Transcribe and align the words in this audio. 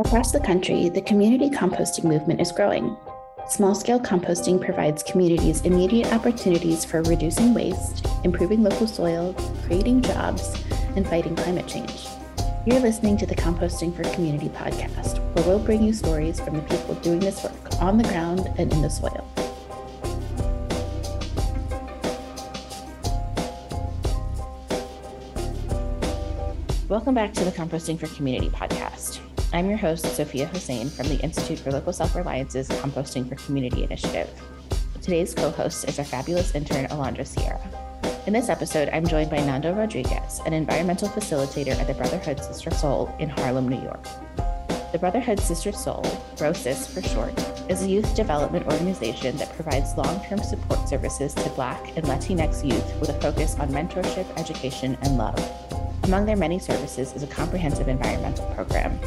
Across 0.00 0.30
the 0.30 0.38
country, 0.38 0.88
the 0.88 1.02
community 1.02 1.50
composting 1.50 2.04
movement 2.04 2.40
is 2.40 2.52
growing. 2.52 2.96
Small 3.48 3.74
scale 3.74 3.98
composting 3.98 4.64
provides 4.64 5.02
communities 5.02 5.62
immediate 5.62 6.12
opportunities 6.12 6.84
for 6.84 7.02
reducing 7.02 7.52
waste, 7.52 8.06
improving 8.22 8.62
local 8.62 8.86
soil, 8.86 9.34
creating 9.66 10.02
jobs, 10.02 10.54
and 10.94 11.04
fighting 11.04 11.34
climate 11.34 11.66
change. 11.66 12.06
You're 12.64 12.78
listening 12.78 13.16
to 13.16 13.26
the 13.26 13.34
Composting 13.34 13.92
for 13.92 14.04
Community 14.14 14.50
podcast, 14.50 15.18
where 15.34 15.44
we'll 15.44 15.58
bring 15.58 15.82
you 15.82 15.92
stories 15.92 16.38
from 16.38 16.54
the 16.54 16.62
people 16.62 16.94
doing 17.02 17.18
this 17.18 17.42
work 17.42 17.82
on 17.82 17.98
the 17.98 18.04
ground 18.04 18.48
and 18.56 18.72
in 18.72 18.82
the 18.82 18.88
soil. 18.88 19.26
Welcome 26.88 27.14
back 27.14 27.34
to 27.34 27.44
the 27.44 27.50
Composting 27.50 27.98
for 27.98 28.06
Community 28.14 28.48
podcast. 28.48 29.27
I'm 29.50 29.70
your 29.70 29.78
host, 29.78 30.04
Sophia 30.14 30.46
Hossein 30.46 30.90
from 30.90 31.08
the 31.08 31.18
Institute 31.20 31.58
for 31.58 31.72
Local 31.72 31.92
Self 31.92 32.14
Reliance's 32.14 32.68
Composting 32.68 33.26
for 33.26 33.34
Community 33.36 33.82
initiative. 33.82 34.28
Today's 35.00 35.32
co 35.32 35.50
host 35.50 35.88
is 35.88 35.98
our 35.98 36.04
fabulous 36.04 36.54
intern, 36.54 36.86
Alondra 36.88 37.26
Sierra. 37.26 37.58
In 38.26 38.34
this 38.34 38.50
episode, 38.50 38.90
I'm 38.90 39.06
joined 39.06 39.30
by 39.30 39.38
Nando 39.38 39.72
Rodriguez, 39.72 40.42
an 40.44 40.52
environmental 40.52 41.08
facilitator 41.08 41.74
at 41.80 41.86
the 41.86 41.94
Brotherhood 41.94 42.44
Sister 42.44 42.70
Sol 42.70 43.14
in 43.18 43.30
Harlem, 43.30 43.70
New 43.70 43.80
York. 43.80 44.04
The 44.92 44.98
Brotherhood 44.98 45.40
Sister 45.40 45.72
Sol, 45.72 46.04
BROSIS 46.36 46.86
for 46.86 47.00
short, 47.00 47.32
is 47.70 47.82
a 47.82 47.88
youth 47.88 48.14
development 48.14 48.66
organization 48.66 49.34
that 49.38 49.54
provides 49.54 49.96
long 49.96 50.22
term 50.26 50.40
support 50.40 50.86
services 50.86 51.32
to 51.32 51.48
Black 51.50 51.96
and 51.96 52.04
Latinx 52.04 52.70
youth 52.70 53.00
with 53.00 53.08
a 53.08 53.20
focus 53.20 53.58
on 53.58 53.70
mentorship, 53.70 54.26
education, 54.38 54.98
and 55.00 55.16
love. 55.16 55.77
Among 56.08 56.24
their 56.24 56.36
many 56.36 56.58
services 56.58 57.12
is 57.12 57.22
a 57.22 57.26
comprehensive 57.26 57.86
environmental 57.86 58.46
program. 58.54 58.98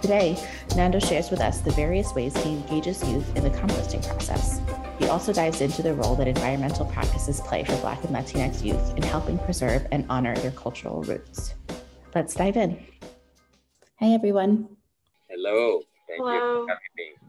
Today, 0.00 0.42
Nando 0.74 0.98
shares 0.98 1.30
with 1.30 1.38
us 1.38 1.60
the 1.60 1.70
various 1.72 2.14
ways 2.14 2.34
he 2.42 2.52
engages 2.52 3.06
youth 3.06 3.36
in 3.36 3.44
the 3.44 3.50
composting 3.50 4.02
process. 4.08 4.58
He 4.98 5.06
also 5.08 5.34
dives 5.34 5.60
into 5.60 5.82
the 5.82 5.92
role 5.92 6.16
that 6.16 6.26
environmental 6.26 6.86
practices 6.86 7.42
play 7.42 7.62
for 7.62 7.76
Black 7.82 8.02
and 8.04 8.16
Latinx 8.16 8.64
youth 8.64 8.96
in 8.96 9.02
helping 9.02 9.38
preserve 9.40 9.86
and 9.92 10.06
honor 10.08 10.34
their 10.36 10.52
cultural 10.52 11.02
roots. 11.02 11.56
Let's 12.14 12.32
dive 12.32 12.56
in. 12.56 12.82
Hey, 13.98 14.14
everyone. 14.14 14.66
Hello. 15.28 15.82
Thank 16.08 16.22
Hello. 16.22 16.32
you 16.32 16.66
for 16.66 16.70
having 16.70 16.96
me. 16.96 17.19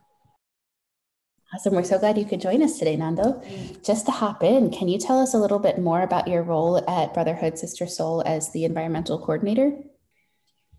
Awesome. 1.53 1.75
We're 1.75 1.83
so 1.83 1.99
glad 1.99 2.17
you 2.17 2.23
could 2.23 2.39
join 2.39 2.63
us 2.63 2.79
today, 2.79 2.95
Nando. 2.95 3.41
Just 3.83 4.05
to 4.05 4.11
hop 4.11 4.41
in, 4.41 4.71
can 4.71 4.87
you 4.87 4.97
tell 4.97 5.19
us 5.19 5.33
a 5.33 5.37
little 5.37 5.59
bit 5.59 5.79
more 5.79 6.01
about 6.01 6.29
your 6.29 6.43
role 6.43 6.77
at 6.89 7.13
Brotherhood 7.13 7.59
Sister 7.59 7.87
Sol 7.87 8.23
as 8.25 8.53
the 8.53 8.63
environmental 8.63 9.19
coordinator? 9.19 9.73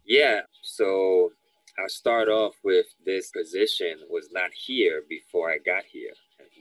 Yeah. 0.06 0.40
So 0.62 1.32
I'll 1.78 1.90
start 1.90 2.28
off 2.28 2.54
with 2.64 2.86
this 3.04 3.30
position 3.30 3.98
was 4.08 4.28
not 4.32 4.50
here 4.54 5.02
before 5.10 5.50
I 5.50 5.58
got 5.58 5.84
here. 5.84 6.12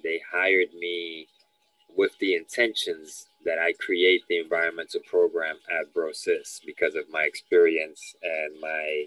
They 0.04 0.20
hired 0.30 0.74
me 0.74 1.28
with 1.96 2.12
the 2.20 2.36
intentions 2.36 3.28
that 3.46 3.60
I 3.60 3.74
create 3.80 4.24
the 4.28 4.40
environmental 4.40 5.02
program 5.06 5.56
at 5.80 5.94
BROSIS 5.94 6.60
because 6.66 6.96
of 6.96 7.10
my 7.10 7.24
experience 7.24 8.16
and 8.22 8.60
my 8.60 9.06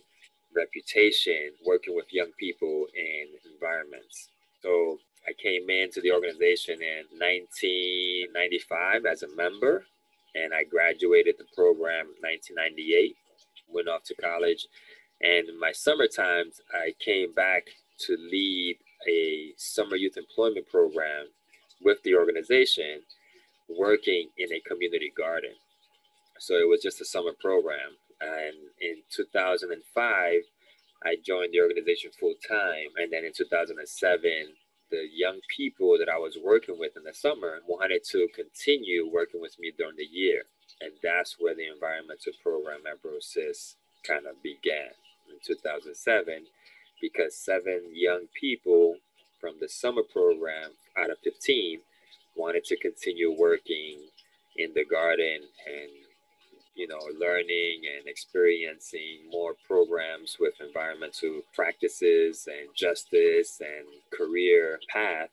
reputation 0.56 1.50
working 1.66 1.94
with 1.94 2.06
young 2.10 2.30
people 2.38 2.86
in 2.94 3.52
environments. 3.52 4.30
So 4.64 4.98
I 5.28 5.32
came 5.34 5.68
into 5.68 6.00
the 6.00 6.10
organization 6.10 6.80
in 6.80 7.04
1995 7.20 9.04
as 9.04 9.22
a 9.22 9.28
member, 9.36 9.84
and 10.34 10.54
I 10.54 10.64
graduated 10.64 11.34
the 11.36 11.44
program 11.54 12.06
1998. 12.24 13.14
Went 13.68 13.88
off 13.88 14.04
to 14.04 14.14
college, 14.14 14.66
and 15.20 15.50
in 15.50 15.60
my 15.60 15.72
summer 15.72 16.06
times, 16.06 16.62
I 16.72 16.94
came 16.98 17.34
back 17.34 17.64
to 18.06 18.16
lead 18.16 18.78
a 19.06 19.52
summer 19.58 19.96
youth 19.96 20.16
employment 20.16 20.66
program 20.70 21.26
with 21.82 22.02
the 22.02 22.14
organization, 22.14 23.02
working 23.68 24.30
in 24.38 24.50
a 24.50 24.60
community 24.60 25.12
garden. 25.14 25.52
So 26.38 26.54
it 26.54 26.68
was 26.68 26.80
just 26.82 27.02
a 27.02 27.04
summer 27.04 27.32
program, 27.38 27.98
and 28.22 28.56
in 28.80 29.02
2005. 29.10 30.40
I 31.04 31.16
joined 31.24 31.52
the 31.52 31.60
organization 31.60 32.10
full 32.18 32.34
time. 32.48 32.90
And 32.96 33.12
then 33.12 33.24
in 33.24 33.32
2007, 33.34 33.76
the 34.90 35.08
young 35.12 35.40
people 35.54 35.98
that 35.98 36.08
I 36.08 36.18
was 36.18 36.38
working 36.42 36.78
with 36.78 36.96
in 36.96 37.04
the 37.04 37.14
summer 37.14 37.60
wanted 37.66 38.02
to 38.10 38.28
continue 38.34 39.08
working 39.10 39.40
with 39.40 39.58
me 39.58 39.72
during 39.76 39.96
the 39.96 40.08
year. 40.10 40.44
And 40.80 40.92
that's 41.02 41.36
where 41.38 41.54
the 41.54 41.68
environmental 41.68 42.32
program 42.42 42.80
at 42.90 43.02
BROSIS 43.02 43.76
kind 44.06 44.26
of 44.26 44.42
began 44.42 44.92
in 45.28 45.36
2007 45.44 46.46
because 47.00 47.36
seven 47.36 47.90
young 47.92 48.26
people 48.38 48.96
from 49.40 49.54
the 49.60 49.68
summer 49.68 50.02
program 50.12 50.72
out 50.96 51.10
of 51.10 51.18
15 51.24 51.80
wanted 52.36 52.64
to 52.64 52.76
continue 52.76 53.30
working 53.30 54.08
in 54.56 54.72
the 54.74 54.84
garden 54.84 55.40
and 55.66 55.90
you 56.74 56.88
know, 56.88 57.00
learning 57.18 57.82
and 57.96 58.06
experiencing 58.06 59.28
more 59.30 59.54
programs 59.66 60.36
with 60.40 60.54
environmental 60.60 61.42
practices 61.54 62.48
and 62.48 62.74
justice 62.74 63.60
and 63.60 63.86
career 64.16 64.80
path. 64.88 65.30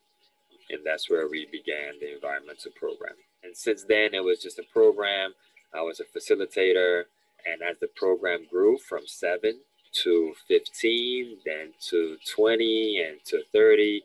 And 0.70 0.80
that's 0.84 1.10
where 1.10 1.28
we 1.28 1.46
began 1.46 1.98
the 2.00 2.14
environmental 2.14 2.72
program. 2.78 3.16
And 3.42 3.56
since 3.56 3.84
then, 3.84 4.14
it 4.14 4.24
was 4.24 4.40
just 4.40 4.58
a 4.58 4.64
program. 4.72 5.34
I 5.74 5.82
was 5.82 6.00
a 6.00 6.04
facilitator. 6.04 7.04
And 7.44 7.62
as 7.62 7.78
the 7.80 7.88
program 7.88 8.46
grew 8.48 8.78
from 8.78 9.02
seven 9.06 9.60
to 10.04 10.34
15, 10.48 11.38
then 11.44 11.72
to 11.90 12.16
20, 12.34 13.04
and 13.04 13.18
to 13.26 13.42
30, 13.52 14.02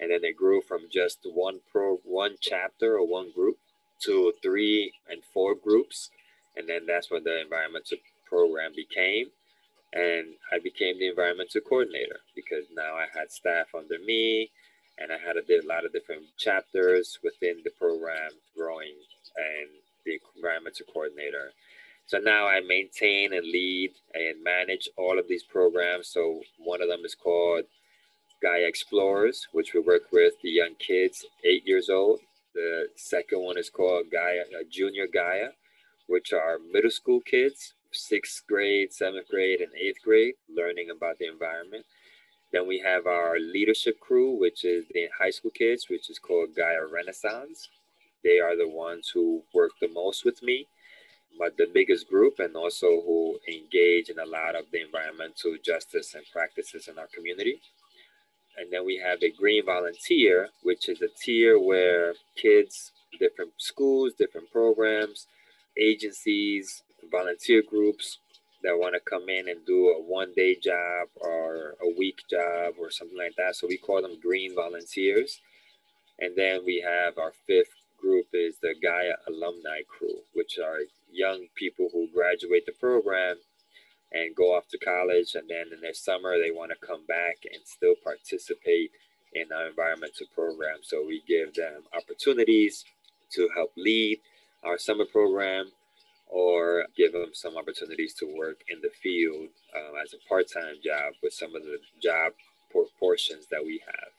and 0.00 0.10
then 0.10 0.24
it 0.24 0.36
grew 0.36 0.60
from 0.60 0.82
just 0.92 1.20
one 1.24 1.60
pro, 1.70 1.96
one 2.04 2.36
chapter 2.40 2.96
or 2.96 3.06
one 3.06 3.30
group 3.32 3.58
to 4.00 4.32
three 4.42 4.92
and 5.08 5.22
four 5.32 5.54
groups 5.54 6.10
and 6.56 6.68
then 6.68 6.86
that's 6.86 7.10
when 7.10 7.24
the 7.24 7.40
environmental 7.40 7.98
program 8.28 8.72
became. 8.74 9.26
And 9.92 10.34
I 10.50 10.58
became 10.58 10.98
the 10.98 11.08
environmental 11.08 11.60
coordinator 11.60 12.20
because 12.34 12.64
now 12.74 12.94
I 12.94 13.06
had 13.12 13.30
staff 13.30 13.66
under 13.74 13.98
me 13.98 14.50
and 14.98 15.12
I 15.12 15.18
had 15.18 15.36
a, 15.36 15.42
a 15.42 15.66
lot 15.66 15.84
of 15.84 15.92
different 15.92 16.24
chapters 16.38 17.18
within 17.22 17.60
the 17.64 17.70
program 17.78 18.30
growing 18.56 18.94
and 19.36 19.68
the 20.06 20.18
environmental 20.36 20.86
coordinator. 20.92 21.52
So 22.06 22.18
now 22.18 22.46
I 22.46 22.60
maintain 22.60 23.32
and 23.32 23.46
lead 23.46 23.92
and 24.14 24.42
manage 24.42 24.88
all 24.96 25.18
of 25.18 25.28
these 25.28 25.44
programs. 25.44 26.08
So 26.08 26.40
one 26.58 26.82
of 26.82 26.88
them 26.88 27.04
is 27.04 27.14
called 27.14 27.64
Gaia 28.42 28.66
Explorers, 28.66 29.46
which 29.52 29.72
we 29.72 29.80
work 29.80 30.10
with 30.12 30.34
the 30.42 30.50
young 30.50 30.74
kids, 30.78 31.24
eight 31.44 31.66
years 31.66 31.88
old. 31.88 32.20
The 32.54 32.88
second 32.96 33.40
one 33.40 33.56
is 33.56 33.70
called 33.70 34.06
Gaia 34.12 34.42
uh, 34.42 34.64
Junior 34.70 35.06
Gaia, 35.06 35.50
which 36.12 36.34
are 36.34 36.58
middle 36.70 36.90
school 36.90 37.20
kids, 37.20 37.72
sixth 37.90 38.46
grade, 38.46 38.92
seventh 38.92 39.28
grade, 39.28 39.62
and 39.62 39.72
eighth 39.74 40.02
grade, 40.04 40.34
learning 40.54 40.90
about 40.90 41.18
the 41.18 41.26
environment. 41.26 41.86
Then 42.52 42.68
we 42.68 42.78
have 42.80 43.06
our 43.06 43.38
leadership 43.40 43.98
crew, 43.98 44.38
which 44.38 44.62
is 44.62 44.84
the 44.92 45.08
high 45.18 45.30
school 45.30 45.52
kids, 45.52 45.86
which 45.88 46.10
is 46.10 46.18
called 46.18 46.54
Gaia 46.54 46.84
Renaissance. 46.92 47.70
They 48.22 48.38
are 48.40 48.56
the 48.58 48.68
ones 48.68 49.08
who 49.08 49.42
work 49.54 49.70
the 49.80 49.88
most 49.88 50.26
with 50.26 50.42
me, 50.42 50.66
but 51.38 51.56
the 51.56 51.66
biggest 51.72 52.10
group, 52.10 52.40
and 52.40 52.54
also 52.54 52.88
who 53.06 53.38
engage 53.48 54.10
in 54.10 54.18
a 54.18 54.26
lot 54.26 54.54
of 54.54 54.66
the 54.70 54.82
environmental 54.82 55.56
justice 55.64 56.14
and 56.14 56.24
practices 56.30 56.88
in 56.88 56.98
our 56.98 57.08
community. 57.14 57.58
And 58.58 58.70
then 58.70 58.84
we 58.84 58.98
have 58.98 59.22
a 59.22 59.30
green 59.30 59.64
volunteer, 59.64 60.50
which 60.62 60.90
is 60.90 61.00
a 61.00 61.08
tier 61.24 61.58
where 61.58 62.12
kids, 62.36 62.92
different 63.18 63.52
schools, 63.56 64.12
different 64.18 64.52
programs, 64.52 65.26
agencies, 65.76 66.82
volunteer 67.10 67.62
groups 67.62 68.18
that 68.62 68.78
want 68.78 68.94
to 68.94 69.00
come 69.00 69.28
in 69.28 69.48
and 69.48 69.66
do 69.66 69.88
a 69.88 70.00
one 70.00 70.32
day 70.36 70.54
job 70.54 71.08
or 71.16 71.74
a 71.82 71.98
week 71.98 72.20
job 72.30 72.74
or 72.78 72.90
something 72.90 73.18
like 73.18 73.34
that. 73.36 73.56
So 73.56 73.66
we 73.66 73.76
call 73.76 74.02
them 74.02 74.20
green 74.20 74.54
volunteers. 74.54 75.40
And 76.18 76.36
then 76.36 76.64
we 76.64 76.84
have 76.86 77.18
our 77.18 77.32
fifth 77.46 77.74
group 78.00 78.26
is 78.32 78.56
the 78.62 78.74
Gaia 78.80 79.14
alumni 79.28 79.80
crew, 79.88 80.20
which 80.34 80.58
are 80.58 80.80
young 81.10 81.46
people 81.54 81.88
who 81.92 82.08
graduate 82.14 82.66
the 82.66 82.72
program 82.72 83.36
and 84.12 84.36
go 84.36 84.54
off 84.54 84.68
to 84.68 84.78
college. 84.78 85.34
And 85.34 85.48
then 85.48 85.66
in 85.72 85.80
their 85.80 85.94
summer, 85.94 86.38
they 86.38 86.50
want 86.50 86.70
to 86.70 86.86
come 86.86 87.04
back 87.06 87.38
and 87.52 87.62
still 87.64 87.94
participate 88.02 88.90
in 89.32 89.50
our 89.52 89.68
environmental 89.68 90.26
program. 90.34 90.78
So 90.82 91.04
we 91.04 91.22
give 91.26 91.54
them 91.54 91.82
opportunities 91.96 92.84
to 93.32 93.48
help 93.56 93.72
lead 93.76 94.20
our 94.64 94.78
summer 94.78 95.04
program 95.04 95.66
or 96.26 96.86
give 96.96 97.12
them 97.12 97.30
some 97.32 97.56
opportunities 97.56 98.14
to 98.14 98.26
work 98.36 98.62
in 98.68 98.80
the 98.80 98.90
field 99.02 99.48
um, 99.76 99.92
as 100.02 100.14
a 100.14 100.28
part-time 100.28 100.76
job 100.84 101.12
with 101.22 101.32
some 101.32 101.54
of 101.54 101.62
the 101.62 101.78
job 102.02 102.32
portions 102.98 103.46
that 103.50 103.62
we 103.64 103.82
have. 103.86 104.12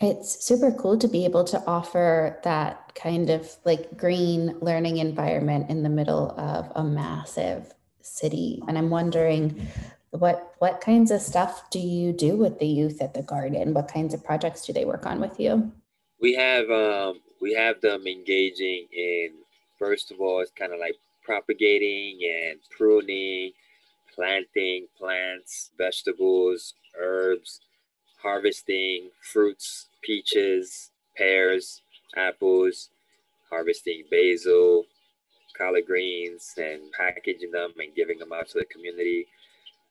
It's 0.00 0.44
super 0.44 0.72
cool 0.72 0.98
to 0.98 1.06
be 1.06 1.24
able 1.24 1.44
to 1.44 1.62
offer 1.66 2.40
that 2.42 2.94
kind 2.96 3.30
of 3.30 3.48
like 3.64 3.96
green 3.96 4.58
learning 4.60 4.96
environment 4.96 5.70
in 5.70 5.84
the 5.84 5.88
middle 5.88 6.32
of 6.32 6.72
a 6.74 6.82
massive 6.82 7.72
city. 8.00 8.60
And 8.66 8.76
I'm 8.76 8.90
wondering 8.90 9.68
What 10.10 10.56
what 10.58 10.82
kinds 10.82 11.10
of 11.10 11.22
stuff 11.22 11.70
do 11.70 11.78
you 11.78 12.12
do 12.12 12.36
with 12.36 12.58
the 12.58 12.66
youth 12.66 13.00
at 13.00 13.14
the 13.14 13.22
garden? 13.22 13.72
What 13.72 13.88
kinds 13.88 14.12
of 14.12 14.22
projects 14.22 14.66
do 14.66 14.72
they 14.74 14.84
work 14.84 15.06
on 15.06 15.20
with 15.20 15.40
you? 15.40 15.72
We 16.20 16.34
have 16.34 16.68
um, 16.70 17.20
we 17.42 17.52
have 17.52 17.80
them 17.80 18.06
engaging 18.06 18.86
in 18.92 19.30
first 19.82 20.12
of 20.12 20.20
all, 20.20 20.40
it's 20.40 20.52
kind 20.52 20.72
of 20.72 20.78
like 20.78 20.94
propagating 21.24 22.20
and 22.22 22.60
pruning, 22.70 23.50
planting 24.14 24.86
plants, 24.96 25.72
vegetables, 25.76 26.74
herbs, 27.00 27.60
harvesting 28.22 29.10
fruits, 29.20 29.88
peaches, 30.02 30.92
pears, 31.16 31.82
apples, 32.16 32.90
harvesting 33.50 34.04
basil, 34.08 34.84
collard 35.58 35.84
greens, 35.86 36.54
and 36.56 36.80
packaging 36.92 37.50
them 37.50 37.72
and 37.78 37.94
giving 37.96 38.18
them 38.18 38.32
out 38.32 38.48
to 38.48 38.58
the 38.60 38.64
community. 38.66 39.26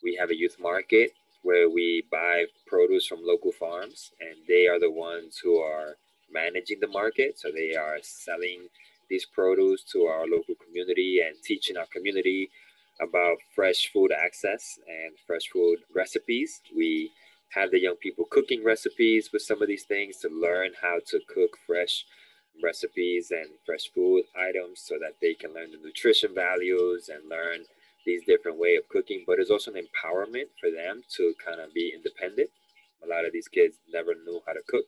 We 0.01 0.15
have 0.15 0.29
a 0.29 0.37
youth 0.37 0.55
market 0.57 1.11
where 1.43 1.69
we 1.69 2.03
buy 2.09 2.45
produce 2.65 3.07
from 3.07 3.19
local 3.23 3.51
farms, 3.51 4.11
and 4.21 4.35
they 4.47 4.67
are 4.67 4.79
the 4.79 4.91
ones 4.91 5.37
who 5.43 5.57
are 5.57 5.97
managing 6.33 6.79
the 6.79 6.87
market. 6.87 7.39
So 7.39 7.49
they 7.51 7.75
are 7.75 7.97
selling 8.01 8.67
these 9.09 9.25
produce 9.25 9.83
to 9.91 10.03
our 10.03 10.25
local 10.27 10.55
community 10.65 11.21
and 11.25 11.35
teaching 11.43 11.77
our 11.77 11.87
community 11.87 12.49
about 13.01 13.37
fresh 13.55 13.91
food 13.91 14.11
access 14.11 14.79
and 14.87 15.13
fresh 15.27 15.49
food 15.51 15.79
recipes. 15.93 16.61
We 16.75 17.11
have 17.53 17.71
the 17.71 17.81
young 17.81 17.95
people 17.95 18.25
cooking 18.29 18.63
recipes 18.63 19.29
with 19.33 19.41
some 19.41 19.61
of 19.61 19.67
these 19.67 19.83
things 19.83 20.17
to 20.17 20.29
learn 20.29 20.71
how 20.81 20.99
to 21.07 21.19
cook 21.27 21.57
fresh 21.67 22.05
recipes 22.63 23.31
and 23.31 23.47
fresh 23.65 23.89
food 23.93 24.23
items 24.37 24.81
so 24.81 24.95
that 24.99 25.15
they 25.21 25.33
can 25.33 25.53
learn 25.53 25.71
the 25.71 25.77
nutrition 25.77 26.33
values 26.35 27.09
and 27.09 27.29
learn 27.29 27.65
these 28.05 28.21
different 28.25 28.57
way 28.59 28.75
of 28.75 28.87
cooking 28.89 29.23
but 29.27 29.39
it's 29.39 29.51
also 29.51 29.71
an 29.71 29.77
empowerment 29.77 30.47
for 30.59 30.69
them 30.71 31.01
to 31.09 31.33
kind 31.43 31.61
of 31.61 31.73
be 31.73 31.93
independent 31.95 32.49
a 33.03 33.07
lot 33.07 33.25
of 33.25 33.31
these 33.31 33.47
kids 33.47 33.77
never 33.91 34.13
knew 34.25 34.41
how 34.45 34.53
to 34.53 34.61
cook 34.67 34.85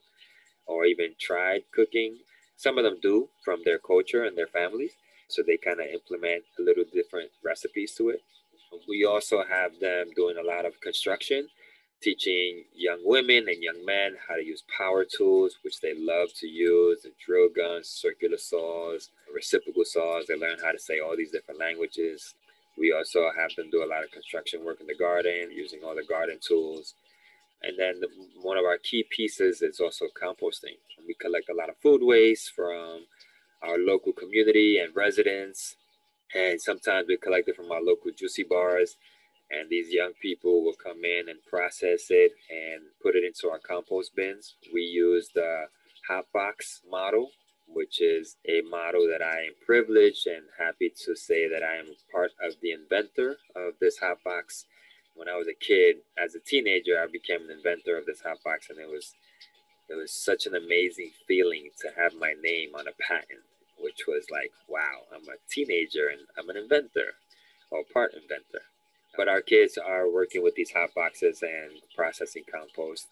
or 0.66 0.84
even 0.84 1.14
tried 1.18 1.62
cooking 1.74 2.16
some 2.56 2.78
of 2.78 2.84
them 2.84 2.98
do 3.02 3.28
from 3.44 3.60
their 3.64 3.78
culture 3.78 4.24
and 4.24 4.36
their 4.36 4.46
families 4.48 4.92
so 5.28 5.42
they 5.42 5.56
kind 5.56 5.80
of 5.80 5.86
implement 5.86 6.42
a 6.58 6.62
little 6.62 6.84
different 6.92 7.30
recipes 7.44 7.94
to 7.94 8.10
it 8.10 8.22
we 8.88 9.04
also 9.04 9.42
have 9.48 9.78
them 9.80 10.06
doing 10.16 10.36
a 10.36 10.46
lot 10.46 10.64
of 10.64 10.80
construction 10.80 11.48
teaching 12.04 12.64
young 12.74 13.00
women 13.02 13.48
and 13.48 13.62
young 13.62 13.82
men 13.84 14.14
how 14.28 14.34
to 14.36 14.44
use 14.44 14.62
power 14.76 15.04
tools, 15.04 15.56
which 15.62 15.80
they 15.80 15.94
love 15.96 16.28
to 16.38 16.46
use, 16.46 17.02
the 17.02 17.10
drill 17.24 17.48
guns, 17.48 17.88
circular 17.88 18.36
saws, 18.36 19.10
reciprocal 19.34 19.84
saws. 19.86 20.26
They 20.26 20.36
learn 20.36 20.58
how 20.62 20.72
to 20.72 20.78
say 20.78 21.00
all 21.00 21.16
these 21.16 21.30
different 21.30 21.60
languages. 21.60 22.34
We 22.76 22.92
also 22.92 23.30
have 23.36 23.54
them 23.56 23.70
do 23.70 23.82
a 23.82 23.88
lot 23.88 24.04
of 24.04 24.10
construction 24.10 24.64
work 24.64 24.80
in 24.80 24.86
the 24.86 24.96
garden, 24.96 25.50
using 25.50 25.80
all 25.82 25.94
the 25.94 26.04
garden 26.04 26.38
tools. 26.46 26.94
And 27.66 27.78
then 27.78 28.00
the, 28.00 28.08
one 28.42 28.58
of 28.58 28.64
our 28.64 28.78
key 28.78 29.04
pieces 29.08 29.62
is 29.62 29.80
also 29.80 30.06
composting. 30.20 30.76
We 31.06 31.14
collect 31.14 31.48
a 31.48 31.54
lot 31.54 31.70
of 31.70 31.76
food 31.78 32.02
waste 32.02 32.52
from 32.54 33.06
our 33.62 33.78
local 33.78 34.12
community 34.12 34.78
and 34.78 34.94
residents. 34.94 35.76
And 36.34 36.60
sometimes 36.60 37.06
we 37.08 37.16
collect 37.16 37.48
it 37.48 37.56
from 37.56 37.70
our 37.70 37.82
local 37.82 38.10
juicy 38.16 38.44
bars 38.44 38.96
and 39.50 39.68
these 39.68 39.90
young 39.92 40.12
people 40.20 40.64
will 40.64 40.74
come 40.74 41.04
in 41.04 41.28
and 41.28 41.38
process 41.48 42.06
it 42.10 42.32
and 42.50 42.82
put 43.02 43.14
it 43.14 43.24
into 43.24 43.50
our 43.50 43.58
compost 43.58 44.14
bins. 44.16 44.54
We 44.72 44.82
use 44.82 45.28
the 45.34 45.66
hot 46.08 46.26
box 46.32 46.80
model, 46.90 47.30
which 47.68 48.00
is 48.00 48.36
a 48.48 48.62
model 48.62 49.06
that 49.10 49.22
I 49.22 49.40
am 49.46 49.54
privileged 49.64 50.26
and 50.26 50.44
happy 50.58 50.92
to 51.04 51.14
say 51.14 51.48
that 51.48 51.62
I 51.62 51.76
am 51.76 51.86
part 52.10 52.32
of 52.42 52.54
the 52.62 52.72
inventor 52.72 53.36
of 53.54 53.74
this 53.80 53.98
hot 53.98 54.18
box. 54.24 54.66
When 55.14 55.28
I 55.28 55.36
was 55.36 55.48
a 55.48 55.54
kid, 55.54 55.96
as 56.18 56.34
a 56.34 56.40
teenager, 56.40 57.00
I 57.00 57.06
became 57.06 57.42
an 57.42 57.50
inventor 57.50 57.96
of 57.96 58.06
this 58.06 58.20
hot 58.20 58.42
box, 58.44 58.68
and 58.70 58.78
it 58.78 58.88
was 58.88 59.14
it 59.88 59.94
was 59.94 60.12
such 60.12 60.46
an 60.46 60.54
amazing 60.54 61.10
feeling 61.28 61.68
to 61.80 61.90
have 62.00 62.14
my 62.14 62.34
name 62.42 62.70
on 62.74 62.88
a 62.88 63.02
patent, 63.06 63.44
which 63.78 64.06
was 64.08 64.24
like, 64.30 64.50
wow, 64.66 65.04
I'm 65.14 65.28
a 65.28 65.36
teenager 65.50 66.08
and 66.08 66.22
I'm 66.38 66.48
an 66.48 66.56
inventor 66.56 67.14
or 67.70 67.84
part 67.92 68.14
inventor. 68.14 68.64
But 69.16 69.28
our 69.28 69.42
kids 69.42 69.78
are 69.78 70.10
working 70.10 70.42
with 70.42 70.54
these 70.54 70.72
hot 70.72 70.94
boxes 70.94 71.42
and 71.42 71.82
processing 71.94 72.44
compost. 72.50 73.06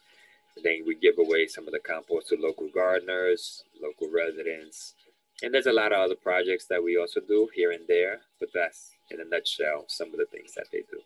Then 0.63 0.85
we 0.87 0.95
give 0.95 1.19
away 1.19 1.47
some 1.47 1.67
of 1.67 1.73
the 1.73 1.79
compost 1.79 2.29
to 2.29 2.37
local 2.37 2.69
gardeners, 2.75 3.65
local 3.81 4.09
residents. 4.11 4.95
And 5.43 5.53
there's 5.53 5.67
a 5.67 5.73
lot 5.73 5.93
of 5.93 5.99
other 5.99 6.17
projects 6.17 6.67
that 6.67 6.83
we 6.83 6.97
also 6.97 7.21
do 7.21 7.49
here 7.55 7.73
and 7.73 7.87
there, 7.87 8.21
but 8.41 8.49
that's 8.55 8.93
in 9.11 9.21
a 9.21 9.25
nutshell 9.25 9.85
some 9.89 10.09
of 10.09 10.19
the 10.19 10.27
things 10.27 10.55
that 10.55 10.67
they 10.73 10.85
do. 10.91 11.01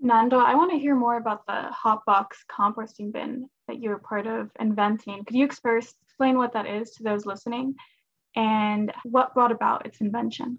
Nando, 0.00 0.38
I 0.38 0.54
want 0.54 0.70
to 0.70 0.78
hear 0.78 0.94
more 0.94 1.18
about 1.18 1.46
the 1.46 1.68
hot 1.70 2.04
box 2.06 2.42
composting 2.50 3.12
bin 3.12 3.50
that 3.68 3.82
you 3.82 3.90
were 3.90 3.98
part 3.98 4.26
of 4.26 4.50
inventing. 4.58 5.24
Could 5.24 5.36
you 5.36 5.44
explain 5.44 6.38
what 6.38 6.54
that 6.54 6.66
is 6.66 6.90
to 6.92 7.02
those 7.02 7.26
listening 7.26 7.74
and 8.34 8.92
what 9.04 9.34
brought 9.34 9.52
about 9.52 9.84
its 9.84 10.00
invention? 10.00 10.58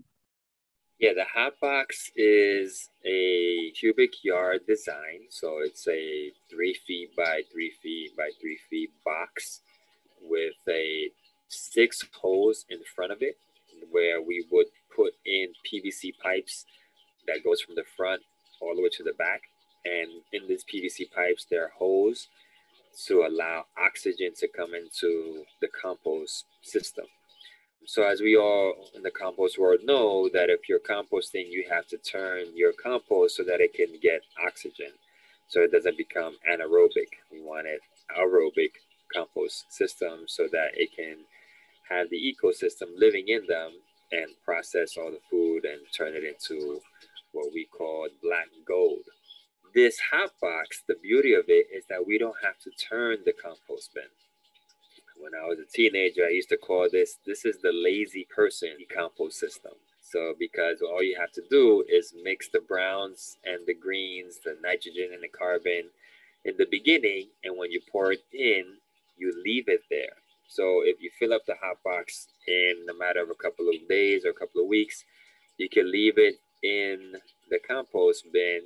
Yeah, 0.99 1.13
the 1.15 1.25
hot 1.25 1.53
box 1.59 2.11
is 2.15 2.89
a 3.03 3.71
cubic 3.71 4.23
yard 4.23 4.61
design. 4.67 5.25
So 5.29 5.61
it's 5.63 5.87
a 5.87 6.31
three 6.47 6.75
feet 6.85 7.15
by 7.17 7.41
three 7.51 7.73
feet 7.81 8.15
by 8.15 8.29
three 8.39 8.59
feet 8.69 8.91
box 9.03 9.61
with 10.21 10.53
a 10.69 11.09
six 11.47 12.05
holes 12.13 12.65
in 12.69 12.79
front 12.95 13.11
of 13.11 13.23
it 13.23 13.37
where 13.89 14.21
we 14.21 14.45
would 14.51 14.67
put 14.95 15.13
in 15.25 15.47
PVC 15.65 16.11
pipes 16.23 16.65
that 17.25 17.43
goes 17.43 17.61
from 17.61 17.73
the 17.73 17.83
front 17.97 18.21
all 18.61 18.75
the 18.75 18.81
way 18.81 18.89
to 18.93 19.03
the 19.03 19.13
back. 19.13 19.41
And 19.85 20.21
in 20.31 20.47
these 20.47 20.63
PVC 20.63 21.11
pipes, 21.11 21.45
there 21.49 21.65
are 21.65 21.71
holes 21.77 22.27
to 23.07 23.25
allow 23.25 23.65
oxygen 23.77 24.31
to 24.37 24.47
come 24.47 24.73
into 24.73 25.43
the 25.61 25.67
compost 25.81 26.45
system. 26.61 27.05
So 27.85 28.03
as 28.03 28.21
we 28.21 28.37
all 28.37 28.73
in 28.95 29.01
the 29.01 29.11
compost 29.11 29.57
world 29.57 29.79
know 29.83 30.29
that 30.33 30.49
if 30.49 30.69
you're 30.69 30.79
composting, 30.79 31.49
you 31.49 31.65
have 31.69 31.87
to 31.87 31.97
turn 31.97 32.45
your 32.55 32.73
compost 32.73 33.37
so 33.37 33.43
that 33.43 33.59
it 33.59 33.73
can 33.73 33.99
get 34.01 34.21
oxygen. 34.45 34.91
So 35.47 35.61
it 35.61 35.71
doesn't 35.71 35.97
become 35.97 36.35
anaerobic. 36.49 37.09
We 37.31 37.41
want 37.41 37.67
it 37.67 37.81
aerobic 38.17 38.71
compost 39.13 39.73
system 39.73 40.25
so 40.27 40.47
that 40.51 40.69
it 40.75 40.89
can 40.95 41.17
have 41.89 42.09
the 42.09 42.17
ecosystem 42.17 42.87
living 42.95 43.27
in 43.27 43.45
them 43.47 43.71
and 44.11 44.27
process 44.45 44.95
all 44.97 45.11
the 45.11 45.19
food 45.29 45.65
and 45.65 45.81
turn 45.95 46.13
it 46.13 46.23
into 46.23 46.79
what 47.31 47.53
we 47.53 47.65
call 47.65 48.07
black 48.21 48.47
gold. 48.67 49.03
This 49.73 49.99
hot 50.11 50.31
box, 50.41 50.83
the 50.87 50.95
beauty 51.01 51.33
of 51.33 51.45
it 51.47 51.67
is 51.73 51.85
that 51.89 52.05
we 52.05 52.17
don't 52.17 52.43
have 52.43 52.59
to 52.59 52.71
turn 52.71 53.19
the 53.25 53.33
compost 53.33 53.93
bin 53.93 54.03
when 55.21 55.33
I 55.35 55.45
was 55.45 55.59
a 55.59 55.71
teenager, 55.71 56.25
I 56.25 56.31
used 56.31 56.49
to 56.49 56.57
call 56.57 56.89
this 56.91 57.17
this 57.25 57.45
is 57.45 57.57
the 57.61 57.71
lazy 57.71 58.27
person 58.35 58.75
compost 58.93 59.39
system. 59.39 59.73
So 60.01 60.33
because 60.37 60.81
all 60.81 61.03
you 61.03 61.15
have 61.19 61.31
to 61.33 61.43
do 61.49 61.85
is 61.87 62.13
mix 62.23 62.49
the 62.49 62.59
browns 62.59 63.37
and 63.45 63.59
the 63.67 63.75
greens, 63.75 64.39
the 64.43 64.57
nitrogen 64.61 65.09
and 65.13 65.23
the 65.23 65.29
carbon 65.29 65.91
in 66.43 66.55
the 66.57 66.65
beginning, 66.69 67.29
and 67.43 67.55
when 67.55 67.71
you 67.71 67.81
pour 67.91 68.11
it 68.11 68.23
in, 68.33 68.65
you 69.17 69.31
leave 69.45 69.65
it 69.67 69.83
there. 69.89 70.17
So 70.47 70.81
if 70.83 70.99
you 70.99 71.11
fill 71.17 71.33
up 71.33 71.45
the 71.45 71.55
hot 71.61 71.77
box 71.85 72.27
in 72.47 72.87
a 72.89 72.97
matter 72.97 73.21
of 73.21 73.29
a 73.29 73.35
couple 73.41 73.69
of 73.69 73.87
days 73.87 74.25
or 74.25 74.31
a 74.31 74.41
couple 74.41 74.61
of 74.61 74.67
weeks, 74.67 75.05
you 75.57 75.69
can 75.69 75.89
leave 75.89 76.17
it 76.17 76.41
in 76.63 77.15
the 77.49 77.59
compost 77.59 78.25
bin 78.31 78.61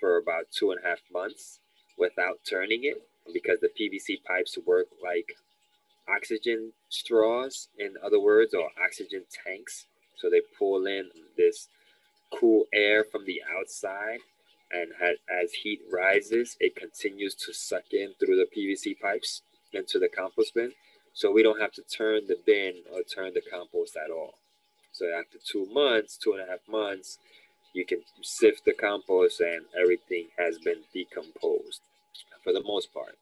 for 0.00 0.16
about 0.16 0.50
two 0.50 0.70
and 0.70 0.80
a 0.84 0.88
half 0.88 1.00
months 1.12 1.60
without 1.98 2.38
turning 2.48 2.84
it 2.84 3.02
because 3.32 3.58
the 3.60 3.68
PVC 3.68 4.22
pipes 4.24 4.58
work 4.66 4.86
like 5.02 5.36
oxygen 6.08 6.72
straws, 6.88 7.68
in 7.78 7.94
other 8.04 8.20
words, 8.20 8.54
or 8.54 8.70
oxygen 8.82 9.24
tanks. 9.44 9.86
So 10.16 10.30
they 10.30 10.40
pull 10.58 10.86
in 10.86 11.10
this 11.36 11.68
cool 12.32 12.64
air 12.72 13.04
from 13.04 13.24
the 13.26 13.42
outside, 13.58 14.20
and 14.70 14.92
as 15.28 15.52
heat 15.52 15.80
rises, 15.92 16.56
it 16.60 16.76
continues 16.76 17.34
to 17.34 17.52
suck 17.52 17.92
in 17.92 18.14
through 18.18 18.36
the 18.36 18.46
PVC 18.56 18.98
pipes 19.00 19.42
into 19.72 19.98
the 19.98 20.08
compost 20.08 20.54
bin. 20.54 20.72
So 21.12 21.30
we 21.30 21.42
don't 21.42 21.60
have 21.60 21.72
to 21.72 21.82
turn 21.82 22.26
the 22.26 22.36
bin 22.44 22.82
or 22.92 23.02
turn 23.02 23.32
the 23.34 23.42
compost 23.50 23.96
at 23.96 24.10
all. 24.10 24.34
So 24.96 25.04
after 25.12 25.36
two 25.44 25.66
months, 25.66 26.16
two 26.16 26.32
and 26.32 26.40
a 26.40 26.46
half 26.46 26.66
months, 26.66 27.18
you 27.74 27.84
can 27.84 28.00
sift 28.22 28.64
the 28.64 28.72
compost 28.72 29.40
and 29.40 29.66
everything 29.78 30.28
has 30.38 30.56
been 30.58 30.80
decomposed 30.94 31.82
for 32.42 32.54
the 32.54 32.62
most 32.62 32.94
part. 32.94 33.18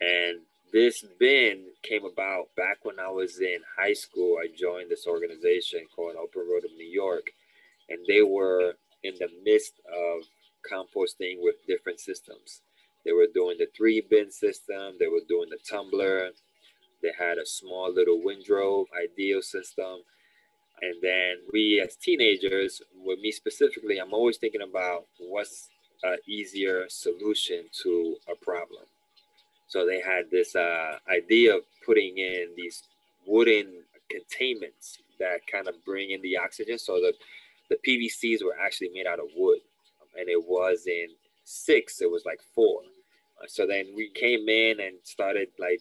And 0.00 0.40
this 0.72 1.04
bin 1.18 1.66
came 1.82 2.06
about 2.06 2.48
back 2.56 2.78
when 2.84 2.98
I 2.98 3.10
was 3.10 3.38
in 3.38 3.58
high 3.76 3.92
school. 3.92 4.38
I 4.42 4.46
joined 4.56 4.90
this 4.90 5.06
organization 5.06 5.80
called 5.94 6.16
Open 6.16 6.48
Road 6.50 6.64
of 6.64 6.72
New 6.78 6.88
York, 6.88 7.32
and 7.90 7.98
they 8.08 8.22
were 8.22 8.76
in 9.02 9.14
the 9.18 9.28
midst 9.44 9.74
of 9.92 10.22
composting 10.64 11.36
with 11.40 11.56
different 11.66 12.00
systems. 12.00 12.62
They 13.04 13.12
were 13.12 13.26
doing 13.32 13.58
the 13.58 13.68
three 13.76 14.00
bin 14.00 14.30
system, 14.30 14.94
they 14.98 15.08
were 15.08 15.26
doing 15.28 15.50
the 15.50 15.58
tumbler, 15.68 16.30
they 17.02 17.12
had 17.18 17.36
a 17.36 17.44
small 17.44 17.92
little 17.92 18.22
windrow 18.22 18.86
ideal 18.96 19.42
system. 19.42 20.04
And 20.82 20.94
then 21.02 21.36
we 21.52 21.82
as 21.84 21.96
teenagers, 21.96 22.82
with 23.04 23.20
me 23.20 23.32
specifically, 23.32 23.98
I'm 23.98 24.14
always 24.14 24.38
thinking 24.38 24.62
about 24.62 25.06
what's 25.18 25.68
an 26.02 26.16
easier 26.26 26.86
solution 26.88 27.64
to 27.82 28.16
a 28.30 28.34
problem. 28.44 28.84
So 29.68 29.86
they 29.86 30.00
had 30.00 30.30
this 30.30 30.56
uh, 30.56 30.96
idea 31.08 31.56
of 31.56 31.62
putting 31.84 32.18
in 32.18 32.48
these 32.56 32.82
wooden 33.26 33.84
containments 34.10 34.98
that 35.18 35.46
kind 35.46 35.68
of 35.68 35.74
bring 35.84 36.10
in 36.10 36.22
the 36.22 36.36
oxygen. 36.36 36.78
So 36.78 36.94
the, 36.94 37.12
the 37.68 37.76
PVCs 37.86 38.44
were 38.44 38.56
actually 38.60 38.90
made 38.92 39.06
out 39.06 39.20
of 39.20 39.26
wood. 39.36 39.60
And 40.18 40.28
it 40.28 40.42
was 40.42 40.86
in 40.86 41.08
six, 41.44 42.00
it 42.00 42.10
was 42.10 42.24
like 42.24 42.40
four. 42.54 42.80
So 43.46 43.66
then 43.66 43.92
we 43.94 44.10
came 44.10 44.48
in 44.48 44.80
and 44.80 44.96
started 45.04 45.48
like 45.58 45.80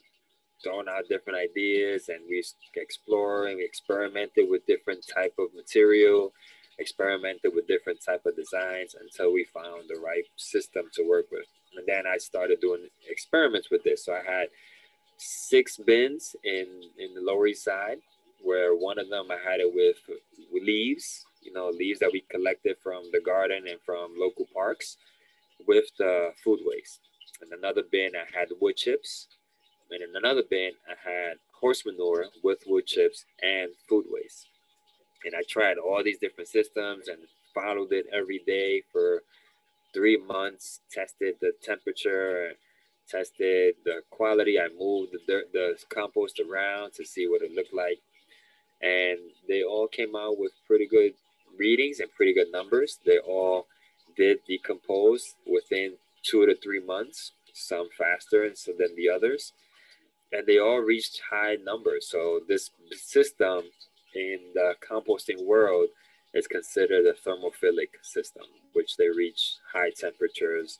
throwing 0.63 0.87
out 0.89 1.07
different 1.09 1.39
ideas 1.39 2.09
and 2.09 2.19
we 2.29 2.43
explored 2.75 3.49
and 3.49 3.57
we 3.57 3.65
experimented 3.65 4.49
with 4.49 4.65
different 4.65 5.05
type 5.13 5.33
of 5.39 5.53
material 5.55 6.33
experimented 6.79 7.51
with 7.53 7.67
different 7.67 7.99
type 8.03 8.25
of 8.25 8.35
designs 8.35 8.95
until 8.99 9.33
we 9.33 9.45
found 9.53 9.83
the 9.87 9.99
right 9.99 10.23
system 10.37 10.85
to 10.93 11.07
work 11.07 11.25
with. 11.31 11.45
And 11.77 11.85
then 11.87 12.05
i 12.07 12.17
started 12.17 12.59
doing 12.61 12.87
experiments 13.09 13.69
with 13.69 13.83
this. 13.83 14.05
So 14.05 14.13
i 14.13 14.23
had 14.25 14.47
six 15.17 15.77
bins 15.77 16.35
in 16.43 16.67
in 16.97 17.13
the 17.13 17.21
lower 17.21 17.47
east 17.47 17.65
side 17.65 17.99
where 18.41 18.73
one 18.73 18.97
of 18.97 19.09
them 19.09 19.27
i 19.29 19.37
had 19.49 19.59
it 19.59 19.71
with, 19.73 19.97
with 20.07 20.63
leaves 20.63 21.25
you 21.41 21.51
know 21.51 21.69
leaves 21.69 21.99
that 21.99 22.11
we 22.11 22.21
collected 22.31 22.77
from 22.81 23.03
the 23.11 23.19
garden 23.19 23.63
and 23.69 23.79
from 23.85 24.13
local 24.17 24.45
parks 24.53 24.95
with 25.67 25.85
the 25.97 26.31
food 26.41 26.59
waste. 26.63 27.01
And 27.41 27.51
another 27.51 27.83
bin 27.91 28.11
i 28.15 28.25
had 28.37 28.47
wood 28.61 28.77
chips 28.77 29.27
and 29.91 30.03
in 30.03 30.15
another 30.15 30.43
bin, 30.47 30.71
I 30.87 31.09
had 31.09 31.37
horse 31.59 31.83
manure 31.85 32.25
with 32.43 32.59
wood 32.67 32.85
chips 32.85 33.25
and 33.41 33.71
food 33.87 34.05
waste. 34.09 34.47
And 35.25 35.33
I 35.35 35.41
tried 35.49 35.77
all 35.77 36.03
these 36.03 36.19
different 36.19 36.49
systems 36.49 37.07
and 37.07 37.19
followed 37.53 37.91
it 37.91 38.05
every 38.13 38.41
day 38.45 38.83
for 38.91 39.23
three 39.93 40.17
months, 40.17 40.81
tested 40.91 41.35
the 41.41 41.51
temperature, 41.61 42.51
tested 43.09 43.75
the 43.83 44.01
quality. 44.11 44.59
I 44.59 44.67
moved 44.77 45.11
the 45.11 45.19
dirt, 45.27 45.51
the 45.51 45.77
compost 45.89 46.39
around 46.39 46.93
to 46.93 47.05
see 47.05 47.27
what 47.27 47.41
it 47.41 47.51
looked 47.51 47.73
like. 47.73 47.99
And 48.81 49.19
they 49.47 49.63
all 49.63 49.87
came 49.87 50.15
out 50.15 50.37
with 50.37 50.51
pretty 50.67 50.87
good 50.87 51.13
readings 51.57 51.99
and 51.99 52.13
pretty 52.13 52.33
good 52.33 52.51
numbers. 52.51 52.99
They 53.05 53.17
all 53.17 53.67
did 54.15 54.39
decompose 54.47 55.35
within 55.45 55.95
two 56.23 56.45
to 56.45 56.55
three 56.55 56.79
months, 56.85 57.33
some 57.53 57.89
faster 57.97 58.45
and 58.45 58.57
so 58.57 58.71
than 58.77 58.95
the 58.95 59.09
others 59.09 59.51
and 60.31 60.45
they 60.45 60.59
all 60.59 60.79
reached 60.79 61.21
high 61.29 61.55
numbers. 61.63 62.07
So 62.09 62.41
this 62.47 62.71
system 62.91 63.63
in 64.15 64.39
the 64.53 64.75
composting 64.87 65.45
world 65.45 65.89
is 66.33 66.47
considered 66.47 67.05
a 67.05 67.13
thermophilic 67.13 67.89
system, 68.03 68.43
which 68.73 68.97
they 68.97 69.07
reach 69.09 69.55
high 69.73 69.91
temperatures 69.91 70.79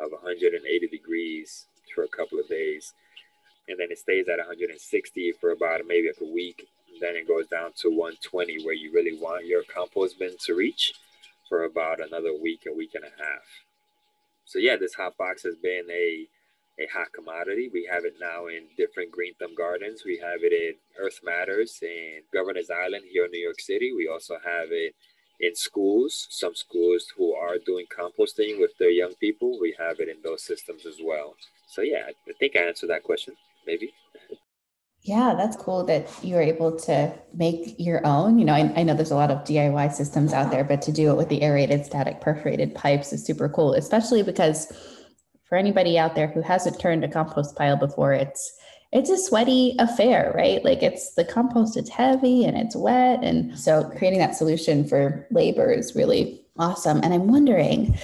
of 0.00 0.10
180 0.10 0.88
degrees 0.88 1.66
for 1.94 2.04
a 2.04 2.08
couple 2.08 2.38
of 2.38 2.48
days. 2.48 2.92
And 3.68 3.78
then 3.78 3.88
it 3.90 3.98
stays 3.98 4.28
at 4.28 4.38
160 4.38 5.32
for 5.40 5.50
about 5.50 5.80
maybe 5.86 6.08
like 6.08 6.28
a 6.28 6.32
week. 6.32 6.66
And 6.88 7.00
then 7.00 7.16
it 7.16 7.28
goes 7.28 7.46
down 7.46 7.72
to 7.82 7.90
120 7.90 8.64
where 8.64 8.74
you 8.74 8.92
really 8.92 9.18
want 9.20 9.46
your 9.46 9.62
compost 9.72 10.18
bin 10.18 10.34
to 10.46 10.54
reach 10.54 10.94
for 11.48 11.64
about 11.64 12.00
another 12.00 12.32
week, 12.40 12.64
a 12.68 12.74
week 12.74 12.90
and 12.94 13.04
a 13.04 13.22
half. 13.22 13.42
So 14.44 14.58
yeah, 14.58 14.76
this 14.76 14.94
hot 14.94 15.16
box 15.16 15.42
has 15.42 15.56
been 15.56 15.84
a 15.90 16.26
a 16.78 16.86
hot 16.86 17.12
commodity. 17.12 17.70
We 17.72 17.88
have 17.90 18.04
it 18.04 18.14
now 18.20 18.46
in 18.46 18.68
different 18.76 19.10
green 19.10 19.34
thumb 19.34 19.54
gardens. 19.56 20.02
We 20.04 20.18
have 20.18 20.40
it 20.42 20.52
in 20.52 20.74
Earth 20.98 21.20
Matters 21.24 21.78
in 21.82 22.22
Governor's 22.32 22.70
Island 22.70 23.04
here 23.10 23.24
in 23.24 23.30
New 23.30 23.42
York 23.42 23.60
City. 23.60 23.92
We 23.96 24.08
also 24.08 24.34
have 24.44 24.68
it 24.70 24.94
in 25.40 25.54
schools, 25.54 26.26
some 26.30 26.54
schools 26.54 27.12
who 27.16 27.34
are 27.34 27.58
doing 27.64 27.86
composting 27.96 28.60
with 28.60 28.72
their 28.78 28.90
young 28.90 29.14
people. 29.20 29.58
We 29.60 29.74
have 29.78 30.00
it 30.00 30.08
in 30.08 30.16
those 30.22 30.42
systems 30.44 30.86
as 30.86 30.96
well. 31.02 31.34
So 31.68 31.82
yeah, 31.82 32.06
I 32.08 32.32
think 32.38 32.56
I 32.56 32.60
answered 32.60 32.90
that 32.90 33.04
question, 33.04 33.34
maybe. 33.66 33.92
Yeah, 35.02 35.34
that's 35.36 35.56
cool 35.56 35.84
that 35.84 36.10
you're 36.22 36.42
able 36.42 36.76
to 36.80 37.12
make 37.32 37.76
your 37.78 38.04
own. 38.04 38.38
You 38.38 38.44
know, 38.44 38.54
I, 38.54 38.72
I, 38.76 38.82
know 38.82 38.94
there's 38.94 39.12
a 39.12 39.16
lot 39.16 39.30
of 39.30 39.44
DIY 39.44 39.92
systems 39.92 40.32
out 40.32 40.50
there, 40.50 40.64
but 40.64 40.82
to 40.82 40.92
do 40.92 41.10
it 41.10 41.16
with 41.16 41.28
the 41.28 41.40
aerated 41.40 41.86
static 41.86 42.20
perforated 42.20 42.74
pipes 42.74 43.12
is 43.12 43.24
super 43.24 43.48
cool, 43.48 43.74
especially 43.74 44.22
because 44.22 44.72
for 45.48 45.56
anybody 45.56 45.98
out 45.98 46.14
there 46.14 46.28
who 46.28 46.42
hasn't 46.42 46.78
turned 46.78 47.04
a 47.04 47.08
compost 47.08 47.56
pile 47.56 47.76
before, 47.76 48.12
it's 48.12 48.52
it's 48.90 49.10
a 49.10 49.18
sweaty 49.18 49.76
affair, 49.78 50.32
right? 50.34 50.64
Like 50.64 50.82
it's 50.82 51.14
the 51.14 51.24
compost, 51.24 51.76
it's 51.76 51.90
heavy 51.90 52.44
and 52.44 52.56
it's 52.56 52.74
wet. 52.74 53.22
And 53.22 53.58
so 53.58 53.84
creating 53.84 54.18
that 54.20 54.34
solution 54.34 54.88
for 54.88 55.26
labor 55.30 55.70
is 55.70 55.94
really 55.94 56.42
awesome. 56.58 57.00
And 57.02 57.12
I'm 57.12 57.28
wondering, 57.28 57.98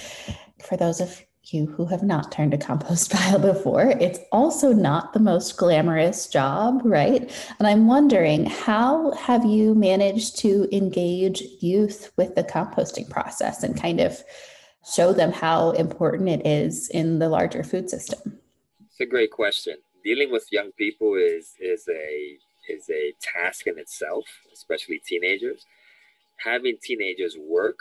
for 0.63 0.77
those 0.77 1.01
of 1.01 1.23
you 1.53 1.67
who 1.67 1.85
have 1.85 2.03
not 2.03 2.31
turned 2.31 2.53
a 2.53 2.57
compost 2.57 3.11
pile 3.13 3.39
before, 3.39 3.95
it's 3.99 4.19
also 4.31 4.73
not 4.73 5.13
the 5.13 5.19
most 5.19 5.57
glamorous 5.57 6.27
job, 6.27 6.81
right? 6.83 7.31
And 7.59 7.67
I'm 7.67 7.87
wondering, 7.87 8.45
how 8.45 9.11
have 9.13 9.43
you 9.43 9.73
managed 9.73 10.37
to 10.39 10.67
engage 10.71 11.41
youth 11.61 12.11
with 12.15 12.35
the 12.35 12.43
composting 12.43 13.09
process 13.09 13.63
and 13.63 13.79
kind 13.79 13.99
of 13.99 14.23
show 14.85 15.13
them 15.13 15.31
how 15.31 15.71
important 15.71 16.29
it 16.29 16.45
is 16.45 16.89
in 16.89 17.19
the 17.19 17.29
larger 17.29 17.63
food 17.63 17.89
system? 17.89 18.39
It's 18.87 18.99
a 18.99 19.05
great 19.05 19.31
question. 19.31 19.77
Dealing 20.03 20.31
with 20.31 20.47
young 20.51 20.71
people 20.73 21.15
is 21.15 21.53
is 21.59 21.87
a 21.89 22.37
is 22.69 22.89
a 22.89 23.13
task 23.19 23.67
in 23.67 23.77
itself, 23.79 24.25
especially 24.53 24.99
teenagers. 25.05 25.65
Having 26.37 26.77
teenagers 26.81 27.37
work, 27.37 27.79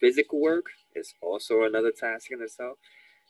physical 0.00 0.40
work, 0.40 0.66
is 0.94 1.14
also 1.20 1.64
another 1.64 1.90
task 1.90 2.30
in 2.30 2.40
itself. 2.42 2.78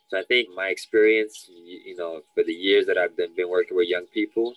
So 0.09 0.19
I 0.19 0.23
think 0.23 0.49
my 0.55 0.67
experience, 0.67 1.49
you 1.49 1.95
know, 1.97 2.21
for 2.35 2.43
the 2.43 2.53
years 2.53 2.85
that 2.85 2.97
I've 2.97 3.17
been, 3.17 3.35
been 3.35 3.49
working 3.49 3.75
with 3.75 3.87
young 3.87 4.05
people, 4.13 4.53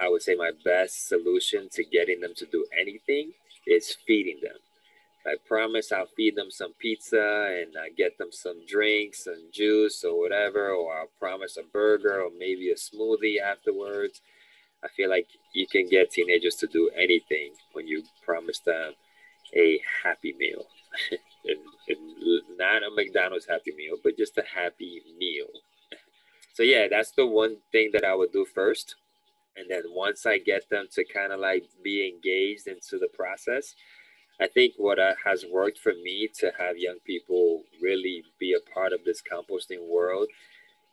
I 0.00 0.08
would 0.08 0.22
say 0.22 0.36
my 0.36 0.52
best 0.64 1.08
solution 1.08 1.68
to 1.72 1.84
getting 1.84 2.20
them 2.20 2.34
to 2.36 2.46
do 2.46 2.64
anything 2.80 3.32
is 3.66 3.96
feeding 4.06 4.38
them. 4.42 4.56
I 5.26 5.34
promise 5.46 5.92
I'll 5.92 6.06
feed 6.16 6.36
them 6.36 6.50
some 6.50 6.72
pizza 6.78 7.60
and 7.60 7.76
uh, 7.76 7.92
get 7.96 8.16
them 8.16 8.32
some 8.32 8.64
drinks 8.66 9.26
and 9.26 9.52
juice 9.52 10.02
or 10.02 10.18
whatever, 10.18 10.70
or 10.70 10.98
I'll 10.98 11.10
promise 11.18 11.58
a 11.58 11.62
burger 11.62 12.22
or 12.22 12.30
maybe 12.38 12.70
a 12.70 12.74
smoothie 12.74 13.40
afterwards. 13.40 14.22
I 14.82 14.88
feel 14.88 15.10
like 15.10 15.28
you 15.52 15.66
can 15.66 15.88
get 15.88 16.10
teenagers 16.10 16.56
to 16.56 16.66
do 16.66 16.90
anything 16.96 17.52
when 17.72 17.86
you 17.86 18.02
promise 18.24 18.60
them 18.60 18.94
a 19.54 19.80
happy 20.02 20.34
meal. 20.38 20.64
and, 21.44 21.58
and 21.88 22.58
not 22.58 22.82
a 22.82 22.90
McDonald's 22.90 23.46
happy 23.46 23.72
meal, 23.76 23.96
but 24.02 24.16
just 24.16 24.38
a 24.38 24.44
happy 24.54 25.02
meal. 25.18 25.48
so, 26.54 26.62
yeah, 26.62 26.86
that's 26.90 27.10
the 27.10 27.26
one 27.26 27.58
thing 27.72 27.90
that 27.92 28.04
I 28.04 28.14
would 28.14 28.32
do 28.32 28.46
first. 28.54 28.96
And 29.56 29.70
then 29.70 29.82
once 29.88 30.24
I 30.24 30.38
get 30.38 30.70
them 30.70 30.86
to 30.92 31.04
kind 31.04 31.32
of 31.32 31.40
like 31.40 31.64
be 31.84 32.08
engaged 32.08 32.66
into 32.66 32.98
the 32.98 33.08
process, 33.12 33.74
I 34.40 34.48
think 34.48 34.74
what 34.78 34.98
uh, 34.98 35.12
has 35.24 35.44
worked 35.52 35.78
for 35.78 35.92
me 35.92 36.28
to 36.38 36.50
have 36.58 36.78
young 36.78 36.98
people 37.06 37.62
really 37.80 38.24
be 38.38 38.54
a 38.54 38.70
part 38.72 38.92
of 38.92 39.04
this 39.04 39.20
composting 39.22 39.86
world 39.86 40.28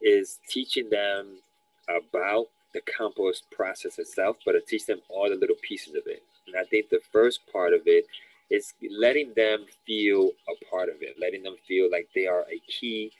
is 0.01 0.39
teaching 0.49 0.89
them 0.89 1.39
about 1.87 2.47
the 2.73 2.81
compost 2.97 3.49
process 3.49 3.99
itself, 3.99 4.37
but 4.45 4.51
to 4.51 4.61
teach 4.61 4.85
them 4.85 4.99
all 5.09 5.29
the 5.29 5.35
little 5.35 5.55
pieces 5.61 5.95
of 5.95 6.03
it. 6.07 6.21
And 6.45 6.55
I 6.57 6.65
think 6.65 6.89
the 6.89 6.99
first 7.11 7.39
part 7.51 7.73
of 7.73 7.81
it 7.85 8.05
is 8.49 8.73
letting 8.91 9.33
them 9.35 9.65
feel 9.85 10.31
a 10.49 10.65
part 10.69 10.89
of 10.89 10.95
it, 11.01 11.15
letting 11.19 11.43
them 11.43 11.55
feel 11.67 11.89
like 11.89 12.09
they 12.13 12.27
are 12.27 12.41
a 12.51 12.61
key 12.67 13.11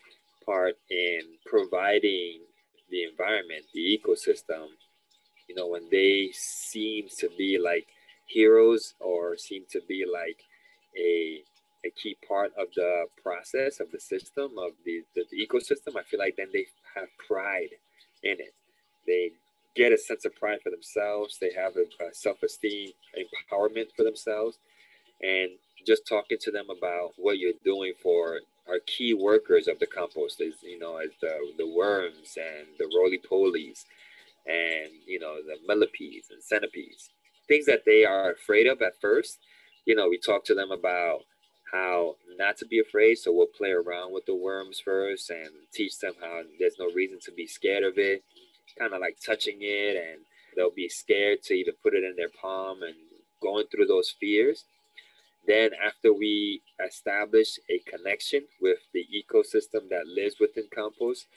part 0.46 0.76
in 0.90 1.22
providing 1.46 2.40
the 2.90 3.04
environment, 3.04 3.64
the 3.74 4.00
ecosystem. 4.00 4.68
You 5.48 5.56
know, 5.56 5.68
when 5.68 5.90
they 5.90 6.30
seem 6.34 7.08
to 7.20 7.30
be 7.38 7.58
like 7.58 7.88
heroes 8.28 8.94
or 9.00 9.38
seem 9.38 9.64
to 9.72 9.82
be 9.88 10.06
like 10.12 10.40
a 10.98 11.42
a 11.86 11.92
key 11.92 12.18
part 12.28 12.52
of 12.60 12.68
the 12.76 13.06
process 13.24 13.80
of 13.80 13.92
the 13.92 14.00
system 14.00 14.52
of 14.58 14.72
the, 14.86 15.04
the, 15.16 15.24
the 15.32 15.48
ecosystem 15.48 15.96
i 15.98 16.04
feel 16.04 16.20
like 16.20 16.36
then 16.38 16.48
they 16.54 16.66
have 16.96 17.08
pride 17.28 17.70
in 18.24 18.34
it. 18.40 18.54
They 19.06 19.32
get 19.76 19.92
a 19.92 19.98
sense 19.98 20.26
of 20.26 20.36
pride 20.36 20.60
for 20.64 20.70
themselves. 20.72 21.38
They 21.40 21.52
have 21.54 21.74
a, 21.76 22.06
a 22.06 22.14
self-esteem 22.14 22.92
empowerment 23.18 23.88
for 23.96 24.04
themselves. 24.04 24.58
And 25.22 25.52
just 25.86 26.08
talking 26.08 26.38
to 26.42 26.52
them 26.52 26.68
about 26.70 27.14
what 27.18 27.38
you're 27.38 27.54
doing 27.64 27.94
for 28.02 28.40
our 28.68 28.80
key 28.86 29.14
workers 29.14 29.68
of 29.68 29.80
the 29.80 29.88
compost 29.88 30.42
is 30.42 30.56
you 30.62 30.78
know 30.78 30.98
as 30.98 31.12
the, 31.22 31.34
the 31.58 31.68
worms 31.68 32.38
and 32.38 32.68
the 32.78 32.92
roly-polies 32.98 33.86
and 34.46 34.92
you 35.08 35.20
know 35.20 35.36
the 35.42 35.56
millipedes 35.66 36.30
and 36.32 36.44
centipedes 36.44 37.12
things 37.48 37.66
that 37.66 37.84
they 37.86 38.06
are 38.06 38.32
afraid 38.32 38.68
of 38.68 38.82
at 38.82 39.00
first. 39.02 39.40
You 39.86 39.96
know, 39.96 40.10
we 40.10 40.18
talk 40.18 40.44
to 40.46 40.56
them 40.56 40.72
about 40.72 41.22
how 41.72 42.16
not 42.38 42.58
to 42.58 42.66
be 42.66 42.80
afraid. 42.80 43.18
So 43.18 43.32
we'll 43.32 43.48
play 43.48 43.72
around 43.72 44.14
with 44.14 44.26
the 44.26 44.36
worms 44.36 44.80
first 44.84 45.30
and 45.30 45.50
teach 45.74 46.00
them 46.00 46.14
how 46.22 46.42
there's 46.60 46.80
no 46.80 46.92
reason 46.92 47.20
to 47.24 47.32
be 47.32 47.48
scared 47.48 47.84
of 47.84 47.98
it, 47.98 48.24
kind 48.78 48.94
of 48.94 49.02
like 49.02 49.18
touching 49.26 49.58
it, 49.62 49.96
and 49.96 50.22
they'll 50.56 50.72
be 50.72 50.90
scared 50.90 51.44
to 51.44 51.54
even 51.54 51.74
put 51.84 51.94
it 51.94 52.04
in 52.04 52.16
their 52.16 52.30
palm 52.42 52.84
and 52.84 52.96
going 53.42 53.66
through 53.72 53.88
those 53.88 54.14
fears. 54.20 54.66
Then 55.48 55.72
after 55.86 56.14
we 56.14 56.62
establish 56.86 57.58
a 57.70 57.80
connection 57.90 58.44
with 58.62 58.80
the 58.94 59.06
ecosystem 59.16 59.90
that 59.90 60.06
lives 60.06 60.36
within 60.40 60.66
compost, 60.74 61.28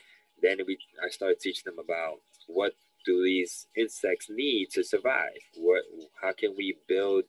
then 0.43 0.59
we 0.67 0.79
I 1.05 1.11
started 1.11 1.39
teaching 1.39 1.65
them 1.67 1.79
about 1.79 2.19
what 2.49 2.73
do 3.05 3.23
these 3.25 3.67
insects 3.77 4.29
need 4.31 4.69
to 4.73 4.85
survive? 4.85 5.41
What 5.57 5.83
how 6.23 6.33
can 6.33 6.55
we 6.57 6.77
build 6.89 7.25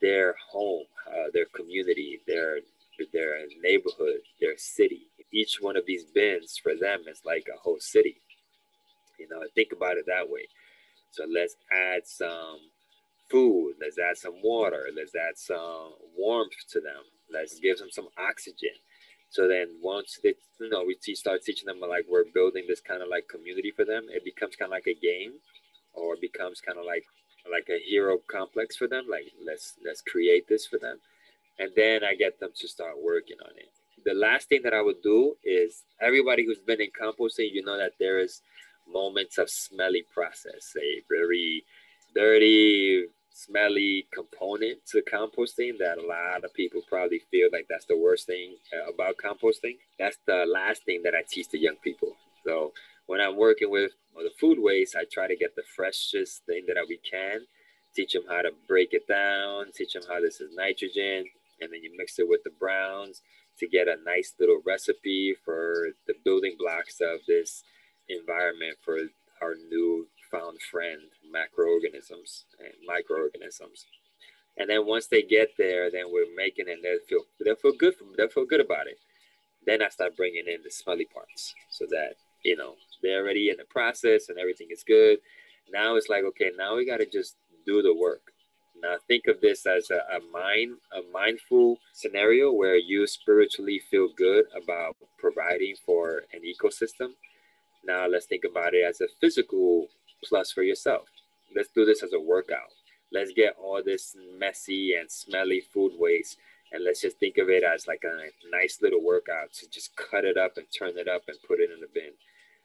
their 0.00 0.34
home, 0.50 0.84
uh, 1.08 1.30
their 1.32 1.46
community, 1.54 2.20
their 2.26 2.58
their 3.12 3.38
neighborhood, 3.62 4.20
their 4.40 4.56
city? 4.56 5.08
Each 5.32 5.58
one 5.60 5.76
of 5.76 5.86
these 5.86 6.04
bins 6.04 6.58
for 6.62 6.74
them 6.80 7.02
is 7.10 7.20
like 7.24 7.46
a 7.54 7.58
whole 7.58 7.78
city. 7.80 8.20
You 9.18 9.28
know, 9.28 9.42
think 9.54 9.72
about 9.72 9.96
it 9.96 10.04
that 10.06 10.28
way. 10.28 10.48
So 11.12 11.24
let's 11.32 11.56
add 11.72 12.06
some 12.06 12.58
food. 13.30 13.74
Let's 13.80 13.98
add 13.98 14.16
some 14.18 14.34
water. 14.42 14.88
Let's 14.94 15.14
add 15.14 15.36
some 15.36 15.94
warmth 16.16 16.52
to 16.70 16.80
them. 16.80 17.02
Let's 17.32 17.58
give 17.58 17.78
them 17.78 17.90
some 17.90 18.08
oxygen. 18.18 18.76
So 19.36 19.46
then 19.46 19.68
once 19.82 20.18
they, 20.22 20.32
you 20.60 20.70
know, 20.70 20.82
we 20.86 20.96
start 21.14 21.42
teaching 21.42 21.66
them 21.66 21.78
like 21.78 22.06
we're 22.08 22.24
building 22.32 22.64
this 22.66 22.80
kind 22.80 23.02
of 23.02 23.08
like 23.10 23.28
community 23.28 23.70
for 23.70 23.84
them, 23.84 24.06
it 24.08 24.24
becomes 24.24 24.56
kind 24.56 24.72
of 24.72 24.76
like 24.78 24.86
a 24.86 24.94
game, 24.94 25.34
or 25.92 26.16
becomes 26.18 26.62
kind 26.62 26.78
of 26.78 26.86
like 26.86 27.04
like 27.52 27.68
a 27.68 27.78
hero 27.78 28.16
complex 28.30 28.76
for 28.76 28.88
them. 28.88 29.04
Like 29.10 29.30
let's 29.44 29.74
let's 29.84 30.00
create 30.00 30.48
this 30.48 30.66
for 30.66 30.78
them, 30.78 30.96
and 31.58 31.70
then 31.76 32.02
I 32.02 32.14
get 32.14 32.40
them 32.40 32.52
to 32.56 32.66
start 32.66 32.94
working 33.04 33.36
on 33.44 33.52
it. 33.58 33.68
The 34.06 34.14
last 34.14 34.48
thing 34.48 34.62
that 34.64 34.72
I 34.72 34.80
would 34.80 35.02
do 35.02 35.36
is 35.44 35.82
everybody 36.00 36.46
who's 36.46 36.64
been 36.70 36.80
in 36.80 36.90
composting, 36.98 37.52
you 37.52 37.62
know 37.62 37.76
that 37.76 37.92
there 38.00 38.18
is 38.18 38.40
moments 38.90 39.36
of 39.36 39.50
smelly 39.50 40.04
process, 40.14 40.72
a 40.80 41.02
very 41.10 41.62
dirty, 42.14 43.04
smelly 43.36 44.06
component 44.14 44.78
to 44.86 45.02
composting 45.02 45.76
that 45.78 45.98
a 45.98 46.06
lot 46.06 46.42
of 46.42 46.54
people 46.54 46.80
probably 46.88 47.20
feel 47.30 47.48
like 47.52 47.66
that's 47.68 47.84
the 47.84 47.96
worst 47.96 48.26
thing 48.26 48.56
uh, 48.72 48.90
about 48.90 49.16
composting. 49.22 49.76
That's 49.98 50.16
the 50.26 50.46
last 50.48 50.84
thing 50.84 51.02
that 51.04 51.14
I 51.14 51.22
teach 51.28 51.50
the 51.50 51.58
young 51.58 51.76
people. 51.84 52.16
So 52.46 52.72
when 53.06 53.20
I'm 53.20 53.36
working 53.36 53.70
with 53.70 53.92
the 54.14 54.30
food 54.40 54.58
waste, 54.58 54.96
I 54.96 55.04
try 55.12 55.28
to 55.28 55.36
get 55.36 55.54
the 55.54 55.62
freshest 55.76 56.46
thing 56.46 56.64
that 56.66 56.76
we 56.88 56.98
can, 57.10 57.40
teach 57.94 58.14
them 58.14 58.24
how 58.26 58.40
to 58.40 58.52
break 58.66 58.94
it 58.94 59.06
down, 59.06 59.66
teach 59.74 59.92
them 59.92 60.02
how 60.08 60.18
this 60.18 60.40
is 60.40 60.50
nitrogen, 60.54 61.26
and 61.60 61.70
then 61.72 61.82
you 61.82 61.92
mix 61.96 62.18
it 62.18 62.28
with 62.28 62.42
the 62.42 62.52
browns 62.58 63.20
to 63.58 63.68
get 63.68 63.86
a 63.86 63.96
nice 64.04 64.32
little 64.40 64.62
recipe 64.66 65.34
for 65.44 65.88
the 66.06 66.14
building 66.24 66.56
blocks 66.58 67.00
of 67.02 67.20
this 67.28 67.64
environment 68.08 68.76
for 68.82 68.98
our 69.42 69.54
new 69.68 70.06
found 70.30 70.60
friend 70.60 71.00
macroorganisms 71.24 72.44
and 72.58 72.72
microorganisms. 72.86 73.86
And 74.58 74.70
then 74.70 74.86
once 74.86 75.06
they 75.06 75.22
get 75.22 75.50
there, 75.58 75.90
then 75.90 76.04
we're 76.10 76.34
making 76.34 76.68
and 76.68 76.82
They'll 76.82 76.98
feel 77.08 77.24
they'll 77.44 77.56
feel 77.56 77.72
good. 77.78 77.94
They'll 78.16 78.28
feel 78.28 78.46
good 78.46 78.60
about 78.60 78.86
it. 78.86 78.98
Then 79.66 79.82
I 79.82 79.88
start 79.88 80.16
bringing 80.16 80.44
in 80.46 80.62
the 80.62 80.70
smelly 80.70 81.06
parts, 81.12 81.54
so 81.70 81.86
that 81.90 82.14
you 82.44 82.56
know 82.56 82.74
they're 83.02 83.22
already 83.22 83.50
in 83.50 83.56
the 83.58 83.64
process 83.64 84.28
and 84.28 84.38
everything 84.38 84.68
is 84.70 84.82
good. 84.82 85.18
Now 85.72 85.96
it's 85.96 86.08
like 86.08 86.24
okay, 86.24 86.50
now 86.56 86.76
we 86.76 86.86
got 86.86 86.98
to 86.98 87.06
just 87.06 87.36
do 87.66 87.82
the 87.82 87.94
work. 87.94 88.22
Now 88.82 88.96
think 89.08 89.26
of 89.26 89.40
this 89.40 89.66
as 89.66 89.90
a, 89.90 90.00
a 90.16 90.20
mind 90.32 90.76
a 90.96 91.02
mindful 91.12 91.78
scenario 91.92 92.52
where 92.52 92.76
you 92.76 93.06
spiritually 93.06 93.82
feel 93.90 94.08
good 94.16 94.46
about 94.56 94.96
providing 95.18 95.74
for 95.84 96.22
an 96.32 96.40
ecosystem 96.42 97.12
now 97.86 98.06
let's 98.06 98.26
think 98.26 98.44
about 98.44 98.74
it 98.74 98.84
as 98.84 99.00
a 99.00 99.06
physical 99.20 99.88
plus 100.24 100.52
for 100.52 100.62
yourself. 100.62 101.08
Let's 101.54 101.70
do 101.74 101.84
this 101.84 102.02
as 102.02 102.12
a 102.12 102.20
workout. 102.20 102.72
Let's 103.12 103.32
get 103.32 103.56
all 103.62 103.82
this 103.84 104.16
messy 104.38 104.94
and 104.94 105.10
smelly 105.10 105.62
food 105.72 105.92
waste 105.98 106.38
and 106.72 106.84
let's 106.84 107.00
just 107.00 107.18
think 107.18 107.38
of 107.38 107.48
it 107.48 107.62
as 107.62 107.86
like 107.86 108.02
a 108.04 108.50
nice 108.50 108.78
little 108.82 109.02
workout 109.02 109.52
to 109.54 109.70
just 109.70 109.96
cut 109.96 110.24
it 110.24 110.36
up 110.36 110.56
and 110.56 110.66
turn 110.76 110.98
it 110.98 111.08
up 111.08 111.22
and 111.28 111.36
put 111.46 111.60
it 111.60 111.70
in 111.70 111.80
the 111.80 111.86
bin. 111.92 112.12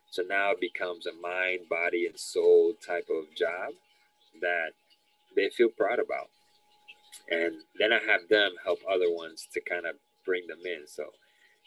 So 0.10 0.24
now 0.24 0.52
it 0.52 0.60
becomes 0.60 1.06
a 1.06 1.14
mind, 1.14 1.70
body, 1.70 2.08
and 2.08 2.20
soul 2.20 2.74
type 2.86 3.08
of 3.10 3.34
job 3.36 3.74
that 4.42 4.72
they 5.36 5.50
feel 5.50 5.70
proud 5.70 6.00
about. 6.00 6.30
And 7.30 7.62
then 7.80 7.94
I 7.94 8.00
have 8.12 8.28
them 8.30 8.52
help 8.64 8.80
other 8.90 9.12
ones 9.12 9.48
to 9.54 9.62
kind 9.62 9.86
of 9.86 9.96
bring 10.26 10.48
them 10.48 10.60
in. 10.66 10.88
So 10.88 11.06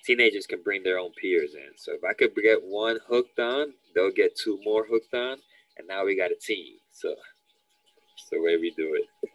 teenagers 0.05 0.47
can 0.47 0.63
bring 0.63 0.83
their 0.83 0.99
own 0.99 1.13
peers 1.13 1.55
in. 1.55 1.73
So 1.77 1.93
if 1.93 2.05
I 2.05 2.13
could 2.13 2.35
get 2.35 2.63
one 2.63 2.99
hooked 3.09 3.39
on, 3.39 3.73
they'll 3.95 4.11
get 4.11 4.37
two 4.37 4.61
more 4.65 4.85
hooked 4.85 5.15
on, 5.15 5.39
and 5.79 5.87
now 5.87 6.05
we 6.05 6.17
got 6.17 6.31
a 6.31 6.37
team. 6.37 6.77
So 6.93 7.11
it's 7.11 8.29
the 8.31 8.41
way 8.41 8.57
we 8.57 8.71
do 8.77 8.95
it. 8.95 9.31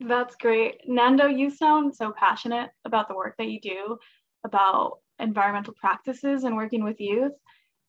That's 0.00 0.36
great. 0.36 0.80
Nando, 0.86 1.26
you 1.26 1.50
sound 1.50 1.94
so 1.94 2.12
passionate 2.16 2.70
about 2.84 3.08
the 3.08 3.14
work 3.14 3.34
that 3.38 3.48
you 3.48 3.60
do, 3.60 3.98
about 4.44 4.98
environmental 5.18 5.74
practices 5.74 6.44
and 6.44 6.54
working 6.54 6.84
with 6.84 7.00
youth. 7.00 7.32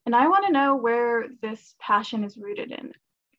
And 0.05 0.15
I 0.15 0.27
want 0.27 0.45
to 0.47 0.51
know 0.51 0.75
where 0.75 1.27
this 1.41 1.75
passion 1.79 2.23
is 2.23 2.37
rooted 2.37 2.71
in. 2.71 2.91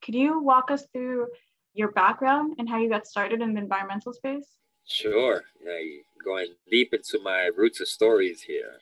Could 0.03 0.15
you 0.15 0.41
walk 0.41 0.71
us 0.71 0.87
through 0.93 1.27
your 1.75 1.91
background 1.93 2.55
and 2.59 2.69
how 2.69 2.79
you 2.79 2.89
got 2.89 3.07
started 3.07 3.41
in 3.41 3.55
the 3.55 3.61
environmental 3.61 4.13
space? 4.13 4.47
Sure. 4.87 5.43
Yeah, 5.65 5.79
going 6.25 6.49
deep 6.71 6.95
into 6.95 7.19
my 7.23 7.51
roots 7.57 7.81
of 7.81 7.89
stories 7.89 8.43
here. 8.43 8.79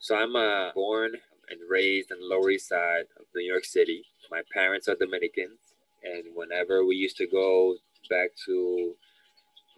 So 0.00 0.16
I'm 0.16 0.36
uh, 0.36 0.72
born 0.72 1.12
and 1.50 1.60
raised 1.68 2.10
in 2.10 2.20
the 2.20 2.26
Lower 2.26 2.50
East 2.50 2.68
Side 2.68 3.06
of 3.18 3.26
New 3.34 3.44
York 3.44 3.64
City. 3.64 4.04
My 4.30 4.42
parents 4.52 4.88
are 4.88 4.96
Dominicans, 4.96 5.60
and 6.02 6.24
whenever 6.34 6.84
we 6.84 6.96
used 6.96 7.16
to 7.18 7.26
go 7.26 7.76
back 8.10 8.30
to 8.46 8.94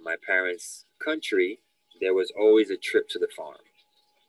my 0.03 0.17
parents' 0.27 0.87
country, 1.05 1.61
there 2.01 2.15
was 2.15 2.33
always 2.39 2.71
a 2.71 2.77
trip 2.77 3.09
to 3.11 3.19
the 3.19 3.29
farm. 3.37 3.59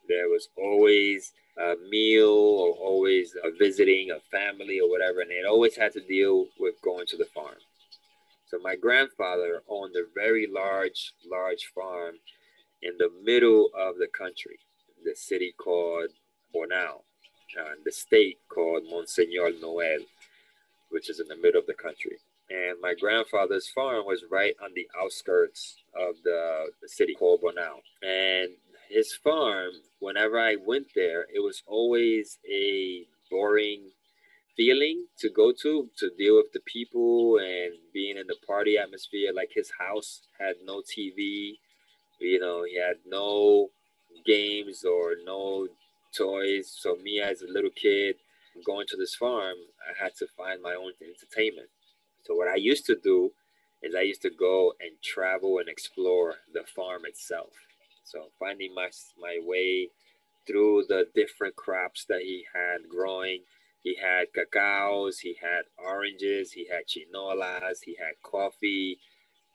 There 0.08 0.27
was 0.27 0.49
always 0.58 1.32
a 1.58 1.75
meal 1.89 2.29
or 2.29 2.71
always 2.73 3.36
a 3.43 3.51
visiting 3.58 4.12
a 4.12 4.19
family 4.32 4.79
or 4.79 4.89
whatever, 4.89 5.21
and 5.21 5.32
it 5.32 5.45
always 5.45 5.77
had 5.77 5.93
to 5.93 6.01
deal 6.01 6.47
with 6.60 6.82
going 6.82 7.05
to 7.08 7.17
the 7.17 7.25
farm. 7.34 7.58
So 8.47 8.58
my 8.60 8.75
grandfather 8.75 9.62
owned 9.69 9.95
a 9.95 10.03
very 10.15 10.47
large, 10.51 11.13
large 11.29 11.71
farm 11.75 12.15
in 12.82 12.97
the 12.97 13.10
middle 13.23 13.69
of 13.77 13.97
the 13.97 14.08
country, 14.08 14.60
the 15.03 15.15
city 15.15 15.53
called 15.58 16.10
And 17.58 17.84
the 17.86 17.92
state 17.92 18.38
called 18.50 18.84
Monseñor 18.84 19.60
Nouel, 19.62 20.06
which 20.90 21.10
is 21.10 21.20
in 21.20 21.28
the 21.28 21.36
middle 21.36 21.60
of 21.60 21.68
the 21.68 21.74
country. 21.74 22.18
And 22.50 22.80
my 22.82 22.94
grandfather's 23.00 23.68
farm 23.70 24.06
was 24.06 24.24
right 24.32 24.56
on 24.64 24.72
the 24.74 24.88
outskirts 25.00 25.78
of 25.96 26.16
the, 26.24 26.68
the 26.82 26.90
city 26.90 27.14
called 27.14 27.42
Bonao. 27.42 27.82
And 28.02 28.52
his 28.90 29.14
farm, 29.14 29.72
whenever 30.00 30.40
I 30.40 30.56
went 30.56 30.88
there, 30.96 31.28
it 31.34 31.40
was 31.40 31.62
always 31.68 32.40
a 32.50 33.06
boring 33.30 33.82
feeling 34.58 35.06
to 35.18 35.30
go 35.30 35.54
to 35.54 35.88
to 35.96 36.10
deal 36.18 36.36
with 36.36 36.52
the 36.52 36.60
people 36.62 37.38
and 37.38 37.74
being 37.94 38.18
in 38.18 38.28
the 38.28 38.36
party 38.46 38.78
atmosphere 38.78 39.32
like 39.34 39.50
his 39.54 39.72
house 39.80 40.24
had 40.38 40.56
no 40.66 40.82
tv 40.82 41.54
you 42.20 42.40
know, 42.40 42.64
he 42.64 42.78
had 42.78 42.98
no 43.06 43.70
games 44.26 44.84
or 44.84 45.16
no 45.24 45.68
toys. 46.15 46.74
So 46.78 46.95
me 46.95 47.22
as 47.22 47.41
a 47.41 47.52
little 47.52 47.72
kid 47.72 48.15
going 48.65 48.88
to 48.88 48.98
this 48.98 49.15
farm, 49.15 49.56
I 49.88 50.04
had 50.04 50.15
to 50.17 50.28
find 50.38 50.62
my 50.62 50.74
own 50.74 50.93
entertainment. 51.02 51.69
So 52.24 52.36
what 52.36 52.48
I 52.48 52.56
used 52.56 52.86
to 52.88 52.95
do 52.95 53.32
is 53.82 53.95
I 53.95 54.02
used 54.02 54.22
to 54.24 54.30
go 54.30 54.74
and 54.82 54.91
travel 55.04 55.60
and 55.60 55.69
explore 55.69 56.36
the 56.54 56.63
farm 56.76 57.04
itself. 57.06 57.52
So 58.04 58.28
finding 58.39 58.74
my 58.74 58.89
my 59.22 59.39
way 59.41 59.89
through 60.48 60.86
the 60.88 61.06
different 61.15 61.56
crops 61.56 62.06
that 62.10 62.22
he 62.22 62.45
had 62.54 62.89
growing. 62.89 63.41
He 63.84 63.95
had 63.95 64.28
cacaos, 64.34 65.19
he 65.19 65.38
had 65.41 65.63
oranges, 65.78 66.52
he 66.52 66.67
had 66.67 66.88
chinolas, 66.88 67.80
he 67.86 67.95
had 67.95 68.15
coffee, 68.24 69.00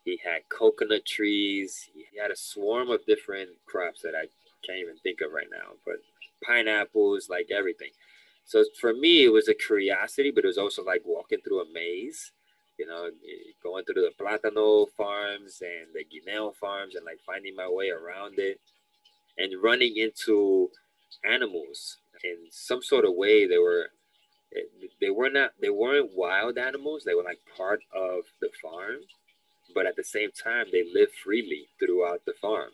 he 0.05 0.21
had 0.25 0.43
coconut 0.49 1.05
trees. 1.07 1.88
He 1.93 2.07
had 2.19 2.31
a 2.31 2.37
swarm 2.37 2.90
of 2.90 3.05
different 3.07 3.51
crops 3.67 4.03
that 4.03 4.14
I 4.14 4.27
can't 4.67 4.79
even 4.79 4.97
think 5.03 5.21
of 5.21 5.33
right 5.33 5.51
now, 5.51 5.77
but 5.85 5.97
pineapples, 6.42 7.29
like 7.29 7.49
everything. 7.51 7.90
So 8.44 8.64
for 8.81 8.92
me, 8.92 9.25
it 9.25 9.33
was 9.33 9.49
a 9.49 9.55
curiosity, 9.55 10.31
but 10.31 10.44
it 10.44 10.49
was 10.49 10.59
also 10.59 10.85
like 10.85 11.03
walking 11.05 11.40
through 11.40 11.62
a 11.62 11.73
maze, 11.73 12.33
you 12.79 12.87
know, 12.87 13.11
going 13.62 13.85
through 13.85 14.03
the 14.03 14.12
platano 14.20 14.87
farms 14.97 15.62
and 15.62 15.94
the 15.94 16.05
guineo 16.05 16.55
farms 16.55 16.94
and 16.94 17.05
like 17.05 17.20
finding 17.27 17.57
my 17.57 17.68
way 17.68 17.90
around 17.90 18.38
it 18.38 18.61
and 19.38 19.62
running 19.62 19.97
into 19.97 20.70
animals 21.25 21.99
in 22.23 22.37
some 22.51 22.83
sort 22.83 23.05
of 23.05 23.14
way. 23.14 23.47
They 23.47 23.59
were, 23.59 23.87
they 25.01 25.11
were 25.11 25.31
not, 25.31 25.53
they 25.61 25.70
weren't 25.70 26.11
wild 26.14 26.59
animals. 26.59 27.03
They 27.05 27.14
were 27.14 27.25
like 27.25 27.40
part 27.57 27.81
of 27.94 28.25
the 28.40 28.51
farm 28.61 29.01
but 29.75 29.87
at 29.87 29.97
the 29.97 30.05
same 30.05 30.31
time, 30.33 30.66
they 30.70 30.85
live 30.92 31.09
freely 31.23 31.68
throughout 31.79 32.25
the 32.25 32.35
farm. 32.40 32.70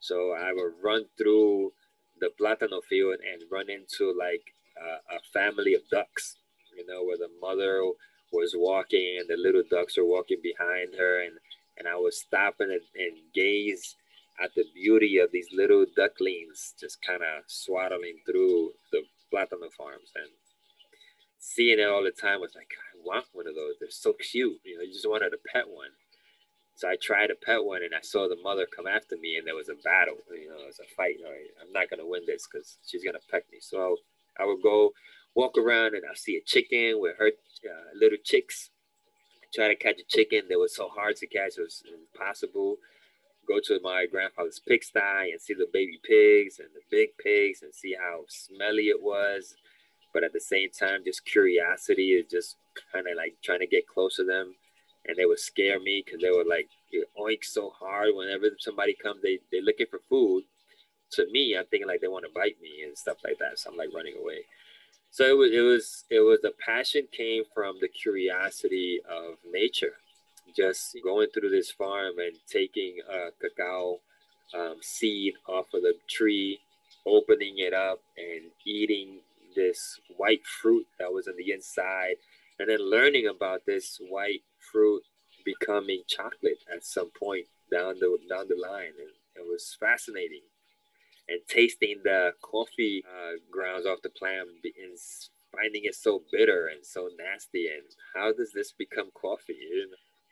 So 0.00 0.32
I 0.32 0.52
would 0.52 0.74
run 0.82 1.06
through 1.16 1.72
the 2.20 2.30
platano 2.40 2.82
field 2.88 3.18
and 3.20 3.42
run 3.50 3.68
into 3.70 4.14
like 4.16 4.42
a 5.10 5.20
family 5.32 5.74
of 5.74 5.88
ducks, 5.90 6.36
you 6.76 6.86
know, 6.86 7.02
where 7.04 7.16
the 7.16 7.30
mother 7.40 7.80
was 8.32 8.54
walking 8.56 9.18
and 9.20 9.28
the 9.28 9.36
little 9.36 9.62
ducks 9.70 9.96
were 9.96 10.04
walking 10.04 10.38
behind 10.42 10.94
her. 10.98 11.22
And, 11.22 11.38
and 11.78 11.88
I 11.88 11.96
was 11.96 12.20
stopping 12.20 12.70
and, 12.70 12.82
and 12.94 13.16
gaze 13.34 13.96
at 14.42 14.50
the 14.54 14.64
beauty 14.74 15.18
of 15.18 15.30
these 15.32 15.48
little 15.52 15.86
ducklings 15.96 16.74
just 16.78 16.98
kind 17.00 17.22
of 17.22 17.44
swaddling 17.46 18.18
through 18.26 18.72
the 18.92 19.02
plátano 19.32 19.72
farms 19.76 20.12
and 20.14 20.28
seeing 21.38 21.78
it 21.78 21.88
all 21.88 22.02
the 22.02 22.10
time 22.10 22.40
was 22.40 22.54
like, 22.54 22.70
I 22.92 22.98
want 23.04 23.26
one 23.32 23.46
of 23.46 23.54
those. 23.54 23.76
They're 23.80 23.90
so 23.90 24.12
cute. 24.12 24.60
You 24.64 24.76
know, 24.76 24.82
you 24.82 24.92
just 24.92 25.08
wanted 25.08 25.30
to 25.30 25.38
pet 25.52 25.68
one. 25.68 25.90
So 26.76 26.88
I 26.88 26.96
tried 27.00 27.28
to 27.28 27.34
pet 27.34 27.64
one 27.64 27.82
and 27.82 27.94
I 27.94 28.02
saw 28.02 28.28
the 28.28 28.40
mother 28.42 28.66
come 28.66 28.86
after 28.86 29.16
me 29.16 29.36
and 29.36 29.46
there 29.46 29.54
was 29.54 29.68
a 29.68 29.82
battle. 29.82 30.18
You 30.30 30.50
know, 30.50 30.60
it 30.62 30.66
was 30.66 30.80
a 30.80 30.94
fight. 30.94 31.16
I'm 31.60 31.72
not 31.72 31.88
to 31.88 32.06
win 32.06 32.22
this 32.26 32.46
because 32.46 32.78
she's 32.86 33.02
to 33.02 33.18
peck 33.30 33.44
me. 33.50 33.58
So 33.60 33.96
I 34.38 34.44
would 34.44 34.62
go 34.62 34.92
walk 35.34 35.56
around 35.56 35.94
and 35.94 36.04
I'll 36.08 36.16
see 36.16 36.36
a 36.36 36.44
chicken 36.44 37.00
with 37.00 37.16
her 37.18 37.28
uh, 37.28 37.90
little 37.98 38.18
chicks. 38.22 38.70
Try 39.54 39.68
to 39.68 39.76
catch 39.76 39.98
a 40.00 40.04
chicken. 40.06 40.42
They 40.48 40.56
were 40.56 40.68
so 40.68 40.88
hard 40.88 41.16
to 41.16 41.26
catch. 41.26 41.56
It 41.56 41.62
was 41.62 41.82
impossible 41.88 42.76
go 43.46 43.60
to 43.62 43.80
my 43.82 44.06
grandfather's 44.10 44.60
pigsty 44.66 45.30
and 45.30 45.40
see 45.40 45.54
the 45.54 45.68
baby 45.72 45.98
pigs 46.02 46.58
and 46.58 46.68
the 46.74 46.82
big 46.90 47.10
pigs 47.22 47.62
and 47.62 47.72
see 47.74 47.94
how 47.98 48.24
smelly 48.28 48.88
it 48.88 49.02
was. 49.02 49.54
But 50.12 50.24
at 50.24 50.32
the 50.32 50.40
same 50.40 50.70
time, 50.70 51.02
just 51.04 51.24
curiosity 51.24 52.10
is 52.10 52.26
just 52.30 52.56
kind 52.92 53.06
of 53.06 53.16
like 53.16 53.36
trying 53.42 53.60
to 53.60 53.66
get 53.66 53.86
close 53.86 54.16
to 54.16 54.24
them. 54.24 54.54
And 55.06 55.16
they 55.16 55.24
would 55.24 55.38
scare 55.38 55.78
me 55.80 56.02
because 56.04 56.20
they 56.20 56.30
would 56.30 56.46
like 56.46 56.68
oink 57.18 57.44
so 57.44 57.70
hard 57.70 58.08
whenever 58.14 58.50
somebody 58.58 58.94
comes, 59.00 59.22
they, 59.22 59.38
they're 59.52 59.62
looking 59.62 59.86
for 59.90 60.00
food. 60.08 60.44
To 61.12 61.26
me, 61.30 61.56
I'm 61.56 61.66
thinking 61.66 61.86
like 61.86 62.00
they 62.00 62.08
want 62.08 62.24
to 62.24 62.32
bite 62.34 62.60
me 62.60 62.82
and 62.84 62.96
stuff 62.96 63.18
like 63.24 63.38
that. 63.38 63.58
So 63.58 63.70
I'm 63.70 63.76
like 63.76 63.90
running 63.94 64.14
away. 64.20 64.40
So 65.12 65.24
it 65.24 65.36
was, 65.36 65.50
it 65.52 65.60
was, 65.60 66.04
it 66.10 66.20
was 66.20 66.40
the 66.42 66.52
passion 66.64 67.06
came 67.12 67.44
from 67.54 67.76
the 67.80 67.88
curiosity 67.88 69.00
of 69.08 69.36
nature 69.50 69.94
just 70.54 70.96
going 71.02 71.28
through 71.32 71.50
this 71.50 71.70
farm 71.70 72.18
and 72.18 72.36
taking 72.48 72.98
a 73.10 73.30
cacao 73.40 74.00
um, 74.54 74.76
seed 74.80 75.34
off 75.48 75.66
of 75.74 75.82
the 75.82 75.94
tree, 76.08 76.60
opening 77.06 77.58
it 77.58 77.74
up 77.74 78.00
and 78.16 78.50
eating 78.64 79.18
this 79.54 80.00
white 80.16 80.44
fruit 80.44 80.86
that 80.98 81.12
was 81.12 81.28
on 81.28 81.34
the 81.36 81.52
inside, 81.52 82.16
and 82.58 82.68
then 82.68 82.78
learning 82.78 83.26
about 83.26 83.66
this 83.66 84.00
white 84.08 84.42
fruit 84.76 85.02
becoming 85.42 86.02
chocolate 86.06 86.60
at 86.70 86.84
some 86.84 87.10
point 87.18 87.46
down 87.72 87.94
the 87.98 88.18
down 88.28 88.46
the 88.48 88.56
line, 88.60 88.92
and 89.00 89.14
it 89.36 89.48
was 89.48 89.74
fascinating. 89.80 90.42
And 91.28 91.40
tasting 91.48 92.00
the 92.04 92.32
coffee 92.42 93.02
uh, 93.04 93.38
grounds 93.50 93.86
off 93.86 94.02
the 94.02 94.10
plant 94.10 94.48
and 94.62 94.98
finding 95.50 95.82
it 95.84 95.94
so 95.94 96.22
bitter 96.30 96.68
and 96.68 96.84
so 96.84 97.08
nasty, 97.18 97.68
and 97.68 97.82
how 98.14 98.32
does 98.32 98.52
this 98.52 98.72
become 98.72 99.10
coffee? 99.20 99.56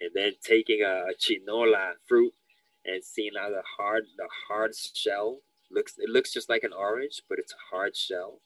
And 0.00 0.10
then 0.14 0.32
taking 0.44 0.82
a, 0.82 1.10
a 1.10 1.14
chinola 1.18 1.94
fruit 2.06 2.34
and 2.84 3.02
seeing 3.02 3.32
how 3.38 3.48
the 3.48 3.62
hard 3.78 4.04
the 4.18 4.28
hard 4.48 4.72
shell 4.76 5.38
looks 5.70 5.94
it 5.96 6.10
looks 6.10 6.32
just 6.34 6.50
like 6.50 6.62
an 6.62 6.74
orange 6.74 7.22
but 7.28 7.38
it's 7.38 7.54
a 7.54 7.74
hard 7.74 7.96
shell 7.96 8.40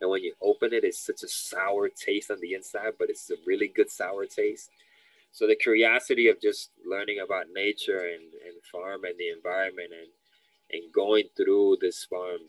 and 0.00 0.08
when 0.10 0.22
you 0.22 0.32
open 0.40 0.72
it 0.72 0.84
it's 0.84 1.04
such 1.04 1.22
a 1.22 1.28
sour 1.28 1.90
taste 1.90 2.30
on 2.30 2.40
the 2.40 2.54
inside 2.54 2.92
but 2.98 3.10
it's 3.10 3.30
a 3.30 3.34
really 3.46 3.68
good 3.68 3.90
sour 3.90 4.24
taste 4.24 4.70
so 5.34 5.46
the 5.46 5.56
curiosity 5.56 6.28
of 6.28 6.40
just 6.40 6.70
learning 6.86 7.18
about 7.18 7.46
nature 7.52 7.98
and, 7.98 8.30
and 8.46 8.56
farm 8.70 9.02
and 9.04 9.18
the 9.18 9.30
environment 9.30 9.90
and 9.90 10.10
and 10.70 10.92
going 10.94 11.24
through 11.36 11.76
this 11.80 12.06
farm 12.08 12.40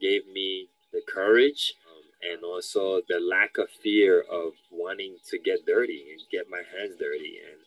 gave 0.00 0.26
me 0.26 0.68
the 0.92 1.00
courage 1.08 1.74
um, 1.86 2.32
and 2.32 2.44
also 2.44 3.00
the 3.08 3.20
lack 3.20 3.58
of 3.58 3.68
fear 3.82 4.24
of 4.32 4.52
wanting 4.72 5.16
to 5.30 5.38
get 5.38 5.64
dirty 5.66 6.04
and 6.10 6.20
get 6.32 6.50
my 6.50 6.62
hands 6.76 6.96
dirty 6.98 7.38
and 7.46 7.60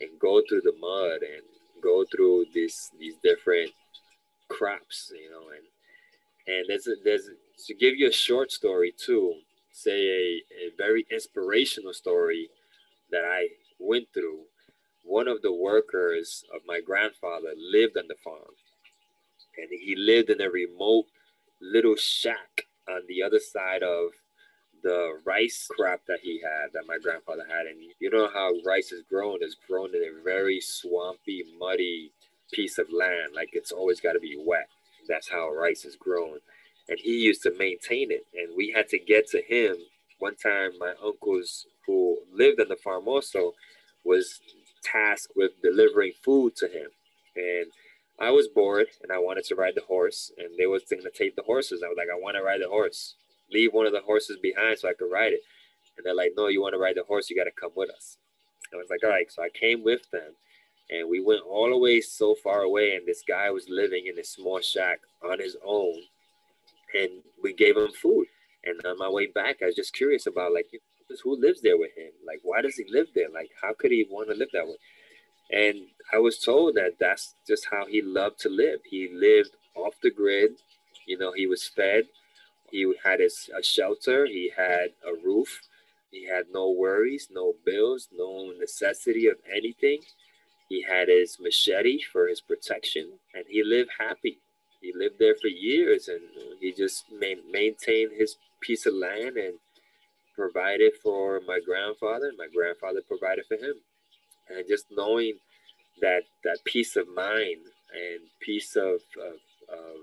and 0.00 0.18
go 0.18 0.42
through 0.48 0.62
the 0.62 0.74
mud 0.80 1.20
and 1.22 1.44
go 1.82 2.04
through 2.10 2.46
these 2.54 2.90
these 2.98 3.14
different 3.22 3.70
crops, 4.48 5.12
you 5.14 5.30
know, 5.30 5.46
and 5.56 5.66
and 6.46 6.64
there's 6.68 6.86
a, 6.86 6.94
there's 7.04 7.28
to 7.66 7.74
give 7.74 7.94
you 7.96 8.08
a 8.08 8.12
short 8.12 8.50
story 8.50 8.92
too, 8.96 9.34
say 9.72 10.00
a, 10.08 10.42
a 10.66 10.70
very 10.76 11.06
inspirational 11.10 11.92
story 11.92 12.48
that 13.10 13.24
I 13.24 13.48
went 13.80 14.08
through. 14.12 14.40
One 15.04 15.28
of 15.28 15.42
the 15.42 15.52
workers 15.52 16.44
of 16.54 16.60
my 16.66 16.80
grandfather 16.80 17.54
lived 17.56 17.96
on 17.96 18.06
the 18.08 18.14
farm, 18.22 18.54
and 19.56 19.68
he 19.70 19.96
lived 19.96 20.30
in 20.30 20.40
a 20.40 20.50
remote 20.50 21.06
little 21.60 21.96
shack 21.96 22.66
on 22.88 23.02
the 23.08 23.22
other 23.22 23.38
side 23.38 23.82
of 23.82 24.10
the 24.82 25.20
rice 25.24 25.68
crop 25.76 26.00
that 26.08 26.20
he 26.22 26.40
had, 26.42 26.72
that 26.72 26.86
my 26.86 26.98
grandfather 27.02 27.44
had. 27.48 27.66
And 27.66 27.78
you 27.98 28.10
know 28.10 28.28
how 28.32 28.52
rice 28.64 28.92
is 28.92 29.02
grown, 29.08 29.38
is 29.42 29.56
grown 29.68 29.94
in 29.94 30.02
a 30.02 30.22
very 30.22 30.60
swampy, 30.60 31.44
muddy 31.58 32.12
piece 32.52 32.78
of 32.78 32.86
land. 32.92 33.34
Like 33.34 33.50
it's 33.52 33.72
always 33.72 34.00
got 34.00 34.12
to 34.12 34.20
be 34.20 34.36
wet. 34.38 34.68
That's 35.08 35.28
how 35.28 35.50
rice 35.50 35.84
is 35.84 35.96
grown. 35.96 36.38
And 36.88 36.98
he 36.98 37.18
used 37.18 37.42
to 37.42 37.56
maintain 37.58 38.10
it. 38.10 38.26
And 38.34 38.56
we 38.56 38.70
had 38.70 38.88
to 38.88 38.98
get 38.98 39.28
to 39.30 39.42
him. 39.42 39.76
One 40.18 40.36
time, 40.36 40.72
my 40.78 40.92
uncles 41.02 41.66
who 41.86 42.18
lived 42.32 42.60
on 42.60 42.68
the 42.68 42.76
farm 42.76 43.08
also 43.08 43.52
was 44.04 44.40
tasked 44.82 45.32
with 45.36 45.52
delivering 45.62 46.12
food 46.22 46.56
to 46.56 46.66
him. 46.66 46.88
And 47.36 47.66
I 48.18 48.30
was 48.30 48.48
bored 48.48 48.88
and 49.02 49.12
I 49.12 49.18
wanted 49.18 49.44
to 49.44 49.54
ride 49.54 49.74
the 49.74 49.82
horse. 49.82 50.32
And 50.38 50.48
they 50.58 50.66
was 50.66 50.84
going 50.84 51.02
to 51.02 51.10
take 51.10 51.36
the 51.36 51.42
horses. 51.42 51.82
I 51.84 51.88
was 51.88 51.96
like, 51.96 52.08
I 52.12 52.20
want 52.20 52.36
to 52.36 52.42
ride 52.42 52.60
the 52.62 52.68
horse 52.68 53.14
leave 53.52 53.72
one 53.72 53.86
of 53.86 53.92
the 53.92 54.00
horses 54.00 54.38
behind 54.40 54.78
so 54.78 54.88
I 54.88 54.94
could 54.94 55.10
ride 55.10 55.32
it. 55.32 55.42
And 55.96 56.04
they're 56.06 56.14
like, 56.14 56.32
no, 56.36 56.48
you 56.48 56.62
want 56.62 56.74
to 56.74 56.78
ride 56.78 56.96
the 56.96 57.04
horse, 57.04 57.28
you 57.28 57.36
got 57.36 57.44
to 57.44 57.50
come 57.50 57.72
with 57.74 57.90
us. 57.90 58.16
I 58.72 58.76
was 58.76 58.88
like, 58.90 59.02
all 59.02 59.10
right. 59.10 59.30
So 59.30 59.42
I 59.42 59.48
came 59.48 59.82
with 59.82 60.08
them 60.10 60.32
and 60.90 61.08
we 61.08 61.20
went 61.20 61.42
all 61.42 61.68
the 61.68 61.76
way 61.76 62.00
so 62.00 62.34
far 62.34 62.62
away. 62.62 62.94
And 62.94 63.06
this 63.06 63.22
guy 63.26 63.50
was 63.50 63.68
living 63.68 64.06
in 64.06 64.18
a 64.18 64.24
small 64.24 64.60
shack 64.60 65.00
on 65.22 65.38
his 65.40 65.56
own. 65.64 65.96
And 66.94 67.10
we 67.42 67.52
gave 67.52 67.76
him 67.76 67.90
food. 67.92 68.26
And 68.64 68.84
on 68.84 68.98
my 68.98 69.08
way 69.08 69.26
back, 69.26 69.56
I 69.62 69.66
was 69.66 69.74
just 69.74 69.94
curious 69.94 70.26
about 70.26 70.52
like, 70.52 70.66
who 71.18 71.40
lives 71.40 71.62
there 71.62 71.78
with 71.78 71.90
him? 71.96 72.12
Like, 72.26 72.40
why 72.42 72.62
does 72.62 72.76
he 72.76 72.84
live 72.88 73.08
there? 73.14 73.30
Like, 73.32 73.50
how 73.60 73.74
could 73.74 73.90
he 73.90 74.06
want 74.08 74.28
to 74.28 74.34
live 74.34 74.50
that 74.52 74.66
way? 74.66 74.76
And 75.50 75.78
I 76.12 76.18
was 76.18 76.38
told 76.38 76.76
that 76.76 76.92
that's 77.00 77.34
just 77.48 77.66
how 77.70 77.86
he 77.86 78.02
loved 78.02 78.38
to 78.40 78.48
live. 78.48 78.80
He 78.88 79.08
lived 79.12 79.50
off 79.74 79.94
the 80.02 80.10
grid. 80.10 80.52
You 81.06 81.18
know, 81.18 81.32
he 81.32 81.46
was 81.46 81.66
fed 81.66 82.04
he 82.70 82.92
had 83.04 83.20
his 83.20 83.50
a 83.56 83.62
shelter. 83.62 84.26
He 84.26 84.52
had 84.56 84.90
a 85.06 85.14
roof. 85.24 85.60
He 86.10 86.26
had 86.26 86.46
no 86.52 86.70
worries, 86.70 87.28
no 87.30 87.54
bills, 87.64 88.08
no 88.12 88.52
necessity 88.58 89.26
of 89.26 89.36
anything. 89.54 90.00
He 90.68 90.82
had 90.82 91.08
his 91.08 91.38
machete 91.40 92.00
for 92.12 92.28
his 92.28 92.40
protection, 92.40 93.18
and 93.34 93.44
he 93.48 93.62
lived 93.62 93.90
happy. 93.98 94.38
He 94.80 94.92
lived 94.94 95.18
there 95.18 95.34
for 95.40 95.48
years, 95.48 96.08
and 96.08 96.20
he 96.60 96.72
just 96.72 97.04
maintained 97.10 98.12
his 98.16 98.36
piece 98.60 98.86
of 98.86 98.94
land 98.94 99.36
and 99.36 99.54
provided 100.40 100.92
for 101.02 101.40
my 101.46 101.60
grandfather. 101.64 102.28
And 102.28 102.38
my 102.38 102.48
grandfather 102.54 103.02
provided 103.06 103.44
for 103.46 103.56
him, 103.56 103.76
and 104.48 104.64
just 104.68 104.86
knowing 104.90 105.34
that 106.00 106.22
that 106.44 106.58
peace 106.64 106.96
of 106.96 107.06
mind 107.08 107.60
and 107.92 108.20
peace 108.40 108.74
of, 108.76 109.00
of, 109.28 109.38
of 109.68 109.96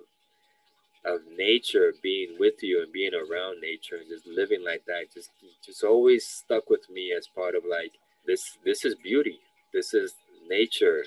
of 1.05 1.21
nature 1.37 1.93
being 2.03 2.35
with 2.37 2.61
you 2.61 2.83
and 2.83 2.91
being 2.91 3.13
around 3.13 3.61
nature 3.61 3.95
and 3.95 4.09
just 4.09 4.27
living 4.27 4.61
like 4.65 4.83
that 4.85 5.05
just 5.13 5.29
just 5.65 5.83
always 5.83 6.27
stuck 6.27 6.69
with 6.69 6.89
me 6.89 7.13
as 7.17 7.29
part 7.33 7.55
of 7.55 7.63
like 7.69 7.93
this 8.25 8.57
this 8.65 8.83
is 8.85 8.95
beauty. 8.95 9.39
This 9.73 9.93
is 9.93 10.13
nature 10.49 11.05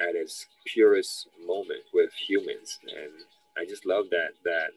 at 0.00 0.14
its 0.14 0.46
purest 0.66 1.28
moment 1.46 1.84
with 1.92 2.10
humans. 2.28 2.78
And 2.82 3.12
i 3.58 3.64
just 3.64 3.84
love 3.86 4.06
that 4.10 4.32
that 4.44 4.70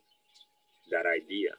that 0.90 1.06
idea 1.06 1.52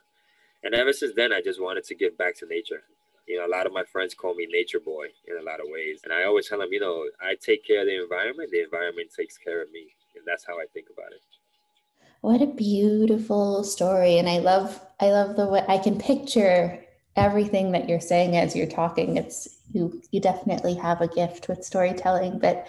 and 0.63 0.75
ever 0.75 0.93
since 0.93 1.13
then 1.15 1.33
i 1.33 1.41
just 1.41 1.61
wanted 1.61 1.85
to 1.85 1.95
give 1.95 2.17
back 2.19 2.37
to 2.37 2.47
nature 2.47 2.83
you 3.27 3.39
know 3.39 3.47
a 3.47 3.55
lot 3.55 3.67
of 3.67 3.73
my 3.73 3.85
friends 3.85 4.15
call 4.15 4.35
me 4.35 4.47
nature 4.51 4.81
boy 4.81 5.07
in 5.27 5.37
a 5.39 5.43
lot 5.43 5.61
of 5.61 5.67
ways 5.69 6.01
and 6.05 6.13
i 6.13 6.25
always 6.25 6.49
tell 6.49 6.59
them 6.59 6.73
you 6.73 6.81
know 6.81 7.05
i 7.21 7.35
take 7.41 7.65
care 7.67 7.81
of 7.81 7.87
the 7.87 8.03
environment 8.03 8.51
the 8.51 8.63
environment 8.63 9.09
takes 9.17 9.39
care 9.39 9.63
of 9.63 9.71
me 9.71 9.87
and 10.17 10.25
that's 10.27 10.45
how 10.47 10.55
i 10.55 10.65
think 10.73 10.87
about 10.93 11.13
it 11.13 11.23
what 12.23 12.41
a 12.41 12.47
beautiful 12.47 13.65
story. 13.65 14.17
And 14.17 14.29
I 14.29 14.39
love, 14.39 14.81
I 15.01 15.11
love 15.11 15.35
the 15.37 15.47
way 15.47 15.65
I 15.67 15.79
can 15.79 15.99
picture 15.99 16.83
everything 17.17 17.73
that 17.73 17.89
you're 17.89 18.01
saying 18.01 18.37
as 18.37 18.55
you're 18.55 18.69
talking. 18.69 19.17
It's 19.17 19.49
you, 19.73 20.01
you 20.13 20.21
definitely 20.21 20.75
have 20.75 21.01
a 21.01 21.09
gift 21.09 21.49
with 21.49 21.65
storytelling. 21.65 22.39
But 22.39 22.69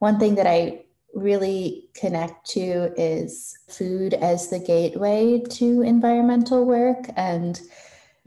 one 0.00 0.18
thing 0.18 0.34
that 0.34 0.48
I 0.48 0.84
really 1.14 1.88
connect 1.94 2.48
to 2.50 2.92
is 2.96 3.56
food 3.68 4.14
as 4.14 4.48
the 4.48 4.58
gateway 4.58 5.42
to 5.50 5.82
environmental 5.82 6.64
work 6.64 7.06
and 7.16 7.60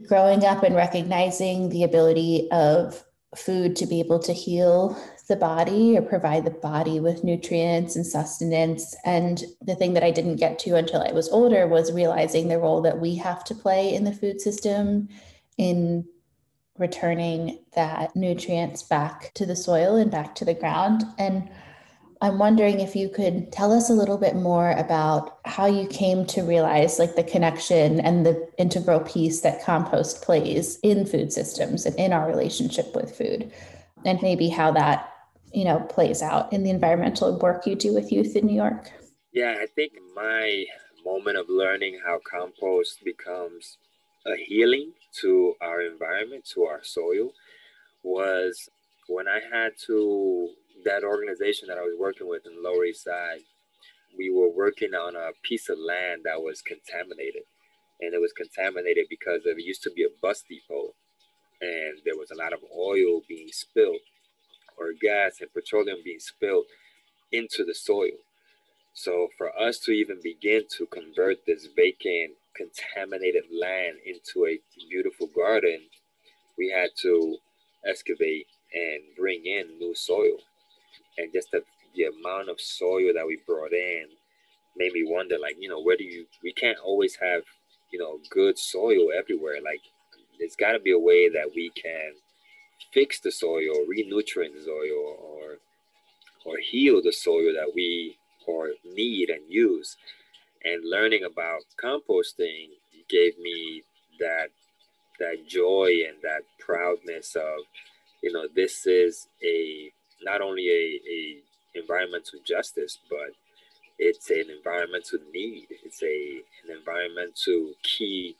growing 0.06 0.44
up 0.44 0.62
and 0.62 0.74
recognizing 0.74 1.68
the 1.68 1.84
ability 1.84 2.48
of 2.50 3.04
food 3.36 3.76
to 3.76 3.86
be 3.86 4.00
able 4.00 4.18
to 4.18 4.32
heal 4.32 4.96
the 5.28 5.36
body 5.36 5.96
or 5.96 6.02
provide 6.02 6.44
the 6.44 6.50
body 6.50 7.00
with 7.00 7.24
nutrients 7.24 7.96
and 7.96 8.06
sustenance. 8.06 8.94
And 9.04 9.42
the 9.62 9.74
thing 9.74 9.94
that 9.94 10.02
I 10.02 10.10
didn't 10.10 10.36
get 10.36 10.58
to 10.60 10.76
until 10.76 11.02
I 11.02 11.12
was 11.12 11.30
older 11.30 11.66
was 11.66 11.92
realizing 11.92 12.48
the 12.48 12.58
role 12.58 12.82
that 12.82 13.00
we 13.00 13.14
have 13.16 13.44
to 13.44 13.54
play 13.54 13.94
in 13.94 14.04
the 14.04 14.12
food 14.12 14.40
system 14.40 15.08
in 15.56 16.04
returning 16.78 17.58
that 17.74 18.14
nutrients 18.16 18.82
back 18.82 19.32
to 19.34 19.46
the 19.46 19.56
soil 19.56 19.96
and 19.96 20.10
back 20.10 20.34
to 20.34 20.44
the 20.44 20.54
ground. 20.54 21.04
And 21.18 21.48
I'm 22.22 22.38
wondering 22.38 22.78
if 22.78 22.94
you 22.94 23.08
could 23.08 23.50
tell 23.50 23.72
us 23.72 23.90
a 23.90 23.94
little 23.94 24.16
bit 24.16 24.36
more 24.36 24.70
about 24.70 25.38
how 25.44 25.66
you 25.66 25.88
came 25.88 26.24
to 26.26 26.42
realize 26.42 27.00
like 27.00 27.16
the 27.16 27.24
connection 27.24 27.98
and 27.98 28.24
the 28.24 28.48
integral 28.58 29.00
piece 29.00 29.40
that 29.40 29.64
compost 29.64 30.22
plays 30.22 30.78
in 30.84 31.04
food 31.04 31.32
systems 31.32 31.84
and 31.84 31.98
in 31.98 32.12
our 32.12 32.28
relationship 32.28 32.94
with 32.94 33.16
food 33.16 33.50
and 34.04 34.22
maybe 34.22 34.48
how 34.48 34.70
that 34.70 35.12
you 35.52 35.64
know 35.64 35.80
plays 35.80 36.22
out 36.22 36.52
in 36.52 36.62
the 36.62 36.70
environmental 36.70 37.36
work 37.40 37.66
you 37.66 37.74
do 37.74 37.92
with 37.92 38.12
youth 38.12 38.36
in 38.36 38.46
New 38.46 38.54
York. 38.54 38.92
Yeah, 39.32 39.56
I 39.60 39.66
think 39.66 39.94
my 40.14 40.64
moment 41.04 41.38
of 41.38 41.46
learning 41.48 41.98
how 42.06 42.20
compost 42.24 43.04
becomes 43.04 43.78
a 44.24 44.36
healing 44.36 44.92
to 45.20 45.54
our 45.60 45.82
environment, 45.82 46.44
to 46.54 46.62
our 46.62 46.84
soil, 46.84 47.32
was 48.04 48.68
when 49.08 49.26
I 49.26 49.40
had 49.52 49.72
to 49.86 50.50
that 50.84 51.04
organization 51.04 51.68
that 51.68 51.78
I 51.78 51.82
was 51.82 51.96
working 51.98 52.28
with 52.28 52.46
in 52.46 52.62
Lower 52.62 52.84
East 52.84 53.04
Side, 53.04 53.40
we 54.16 54.30
were 54.30 54.48
working 54.48 54.94
on 54.94 55.16
a 55.16 55.30
piece 55.42 55.68
of 55.68 55.78
land 55.78 56.22
that 56.24 56.42
was 56.42 56.62
contaminated. 56.62 57.42
And 58.00 58.14
it 58.14 58.20
was 58.20 58.32
contaminated 58.32 59.06
because 59.08 59.46
of, 59.46 59.58
it 59.58 59.64
used 59.64 59.82
to 59.84 59.90
be 59.90 60.04
a 60.04 60.18
bus 60.20 60.42
depot. 60.48 60.94
And 61.60 61.98
there 62.04 62.16
was 62.16 62.30
a 62.30 62.36
lot 62.36 62.52
of 62.52 62.60
oil 62.76 63.22
being 63.28 63.48
spilled, 63.52 64.02
or 64.76 64.92
gas 65.00 65.40
and 65.40 65.52
petroleum 65.52 65.98
being 66.04 66.18
spilled 66.18 66.66
into 67.30 67.64
the 67.64 67.74
soil. 67.74 68.18
So 68.94 69.28
for 69.38 69.56
us 69.58 69.78
to 69.80 69.92
even 69.92 70.18
begin 70.22 70.64
to 70.76 70.86
convert 70.86 71.46
this 71.46 71.68
vacant, 71.74 72.34
contaminated 72.56 73.44
land 73.50 73.98
into 74.04 74.46
a 74.46 74.58
beautiful 74.90 75.28
garden, 75.28 75.80
we 76.58 76.70
had 76.70 76.90
to 77.02 77.38
excavate 77.86 78.46
and 78.74 79.02
bring 79.16 79.46
in 79.46 79.78
new 79.78 79.94
soil 79.94 80.38
and 81.18 81.32
just 81.32 81.50
the, 81.50 81.62
the 81.94 82.04
amount 82.04 82.48
of 82.48 82.60
soil 82.60 83.12
that 83.14 83.26
we 83.26 83.38
brought 83.46 83.72
in 83.72 84.06
made 84.76 84.92
me 84.92 85.04
wonder 85.06 85.36
like 85.38 85.56
you 85.58 85.68
know 85.68 85.80
where 85.80 85.96
do 85.96 86.04
you 86.04 86.26
we 86.42 86.52
can't 86.52 86.78
always 86.78 87.16
have 87.16 87.42
you 87.92 87.98
know 87.98 88.18
good 88.30 88.58
soil 88.58 89.08
everywhere. 89.16 89.60
Like 89.62 89.82
there's 90.38 90.56
got 90.56 90.72
to 90.72 90.80
be 90.80 90.92
a 90.92 90.98
way 90.98 91.28
that 91.28 91.50
we 91.54 91.70
can 91.70 92.12
fix 92.92 93.20
the 93.20 93.30
soil 93.30 93.86
re-nutrient 93.86 94.54
the 94.54 94.62
soil 94.62 95.16
or 95.20 95.58
or 96.44 96.56
heal 96.58 97.00
the 97.02 97.12
soil 97.12 97.52
that 97.54 97.72
we 97.74 98.16
or 98.46 98.70
need 98.84 99.30
and 99.30 99.42
use. 99.48 99.96
And 100.64 100.82
learning 100.88 101.24
about 101.24 101.62
composting 101.82 102.68
gave 103.08 103.38
me 103.38 103.82
that 104.18 104.48
that 105.18 105.46
joy 105.46 105.90
and 106.08 106.16
that 106.22 106.42
proudness 106.58 107.36
of 107.36 107.60
you 108.22 108.32
know 108.32 108.46
this 108.54 108.86
is 108.86 109.28
a 109.44 109.92
not 110.24 110.40
only 110.40 110.68
a, 110.68 111.00
a 111.08 111.78
environmental 111.78 112.40
justice, 112.44 112.98
but 113.08 113.30
it's 113.98 114.30
an 114.30 114.44
environmental 114.50 115.18
need. 115.32 115.66
It's 115.84 116.02
a 116.02 116.42
an 116.64 116.76
environmental 116.76 117.72
key 117.82 118.36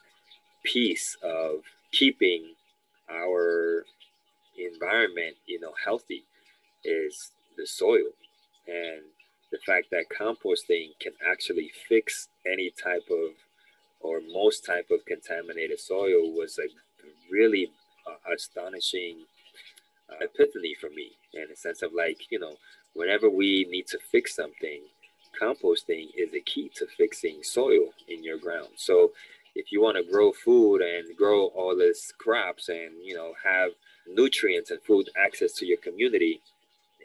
piece 0.65 1.17
of 1.23 1.63
keeping 1.93 2.55
our 3.11 3.85
environment, 4.59 5.37
you 5.47 5.61
know, 5.61 5.73
healthy 5.85 6.25
is 6.85 7.33
the 7.57 7.67
soil. 7.67 8.11
And 8.67 9.03
the 9.51 9.59
fact 9.67 9.89
that 9.91 10.05
composting 10.19 10.91
can 11.01 11.13
actually 11.29 11.71
fix 11.89 12.29
any 12.47 12.71
type 12.71 13.05
of 13.11 13.31
or 14.01 14.21
most 14.33 14.65
type 14.65 14.89
of 14.91 15.05
contaminated 15.07 15.79
soil 15.79 16.33
was 16.33 16.59
a 16.59 16.67
really 17.31 17.71
uh, 18.07 18.33
astonishing 18.35 19.19
epiphany 20.21 20.75
for 20.81 20.91
me 20.91 21.13
in 21.35 21.47
a 21.53 21.57
sense 21.57 21.83
of 21.83 21.93
like, 21.95 22.31
you 22.31 22.39
know, 22.39 22.55
whenever 22.95 23.29
we 23.31 23.67
need 23.71 23.87
to 23.89 23.99
fix 24.11 24.35
something, 24.37 24.81
composting 25.41 26.09
is 26.17 26.35
a 26.35 26.41
key 26.41 26.71
to 26.75 26.87
fixing 26.97 27.43
soil 27.43 27.93
in 28.09 28.23
your 28.23 28.39
ground. 28.39 28.69
So 28.77 29.13
if 29.55 29.73
you 29.73 29.83
want 29.83 29.97
to 29.97 30.13
grow 30.13 30.33
food 30.33 30.83
and 30.83 31.17
grow 31.17 31.47
all 31.47 31.77
this 31.77 32.13
crops 32.19 32.69
and, 32.69 32.93
you 33.03 33.15
know, 33.15 33.33
have 33.45 33.71
nutrients 34.07 34.71
and 34.71 34.81
food 34.83 35.09
access 35.17 35.53
to 35.55 35.67
your 35.67 35.79
community 35.79 36.41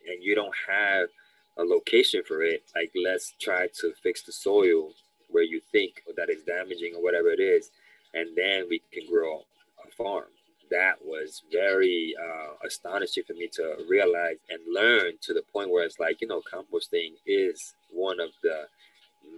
and 0.09 0.23
you 0.23 0.35
don't 0.35 0.55
have 0.67 1.09
a 1.57 1.63
location 1.63 2.21
for 2.27 2.43
it, 2.43 2.63
like 2.75 2.91
let's 2.95 3.33
try 3.39 3.67
to 3.79 3.93
fix 4.03 4.23
the 4.23 4.31
soil 4.31 4.91
where 5.29 5.43
you 5.43 5.59
think 5.71 6.01
that 6.15 6.29
is 6.29 6.43
damaging 6.43 6.95
or 6.95 7.03
whatever 7.03 7.29
it 7.29 7.39
is, 7.39 7.71
and 8.13 8.29
then 8.37 8.65
we 8.69 8.81
can 8.93 9.05
grow 9.11 9.43
a 9.85 9.91
farm 9.91 10.25
that 10.71 10.95
was 11.03 11.43
very 11.51 12.13
uh, 12.21 12.65
astonishing 12.65 13.23
for 13.25 13.33
me 13.33 13.47
to 13.53 13.75
realize 13.89 14.37
and 14.49 14.59
learn 14.73 15.13
to 15.21 15.33
the 15.33 15.43
point 15.53 15.71
where 15.71 15.85
it's 15.85 15.99
like, 15.99 16.21
you 16.21 16.27
know, 16.27 16.41
composting 16.53 17.13
is 17.25 17.73
one 17.91 18.19
of 18.19 18.29
the 18.43 18.67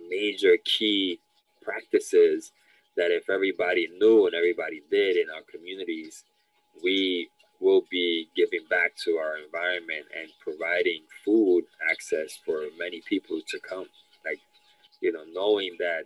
major 0.09 0.57
key 0.65 1.19
practices 1.61 2.51
that 2.97 3.11
if 3.11 3.29
everybody 3.29 3.87
knew 3.99 4.25
and 4.25 4.35
everybody 4.35 4.81
did 4.89 5.15
in 5.15 5.27
our 5.29 5.41
communities, 5.51 6.23
we 6.83 7.29
will 7.59 7.83
be 7.91 8.27
giving 8.35 8.65
back 8.69 8.95
to 9.03 9.17
our 9.17 9.37
environment 9.37 10.05
and 10.19 10.29
providing 10.41 11.01
food 11.25 11.63
access 11.91 12.37
for 12.45 12.63
many 12.77 13.01
people 13.07 13.41
to 13.47 13.59
come. 13.59 13.85
Like, 14.25 14.39
you 15.01 15.11
know, 15.11 15.23
knowing 15.33 15.75
that 15.79 16.03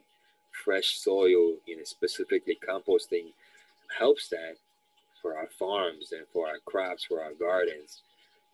fresh 0.63 0.97
soil, 0.99 1.55
you 1.65 1.77
know, 1.77 1.83
specifically 1.83 2.57
composting 2.67 3.33
helps 3.97 4.29
that 4.29 4.55
for 5.23 5.35
our 5.37 5.47
farms 5.57 6.11
and 6.11 6.27
for 6.31 6.47
our 6.47 6.59
crops, 6.65 7.05
for 7.05 7.23
our 7.23 7.33
gardens, 7.33 8.03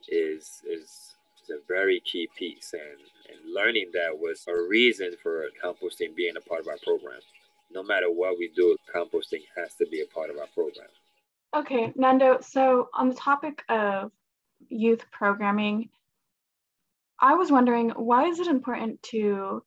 is 0.08 0.62
is, 0.66 1.16
is 1.44 1.50
a 1.50 1.60
very 1.68 2.00
key 2.06 2.30
piece. 2.38 2.74
And, 2.74 2.82
and 3.30 3.54
learning 3.54 3.90
that 3.94 4.18
was 4.18 4.46
a 4.48 4.56
reason 4.56 5.12
for 5.22 5.48
composting 5.62 6.16
being 6.16 6.38
a 6.38 6.42
part 6.48 6.62
of 6.62 6.68
our 6.70 6.78
program. 6.82 7.20
No 7.72 7.84
matter 7.84 8.10
what 8.10 8.38
we 8.40 8.50
do, 8.56 8.78
composting 8.96 9.44
has 9.58 9.74
to 9.76 9.86
be 9.88 10.02
a 10.02 10.08
part 10.08 10.30
of 10.30 10.38
our 10.38 10.48
program. 10.56 10.88
Okay, 11.56 11.92
Nando. 11.96 12.40
So 12.42 12.90
on 12.94 13.10
the 13.10 13.16
topic 13.16 13.64
of 13.68 14.12
youth 14.70 15.04
programming, 15.12 15.90
I 17.20 17.34
was 17.34 17.52
wondering 17.52 17.90
why 17.90 18.28
is 18.28 18.40
it 18.40 18.48
important 18.48 19.02
to 19.04 19.64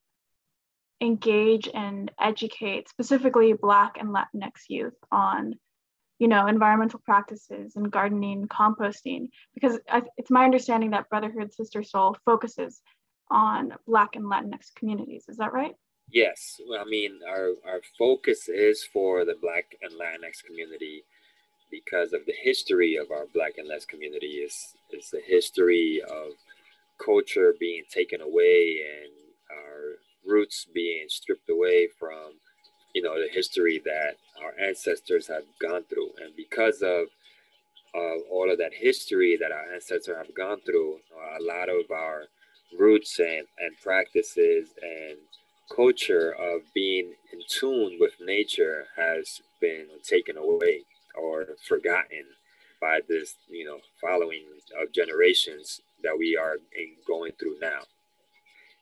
engage 1.01 1.69
and 1.75 2.11
educate 2.21 2.89
specifically 2.89 3.53
Black 3.53 3.99
and 3.99 4.11
Latinx 4.11 4.53
youth 4.69 4.95
on 5.11 5.55
you 6.19 6.29
know, 6.29 6.47
environmental 6.47 7.01
practices 7.05 7.75
and 7.77 7.91
gardening, 7.91 8.47
composting, 8.49 9.29
because 9.55 9.79
I, 9.89 10.03
it's 10.17 10.31
my 10.31 10.45
understanding 10.45 10.91
that 10.91 11.09
Brotherhood 11.09 11.53
Sister 11.53 11.83
Sol 11.83 12.17
focuses 12.25 12.81
on 13.31 13.75
Black 13.87 14.15
and 14.15 14.25
Latinx 14.25 14.75
communities. 14.77 15.25
Is 15.29 15.39
that 15.39 15.53
right? 15.53 15.75
Yes. 16.11 16.61
I 16.79 16.85
mean, 16.85 17.21
our, 17.29 17.53
our 17.67 17.81
focus 17.99 18.49
is 18.49 18.85
for 18.93 19.25
the 19.25 19.37
Black 19.41 19.77
and 19.83 19.93
Latinx 19.93 20.45
community 20.45 21.05
because 21.71 22.13
of 22.13 22.21
the 22.27 22.35
history 22.43 22.97
of 22.97 23.11
our 23.11 23.27
Black 23.35 23.55
and 23.57 23.69
Latinx 23.69 23.89
community 23.89 24.27
is, 24.45 24.75
is 24.93 25.11
the 25.11 25.23
history 25.27 26.03
of 26.09 26.33
culture 27.05 27.55
being 27.59 27.83
taken 27.91 28.21
away 28.21 28.81
and 29.03 29.13
our 29.51 29.97
roots 30.25 30.67
being 30.73 31.07
stripped 31.09 31.49
away 31.49 31.89
from 31.99 32.35
you 32.95 33.03
know 33.03 33.15
the 33.15 33.29
history 33.33 33.81
that 33.85 34.17
our 34.43 34.55
ancestors 34.61 35.29
have 35.29 35.45
gone 35.61 35.85
through. 35.85 36.11
And 36.23 36.35
because 36.37 36.83
of 36.83 37.07
uh, 37.95 38.19
all 38.31 38.51
of 38.51 38.59
that 38.59 38.73
history 38.75 39.37
that 39.41 39.53
our 39.53 39.73
ancestors 39.75 40.17
have 40.17 40.35
gone 40.35 40.61
through 40.65 40.99
a 41.39 41.43
lot 41.43 41.69
of 41.69 41.91
our 41.91 42.25
roots 42.79 43.19
and, 43.19 43.47
and 43.59 43.77
practices 43.83 44.69
and 44.83 45.19
culture 45.75 46.33
of 46.33 46.63
being 46.75 47.13
in 47.33 47.41
tune 47.49 47.99
with 48.01 48.13
nature 48.21 48.87
has 48.97 49.41
been 49.61 49.87
taken 50.03 50.37
away 50.37 50.83
or 51.15 51.47
forgotten 51.67 52.25
by 52.81 53.01
this 53.09 53.37
you 53.49 53.65
know 53.65 53.79
following 54.01 54.43
of 54.81 54.93
generations 54.93 55.81
that 56.03 56.17
we 56.19 56.37
are 56.37 56.57
in, 56.77 56.95
going 57.07 57.33
through 57.39 57.57
now. 57.61 57.81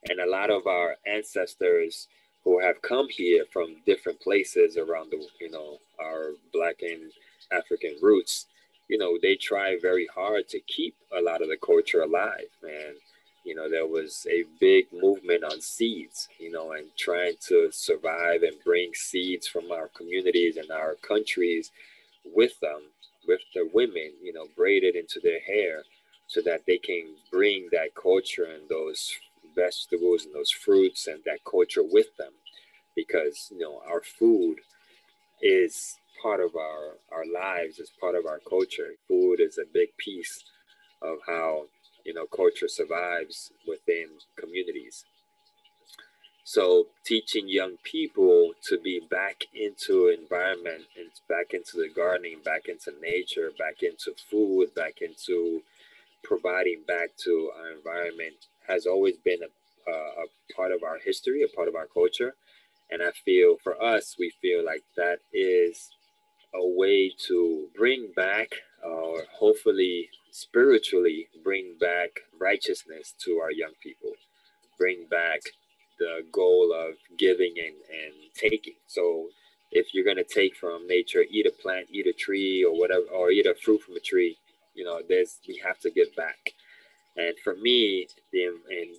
And 0.09 0.19
a 0.19 0.29
lot 0.29 0.49
of 0.49 0.65
our 0.67 0.95
ancestors 1.05 2.07
who 2.43 2.59
have 2.59 2.81
come 2.81 3.07
here 3.09 3.45
from 3.51 3.75
different 3.85 4.19
places 4.19 4.77
around 4.77 5.11
the, 5.11 5.25
you 5.39 5.51
know, 5.51 5.77
our 5.99 6.31
Black 6.53 6.81
and 6.81 7.11
African 7.51 7.95
roots, 8.01 8.47
you 8.87 8.97
know, 8.97 9.17
they 9.21 9.35
try 9.35 9.77
very 9.81 10.07
hard 10.13 10.49
to 10.49 10.59
keep 10.61 10.95
a 11.17 11.21
lot 11.21 11.41
of 11.41 11.49
the 11.49 11.57
culture 11.57 12.01
alive. 12.01 12.49
And, 12.63 12.95
you 13.45 13.55
know, 13.55 13.69
there 13.69 13.87
was 13.87 14.25
a 14.29 14.43
big 14.59 14.85
movement 14.91 15.43
on 15.43 15.61
seeds, 15.61 16.27
you 16.39 16.51
know, 16.51 16.73
and 16.73 16.87
trying 16.97 17.35
to 17.47 17.69
survive 17.71 18.43
and 18.43 18.55
bring 18.65 18.91
seeds 18.93 19.47
from 19.47 19.71
our 19.71 19.89
communities 19.95 20.57
and 20.57 20.71
our 20.71 20.95
countries 21.07 21.71
with 22.25 22.59
them, 22.59 22.81
with 23.27 23.41
the 23.53 23.69
women, 23.73 24.11
you 24.21 24.33
know, 24.33 24.47
braided 24.55 24.95
into 24.95 25.19
their 25.19 25.39
hair 25.41 25.83
so 26.27 26.41
that 26.41 26.61
they 26.65 26.77
can 26.77 27.15
bring 27.31 27.69
that 27.71 27.93
culture 27.95 28.45
and 28.45 28.67
those 28.69 29.11
vegetables 29.55 30.25
and 30.25 30.33
those 30.35 30.51
fruits 30.51 31.07
and 31.07 31.21
that 31.25 31.39
culture 31.49 31.83
with 31.83 32.15
them 32.17 32.33
because 32.95 33.49
you 33.51 33.59
know 33.59 33.81
our 33.87 34.01
food 34.01 34.57
is 35.41 35.95
part 36.21 36.39
of 36.39 36.55
our 36.55 36.97
our 37.11 37.25
lives 37.25 37.79
is 37.79 37.91
part 37.99 38.15
of 38.15 38.25
our 38.25 38.39
culture. 38.47 38.95
Food 39.07 39.39
is 39.39 39.57
a 39.57 39.71
big 39.71 39.89
piece 39.97 40.43
of 41.01 41.17
how 41.27 41.65
you 42.05 42.13
know 42.13 42.25
culture 42.27 42.67
survives 42.67 43.51
within 43.67 44.07
communities. 44.37 45.05
So 46.43 46.87
teaching 47.05 47.47
young 47.47 47.77
people 47.83 48.51
to 48.67 48.79
be 48.79 48.99
back 49.09 49.45
into 49.53 50.07
environment 50.09 50.83
and 50.97 51.09
back 51.29 51.53
into 51.53 51.77
the 51.77 51.89
gardening 51.95 52.39
back 52.43 52.63
into 52.67 52.91
nature 52.99 53.51
back 53.57 53.83
into 53.83 54.13
food 54.29 54.73
back 54.75 54.95
into 55.01 55.61
providing 56.23 56.81
back 56.87 57.11
to 57.23 57.51
our 57.57 57.71
environment 57.71 58.47
has 58.67 58.85
always 58.85 59.17
been 59.17 59.39
a, 59.43 59.91
a, 59.91 60.25
part 60.55 60.71
of 60.71 60.83
our 60.83 60.97
history 61.03 61.43
a 61.43 61.55
part 61.55 61.67
of 61.67 61.75
our 61.75 61.87
culture 61.87 62.35
and 62.91 63.01
i 63.01 63.11
feel 63.25 63.57
for 63.63 63.81
us 63.81 64.15
we 64.19 64.31
feel 64.41 64.65
like 64.65 64.83
that 64.97 65.19
is 65.33 65.89
a 66.53 66.67
way 66.77 67.11
to 67.27 67.67
bring 67.75 68.11
back 68.15 68.49
or 68.83 69.23
hopefully 69.39 70.09
spiritually 70.31 71.27
bring 71.43 71.75
back 71.79 72.09
righteousness 72.39 73.13
to 73.23 73.37
our 73.37 73.51
young 73.51 73.73
people, 73.81 74.11
bring 74.77 75.05
back 75.09 75.41
the 75.99 76.23
goal 76.31 76.73
of 76.73 76.95
giving 77.17 77.53
and, 77.57 77.75
and 77.91 78.13
taking. 78.33 78.73
So 78.87 79.29
if 79.71 79.93
you're 79.93 80.05
going 80.05 80.17
to 80.17 80.23
take 80.23 80.55
from 80.55 80.87
nature, 80.87 81.23
eat 81.29 81.45
a 81.45 81.51
plant, 81.51 81.87
eat 81.91 82.07
a 82.07 82.13
tree 82.13 82.63
or 82.65 82.77
whatever, 82.77 83.05
or 83.13 83.31
eat 83.31 83.45
a 83.45 83.55
fruit 83.55 83.81
from 83.81 83.95
a 83.95 83.99
tree, 83.99 84.37
you 84.73 84.83
know, 84.83 85.01
there's, 85.07 85.39
we 85.47 85.61
have 85.63 85.79
to 85.81 85.91
give 85.91 86.13
back. 86.15 86.53
And 87.17 87.35
for 87.43 87.55
me, 87.55 88.07
the, 88.31 88.51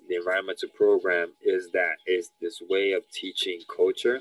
the 0.09 0.17
environmental 0.17 0.69
program 0.75 1.33
is 1.43 1.71
that 1.73 1.97
is 2.07 2.31
this 2.41 2.61
way 2.69 2.93
of 2.93 3.03
teaching 3.11 3.61
culture, 3.75 4.21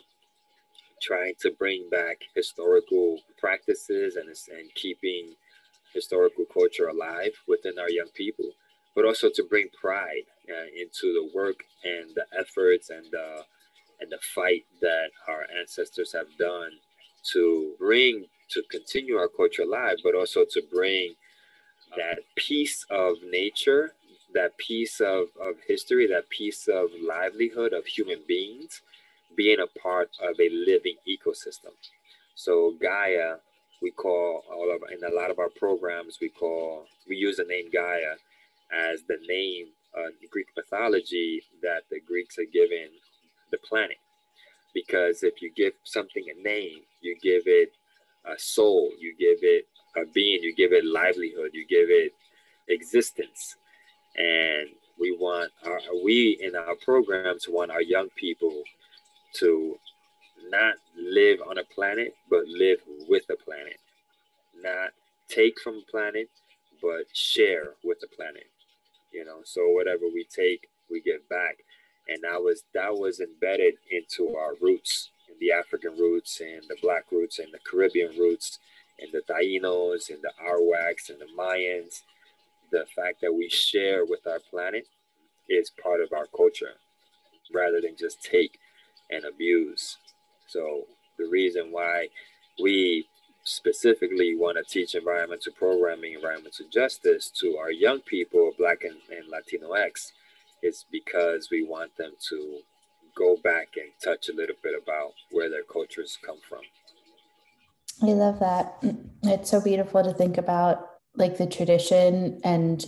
trying 1.01 1.33
to 1.41 1.51
bring 1.51 1.89
back 1.89 2.21
historical 2.35 3.19
practices 3.37 4.15
and, 4.15 4.27
and 4.27 4.73
keeping 4.75 5.33
historical 5.93 6.45
culture 6.45 6.87
alive 6.87 7.31
within 7.47 7.77
our 7.77 7.89
young 7.89 8.07
people, 8.13 8.51
but 8.95 9.05
also 9.05 9.29
to 9.33 9.43
bring 9.43 9.67
pride 9.79 10.23
uh, 10.49 10.67
into 10.75 11.13
the 11.13 11.29
work 11.35 11.63
and 11.83 12.15
the 12.15 12.25
efforts 12.39 12.89
and 12.89 13.05
the 13.11 13.43
and 13.99 14.11
the 14.11 14.17
fight 14.33 14.65
that 14.81 15.09
our 15.27 15.45
ancestors 15.59 16.11
have 16.11 16.25
done 16.39 16.71
to 17.23 17.75
bring 17.77 18.25
to 18.49 18.63
continue 18.71 19.15
our 19.15 19.27
culture 19.27 19.61
alive, 19.61 19.97
but 20.03 20.15
also 20.15 20.43
to 20.49 20.61
bring 20.71 21.13
that 21.97 22.19
piece 22.35 22.85
of 22.89 23.17
nature, 23.29 23.93
that 24.33 24.57
piece 24.57 25.01
of, 25.01 25.27
of 25.41 25.55
history, 25.67 26.07
that 26.07 26.29
piece 26.29 26.67
of 26.67 26.89
livelihood 27.05 27.73
of 27.73 27.85
human 27.85 28.19
beings 28.27 28.81
being 29.35 29.59
a 29.59 29.79
part 29.79 30.09
of 30.21 30.39
a 30.39 30.49
living 30.49 30.95
ecosystem. 31.07 31.73
So 32.35 32.73
Gaia 32.81 33.35
we 33.81 33.91
call 33.91 34.43
all 34.51 34.73
of 34.73 34.81
in 34.91 35.03
a 35.03 35.15
lot 35.15 35.31
of 35.31 35.39
our 35.39 35.49
programs 35.49 36.19
we 36.21 36.29
call 36.29 36.85
we 37.09 37.15
use 37.15 37.37
the 37.37 37.43
name 37.43 37.69
Gaia 37.71 38.13
as 38.71 39.01
the 39.07 39.17
name 39.27 39.67
uh, 39.97 40.09
Greek 40.29 40.47
mythology 40.55 41.43
that 41.61 41.83
the 41.89 41.99
Greeks 41.99 42.37
are 42.37 42.45
giving 42.53 42.89
the 43.51 43.57
planet 43.67 43.97
because 44.73 45.23
if 45.23 45.41
you 45.41 45.51
give 45.55 45.73
something 45.83 46.23
a 46.29 46.43
name 46.43 46.81
you 47.01 47.17
give 47.21 47.43
it 47.45 47.71
a 48.25 48.37
soul 48.37 48.91
you 48.99 49.15
give 49.17 49.39
it 49.41 49.65
a 49.97 50.05
being 50.13 50.41
you 50.41 50.53
give 50.55 50.71
it 50.71 50.85
livelihood 50.85 51.51
you 51.53 51.65
give 51.67 51.89
it 51.89 52.13
existence 52.69 53.55
and 54.15 54.69
we 54.99 55.15
want 55.17 55.51
our 55.65 55.79
we 56.03 56.37
in 56.41 56.55
our 56.55 56.75
programs 56.83 57.45
want 57.49 57.71
our 57.71 57.81
young 57.81 58.07
people 58.17 58.63
to 59.33 59.77
not 60.49 60.75
live 60.97 61.39
on 61.47 61.57
a 61.57 61.63
planet, 61.63 62.13
but 62.29 62.45
live 62.47 62.79
with 63.07 63.23
a 63.29 63.35
planet. 63.35 63.77
Not 64.61 64.91
take 65.27 65.59
from 65.61 65.77
a 65.77 65.91
planet, 65.91 66.29
but 66.81 67.05
share 67.13 67.73
with 67.83 67.99
the 67.99 68.07
planet. 68.07 68.47
You 69.13 69.25
know, 69.25 69.39
so 69.43 69.69
whatever 69.69 70.05
we 70.13 70.25
take, 70.25 70.67
we 70.89 71.01
give 71.01 71.27
back. 71.29 71.57
And 72.07 72.23
that 72.23 72.41
was 72.41 72.63
that 72.73 72.93
was 72.93 73.19
embedded 73.19 73.75
into 73.89 74.35
our 74.35 74.55
roots, 74.59 75.09
in 75.29 75.35
the 75.39 75.51
African 75.51 75.97
roots 75.97 76.41
and 76.41 76.63
the 76.67 76.77
black 76.81 77.05
roots 77.11 77.39
and 77.39 77.49
the 77.53 77.59
Caribbean 77.59 78.17
roots 78.17 78.59
and 78.99 79.09
the 79.11 79.21
Tainos 79.31 80.09
and 80.09 80.19
the 80.21 80.31
Arawaks 80.43 81.09
and 81.09 81.19
the 81.19 81.27
Mayans. 81.37 82.01
The 82.71 82.85
fact 82.95 83.21
that 83.21 83.33
we 83.33 83.49
share 83.49 84.05
with 84.05 84.25
our 84.25 84.39
planet 84.49 84.87
is 85.49 85.71
part 85.83 86.01
of 86.01 86.13
our 86.13 86.27
culture 86.35 86.75
rather 87.53 87.81
than 87.81 87.95
just 87.97 88.23
take 88.23 88.57
and 89.09 89.25
abuse. 89.25 89.97
So 90.47 90.83
the 91.17 91.27
reason 91.27 91.71
why 91.71 92.07
we 92.61 93.05
specifically 93.43 94.35
want 94.35 94.57
to 94.57 94.63
teach 94.63 94.95
environmental 94.95 95.51
programming, 95.53 96.13
environmental 96.13 96.65
justice 96.71 97.31
to 97.41 97.57
our 97.57 97.71
young 97.71 97.99
people, 98.01 98.51
Black 98.57 98.83
and, 98.83 98.97
and 99.09 99.25
Latinx, 99.31 100.11
is 100.61 100.85
because 100.91 101.49
we 101.51 101.63
want 101.63 101.97
them 101.97 102.11
to 102.29 102.59
go 103.15 103.35
back 103.43 103.69
and 103.75 103.91
touch 104.03 104.29
a 104.29 104.35
little 104.35 104.55
bit 104.63 104.73
about 104.81 105.13
where 105.31 105.49
their 105.49 105.63
cultures 105.63 106.17
come 106.23 106.37
from. 106.47 106.61
I 108.01 108.07
love 108.07 108.39
that. 108.39 108.77
It's 109.23 109.49
so 109.49 109.61
beautiful 109.61 110.03
to 110.03 110.13
think 110.13 110.37
about 110.37 110.87
like 111.15 111.37
the 111.37 111.45
tradition 111.45 112.39
and 112.43 112.85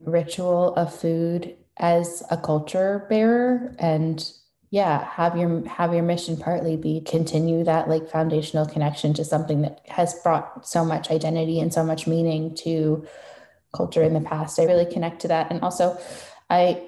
ritual 0.00 0.74
of 0.74 0.94
food 0.94 1.56
as 1.78 2.22
a 2.30 2.36
culture 2.36 3.06
bearer 3.08 3.74
and 3.78 4.32
yeah 4.70 5.04
have 5.04 5.36
your 5.36 5.66
have 5.66 5.94
your 5.94 6.02
mission 6.02 6.36
partly 6.36 6.76
be 6.76 7.00
continue 7.00 7.64
that 7.64 7.88
like 7.88 8.10
foundational 8.10 8.66
connection 8.66 9.14
to 9.14 9.24
something 9.24 9.62
that 9.62 9.80
has 9.88 10.14
brought 10.22 10.66
so 10.66 10.84
much 10.84 11.10
identity 11.10 11.60
and 11.60 11.72
so 11.72 11.82
much 11.82 12.06
meaning 12.06 12.54
to 12.54 13.06
culture 13.74 14.02
in 14.02 14.12
the 14.12 14.20
past 14.20 14.58
i 14.58 14.64
really 14.64 14.84
connect 14.84 15.20
to 15.20 15.28
that 15.28 15.50
and 15.50 15.62
also 15.62 15.98
i 16.50 16.82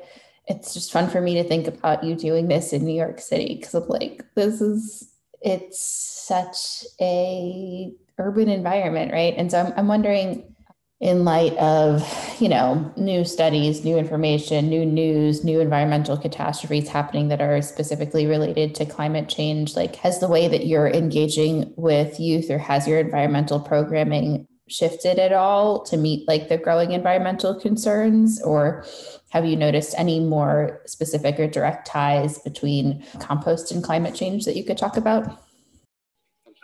it's 0.46 0.74
just 0.74 0.92
fun 0.92 1.08
for 1.08 1.20
me 1.20 1.34
to 1.34 1.44
think 1.44 1.66
about 1.66 2.04
you 2.04 2.14
doing 2.14 2.48
this 2.48 2.72
in 2.72 2.84
new 2.84 2.94
york 2.94 3.20
city 3.20 3.54
because 3.54 3.74
i'm 3.74 3.88
like 3.88 4.22
this 4.34 4.60
is 4.60 5.13
it's 5.44 5.80
such 6.26 6.84
a 7.00 7.92
urban 8.18 8.48
environment 8.48 9.12
right? 9.12 9.34
And 9.36 9.50
so 9.50 9.60
i'm, 9.60 9.72
I'm 9.76 9.88
wondering 9.88 10.54
in 11.00 11.24
light 11.24 11.54
of 11.58 12.02
you 12.40 12.48
know 12.48 12.92
new 12.96 13.24
studies 13.24 13.84
new 13.84 13.98
information 13.98 14.70
new 14.70 14.86
news 14.86 15.44
new 15.44 15.60
environmental 15.60 16.16
catastrophes 16.16 16.88
happening 16.88 17.28
that 17.28 17.42
are 17.42 17.60
specifically 17.60 18.26
related 18.26 18.74
to 18.74 18.86
climate 18.86 19.28
change 19.28 19.74
like 19.74 19.96
has 19.96 20.20
the 20.20 20.28
way 20.28 20.46
that 20.46 20.66
you're 20.66 20.88
engaging 20.88 21.74
with 21.76 22.20
youth 22.20 22.48
or 22.48 22.58
has 22.58 22.86
your 22.86 23.00
environmental 23.00 23.58
programming 23.58 24.46
shifted 24.68 25.18
at 25.18 25.32
all 25.32 25.82
to 25.84 25.96
meet 25.96 26.26
like 26.26 26.48
the 26.48 26.56
growing 26.56 26.92
environmental 26.92 27.54
concerns 27.58 28.40
or 28.42 28.84
have 29.30 29.44
you 29.44 29.56
noticed 29.56 29.94
any 29.98 30.20
more 30.20 30.80
specific 30.86 31.38
or 31.38 31.46
direct 31.46 31.86
ties 31.86 32.38
between 32.38 33.04
compost 33.18 33.70
and 33.70 33.84
climate 33.84 34.14
change 34.14 34.44
that 34.46 34.56
you 34.56 34.64
could 34.64 34.78
talk 34.78 34.96
about 34.96 35.38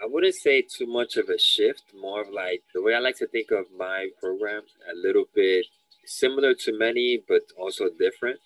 I 0.02 0.06
wouldn't 0.06 0.34
say 0.34 0.62
too 0.62 0.86
much 0.86 1.18
of 1.18 1.28
a 1.28 1.38
shift, 1.38 1.92
more 1.94 2.22
of 2.22 2.30
like 2.30 2.62
the 2.74 2.80
way 2.80 2.94
I 2.94 3.00
like 3.00 3.16
to 3.16 3.26
think 3.26 3.50
of 3.50 3.66
my 3.76 4.08
program, 4.18 4.62
a 4.90 4.96
little 4.96 5.26
bit 5.34 5.66
similar 6.06 6.54
to 6.54 6.78
many, 6.78 7.22
but 7.28 7.42
also 7.58 7.90
different. 7.98 8.40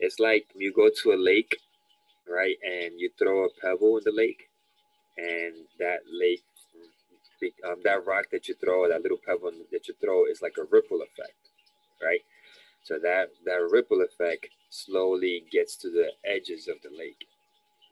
It's 0.00 0.18
like 0.18 0.46
you 0.54 0.72
go 0.72 0.88
to 1.02 1.12
a 1.12 1.20
lake, 1.20 1.56
right, 2.26 2.56
and 2.64 2.98
you 2.98 3.10
throw 3.18 3.44
a 3.44 3.48
pebble 3.60 3.98
in 3.98 4.04
the 4.04 4.12
lake, 4.12 4.48
and 5.18 5.66
that 5.78 6.00
lake, 6.10 6.42
um, 7.66 7.76
that 7.84 8.06
rock 8.06 8.26
that 8.32 8.48
you 8.48 8.54
throw, 8.54 8.88
that 8.88 9.02
little 9.02 9.18
pebble 9.24 9.52
that 9.72 9.88
you 9.88 9.94
throw, 10.00 10.26
is 10.26 10.42
like 10.42 10.56
a 10.58 10.64
ripple 10.70 11.00
effect, 11.02 11.50
right? 12.02 12.20
So 12.84 12.98
that 13.02 13.30
that 13.46 13.68
ripple 13.70 14.02
effect 14.02 14.48
slowly 14.70 15.44
gets 15.50 15.76
to 15.76 15.90
the 15.90 16.10
edges 16.24 16.68
of 16.68 16.76
the 16.82 16.96
lake. 16.96 17.26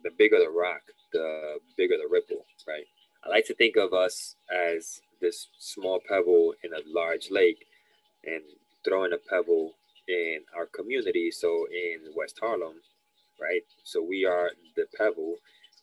The 0.04 0.10
bigger 0.18 0.38
the 0.38 0.50
rock, 0.50 0.82
the 1.12 1.58
bigger 1.76 1.96
the 1.96 2.08
ripple, 2.10 2.44
right? 2.66 2.86
I 3.24 3.28
like 3.28 3.46
to 3.46 3.54
think 3.54 3.76
of 3.76 3.92
us 3.92 4.36
as 4.52 5.00
this 5.20 5.48
small 5.58 6.00
pebble 6.08 6.54
in 6.64 6.72
a 6.72 6.82
large 6.86 7.30
lake 7.30 7.66
and 8.24 8.42
throwing 8.84 9.12
a 9.12 9.18
pebble 9.30 9.72
in 10.08 10.40
our 10.56 10.66
community. 10.66 11.30
So 11.30 11.66
in 11.72 12.12
West 12.16 12.38
Harlem, 12.40 12.76
right? 13.40 13.62
So 13.84 14.02
we 14.02 14.24
are 14.24 14.50
the 14.76 14.86
pebble 14.96 15.36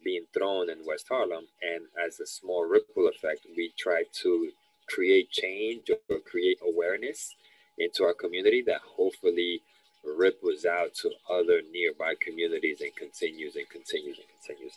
being 0.03 0.25
thrown 0.33 0.69
in 0.69 0.85
West 0.85 1.07
Harlem. 1.09 1.45
And 1.61 1.85
as 2.05 2.19
a 2.19 2.25
small 2.25 2.65
ripple 2.65 3.07
effect, 3.07 3.45
we 3.55 3.73
try 3.77 4.03
to 4.21 4.51
create 4.87 5.31
change 5.31 5.89
or 6.09 6.19
create 6.19 6.59
awareness 6.67 7.35
into 7.77 8.03
our 8.03 8.13
community 8.13 8.61
that 8.67 8.81
hopefully 8.81 9.61
ripples 10.03 10.65
out 10.65 10.93
to 10.95 11.11
other 11.29 11.61
nearby 11.71 12.13
communities 12.19 12.81
and 12.81 12.95
continues 12.95 13.55
and 13.55 13.69
continues 13.69 14.17
and 14.17 14.27
continues. 14.39 14.73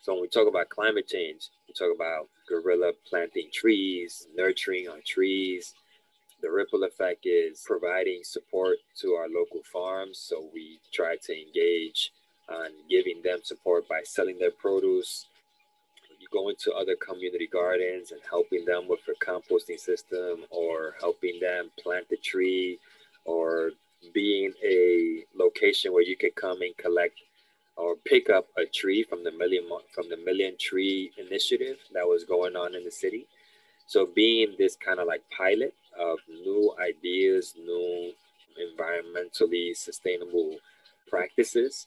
So 0.00 0.12
when 0.14 0.22
we 0.22 0.28
talk 0.28 0.48
about 0.48 0.68
climate 0.68 1.08
change, 1.08 1.48
we 1.66 1.74
talk 1.74 1.94
about 1.94 2.28
guerrilla 2.48 2.92
planting 3.08 3.48
trees, 3.52 4.26
nurturing 4.34 4.88
our 4.88 5.00
trees. 5.06 5.74
The 6.40 6.50
ripple 6.50 6.84
effect 6.84 7.26
is 7.26 7.62
providing 7.66 8.20
support 8.22 8.76
to 9.00 9.12
our 9.14 9.28
local 9.28 9.62
farms. 9.72 10.18
So 10.18 10.48
we 10.54 10.80
try 10.92 11.16
to 11.24 11.32
engage 11.32 12.12
on 12.48 12.70
giving 12.88 13.20
them 13.22 13.40
support 13.42 13.88
by 13.88 14.00
selling 14.04 14.38
their 14.38 14.50
produce. 14.50 15.26
You 16.20 16.26
go 16.32 16.48
into 16.48 16.72
other 16.72 16.96
community 16.96 17.46
gardens 17.46 18.10
and 18.10 18.20
helping 18.28 18.64
them 18.64 18.88
with 18.88 19.00
their 19.06 19.14
composting 19.16 19.78
system 19.78 20.44
or 20.50 20.94
helping 21.00 21.38
them 21.40 21.70
plant 21.82 22.08
the 22.08 22.16
tree 22.16 22.78
or 23.24 23.70
being 24.14 24.52
a 24.64 25.24
location 25.36 25.92
where 25.92 26.02
you 26.02 26.16
can 26.16 26.30
come 26.34 26.62
and 26.62 26.76
collect 26.76 27.20
or 27.76 27.94
pick 28.04 28.28
up 28.30 28.46
a 28.56 28.64
tree 28.66 29.04
from 29.04 29.22
the 29.22 29.30
million 29.30 29.64
from 29.94 30.08
the 30.08 30.16
million 30.16 30.56
tree 30.58 31.12
initiative 31.16 31.76
that 31.92 32.06
was 32.06 32.24
going 32.24 32.56
on 32.56 32.74
in 32.74 32.84
the 32.84 32.90
city. 32.90 33.26
So 33.86 34.06
being 34.06 34.54
this 34.58 34.76
kind 34.76 34.98
of 34.98 35.06
like 35.06 35.22
pilot 35.36 35.74
of 35.98 36.18
new 36.28 36.74
ideas, 36.80 37.54
new 37.56 38.12
environmentally 38.58 39.76
sustainable 39.76 40.56
practices 41.08 41.86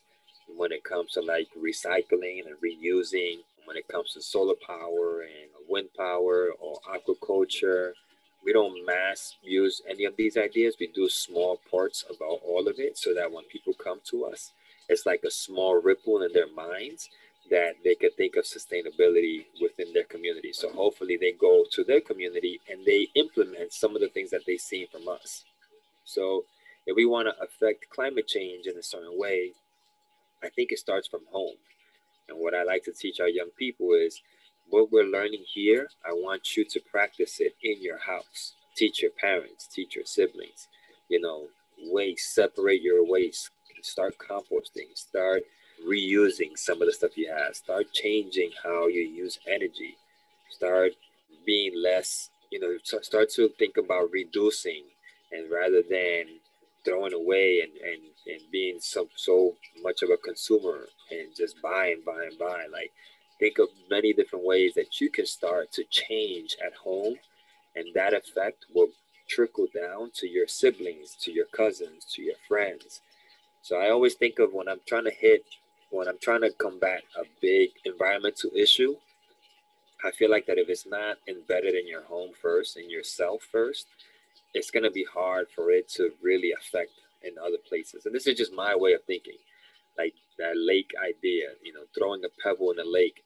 when 0.58 0.72
it 0.72 0.84
comes 0.84 1.14
to 1.14 1.22
like 1.22 1.47
recycling 1.58 2.45
and 2.45 2.56
reusing, 2.64 3.39
when 3.66 3.78
it 3.78 3.88
comes 3.88 4.14
to 4.14 4.22
solar 4.22 4.56
power 4.66 5.22
and 5.22 5.49
wind 5.70 5.89
power 5.97 6.49
or 6.60 6.80
aquaculture. 6.89 7.91
We 8.43 8.54
don't 8.54 8.86
mass 8.86 9.36
use 9.43 9.82
any 9.88 10.06
of 10.06 10.16
these 10.18 10.36
ideas. 10.36 10.76
We 10.80 10.88
do 10.88 11.08
small 11.10 11.60
parts 11.70 12.04
about 12.10 12.39
all 12.43 12.68
of 12.68 12.80
it 12.80 12.97
so 12.97 13.14
that 13.14 13.32
when 13.32 13.43
people 13.45 13.74
come 13.74 13.99
to 14.10 14.26
us, 14.26 14.52
it's 14.89 15.06
like 15.06 15.24
a 15.26 15.32
small 15.32 15.80
ripple 15.80 16.24
in 16.24 16.34
their 16.34 16.52
minds 16.52 17.10
that 17.49 17.76
they 17.84 17.95
could 17.95 18.16
think 18.16 18.36
of 18.36 18.45
sustainability 18.45 19.45
within 19.62 19.93
their 19.93 20.06
community. 20.06 20.54
So 20.54 20.70
hopefully 20.72 21.18
they 21.20 21.34
go 21.34 21.66
to 21.72 21.84
their 21.84 22.02
community 22.02 22.60
and 22.70 22.84
they 22.86 23.08
implement 23.16 23.74
some 23.74 23.95
of 23.95 24.02
the 24.02 24.10
things 24.10 24.32
that 24.32 24.41
they've 24.47 24.60
seen 24.60 24.88
from 24.88 25.08
us. 25.08 25.43
So 26.06 26.45
if 26.88 26.95
we 26.95 27.06
want 27.06 27.28
to 27.28 27.43
affect 27.43 27.89
climate 27.89 28.28
change 28.28 28.66
in 28.68 28.78
a 28.78 28.84
certain 28.84 29.20
way, 29.20 29.52
I 30.44 30.50
think 30.50 30.72
it 30.72 30.80
starts 30.80 31.08
from 31.08 31.22
home. 31.32 31.56
And 32.30 32.39
what 32.39 32.54
I 32.54 32.64
like 32.64 32.84
to 32.86 32.94
teach 32.94 33.20
our 33.20 33.30
young 33.30 33.50
people 33.58 33.92
is 33.94 34.22
what 34.70 34.92
we're 34.92 35.04
learning 35.04 35.44
here, 35.54 35.89
I 36.06 36.14
want 36.14 36.56
you 36.56 36.64
to 36.66 36.80
practice 36.80 37.39
it 37.39 37.56
in 37.62 37.82
your 37.82 37.98
house. 38.00 38.54
Teach 38.76 39.02
your 39.02 39.12
parents, 39.12 39.68
teach 39.68 39.96
your 39.96 40.06
siblings, 40.06 40.68
you 41.10 41.20
know, 41.20 41.48
waste, 41.78 42.34
separate 42.34 42.82
your 42.82 43.06
waste, 43.06 43.50
start 43.82 44.16
composting, 44.18 44.96
start 44.96 45.44
reusing 45.86 46.58
some 46.58 46.82
of 46.82 46.88
the 46.88 46.94
stuff 46.94 47.18
you 47.18 47.30
have, 47.30 47.56
start 47.56 47.92
changing 47.92 48.52
how 48.64 48.88
you 48.88 49.02
use 49.02 49.39
energy, 49.48 49.98
start 50.50 50.94
being 51.46 51.74
less, 51.76 52.30
you 52.52 52.60
know, 52.60 52.78
start 52.84 53.30
to 53.32 53.50
think 53.60 53.78
about 53.78 54.12
reducing 54.12 54.84
and 55.32 55.52
rather 55.52 55.82
than 55.82 56.26
throwing 56.84 57.14
away 57.14 57.62
and, 57.62 57.72
and, 57.78 58.02
and 58.28 58.52
being 58.52 58.80
so, 58.80 59.08
so 59.16 59.56
much 59.82 60.02
of 60.02 60.10
a 60.10 60.18
consumer 60.18 60.88
and 61.12 61.36
just 61.36 61.62
buying, 61.62 62.02
buying, 62.06 62.32
buying. 62.40 62.72
Like, 62.72 62.92
think 63.40 63.60
of 63.60 63.70
many 63.90 64.14
different 64.14 64.46
ways 64.46 64.74
that 64.76 65.02
you 65.02 65.10
can 65.10 65.26
start 65.26 65.72
to 65.74 65.84
change 65.90 66.56
at 66.66 66.74
home, 66.74 67.16
and 67.76 67.88
that 67.96 68.14
effect 68.14 68.66
will 68.74 68.90
trickle 69.28 69.68
down 69.74 70.12
to 70.16 70.28
your 70.28 70.48
siblings, 70.48 71.16
to 71.22 71.32
your 71.32 71.46
cousins, 71.46 72.06
to 72.14 72.22
your 72.22 72.36
friends. 72.48 73.02
So 73.62 73.78
I 73.78 73.90
always 73.90 74.16
think 74.16 74.40
of 74.40 74.54
when 74.54 74.68
I'm 74.68 74.82
trying 74.88 75.06
to 75.06 75.12
hit, 75.12 75.46
when 75.90 76.08
I'm 76.08 76.18
trying 76.22 76.42
to 76.42 76.52
combat 76.52 77.04
a 77.18 77.24
big 77.42 77.70
environmental 77.86 78.52
issue, 78.56 78.96
I 80.04 80.12
feel 80.12 80.32
like 80.32 80.48
that 80.48 80.58
if 80.58 80.68
it's 80.68 80.88
not 80.88 81.18
embedded 81.28 81.76
in 81.76 81.88
your 81.88 82.04
home 82.04 82.32
first, 82.42 82.78
in 82.78 82.90
yourself 82.90 83.44
first, 83.52 83.86
it's 84.54 84.72
going 84.72 84.84
to 84.84 84.91
be 84.91 85.06
hard 85.14 85.47
for 85.54 85.72
it 85.72 85.89
to 85.89 86.12
really 86.22 86.52
affect 86.52 86.91
in 87.24 87.38
other 87.38 87.58
places. 87.68 88.06
And 88.06 88.14
this 88.14 88.28
is 88.28 88.38
just 88.38 88.54
my 88.54 88.76
way 88.76 88.93
of 88.93 89.04
thinking. 89.06 89.38
Like 89.97 90.14
that 90.39 90.56
lake 90.56 90.91
idea, 91.02 91.49
you 91.64 91.74
know, 91.74 91.84
throwing 91.97 92.24
a 92.26 92.30
pebble 92.43 92.72
in 92.72 92.80
a 92.80 92.89
lake. 92.89 93.24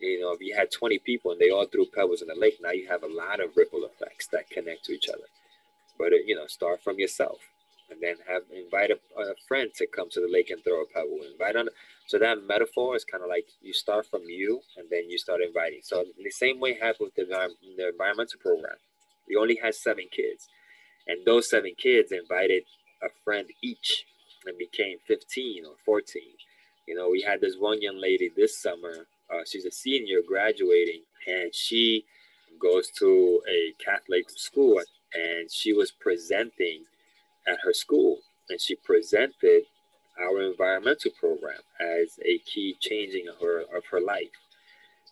You 0.00 0.20
know, 0.20 0.32
if 0.32 0.40
you 0.40 0.54
had 0.54 0.70
20 0.70 0.98
people 0.98 1.32
and 1.32 1.40
they 1.40 1.50
all 1.50 1.66
threw 1.66 1.86
pebbles 1.86 2.20
in 2.20 2.28
the 2.28 2.34
lake, 2.34 2.58
now 2.62 2.72
you 2.72 2.88
have 2.88 3.02
a 3.02 3.08
lot 3.08 3.40
of 3.40 3.56
ripple 3.56 3.84
effects 3.84 4.26
that 4.28 4.50
connect 4.50 4.84
to 4.86 4.92
each 4.92 5.08
other. 5.08 5.24
But, 5.98 6.12
it, 6.12 6.26
you 6.26 6.34
know, 6.34 6.46
start 6.46 6.82
from 6.82 6.98
yourself 6.98 7.38
and 7.90 8.00
then 8.00 8.16
have 8.28 8.42
invite 8.52 8.90
a, 8.90 8.98
a, 9.20 9.34
friend 9.46 9.70
to 9.76 9.86
come 9.86 10.10
to 10.10 10.20
the 10.20 10.28
lake 10.28 10.50
and 10.50 10.62
throw 10.64 10.82
a 10.82 10.86
pebble. 10.86 11.20
Invite 11.30 11.56
on. 11.56 11.68
So 12.06 12.18
that 12.18 12.44
metaphor 12.46 12.96
is 12.96 13.04
kind 13.04 13.22
of 13.22 13.30
like 13.30 13.46
you 13.62 13.72
start 13.72 14.06
from 14.06 14.22
you 14.26 14.60
and 14.76 14.86
then 14.90 15.08
you 15.08 15.16
start 15.16 15.40
inviting. 15.40 15.80
So 15.82 16.04
the 16.22 16.30
same 16.30 16.60
way 16.60 16.74
happened 16.74 17.10
with 17.10 17.14
the, 17.14 17.50
the 17.76 17.88
environmental 17.88 18.40
program. 18.40 18.76
We 19.28 19.36
only 19.36 19.58
had 19.62 19.74
seven 19.74 20.06
kids, 20.10 20.48
and 21.06 21.24
those 21.24 21.48
seven 21.50 21.72
kids 21.76 22.12
invited 22.12 22.64
a 23.02 23.08
friend 23.24 23.46
each 23.62 24.04
and 24.46 24.56
became 24.58 24.98
15 25.06 25.64
or 25.66 25.74
14. 25.84 26.22
You 26.86 26.94
know, 26.94 27.08
we 27.10 27.22
had 27.22 27.40
this 27.40 27.56
one 27.58 27.80
young 27.80 28.00
lady 28.00 28.30
this 28.36 28.60
summer. 28.60 29.06
Uh, 29.32 29.40
she's 29.46 29.64
a 29.64 29.70
senior 29.70 30.20
graduating, 30.26 31.02
and 31.26 31.54
she 31.54 32.04
goes 32.60 32.90
to 32.98 33.42
a 33.48 33.72
Catholic 33.82 34.28
school, 34.30 34.80
and 35.14 35.50
she 35.50 35.72
was 35.72 35.90
presenting 35.90 36.84
at 37.46 37.58
her 37.64 37.72
school, 37.72 38.18
and 38.50 38.60
she 38.60 38.76
presented 38.76 39.62
our 40.20 40.42
environmental 40.42 41.10
program 41.18 41.60
as 41.80 42.18
a 42.24 42.38
key 42.38 42.76
changing 42.80 43.26
of 43.28 43.40
her 43.40 43.62
of 43.74 43.84
her 43.90 44.00
life 44.00 44.30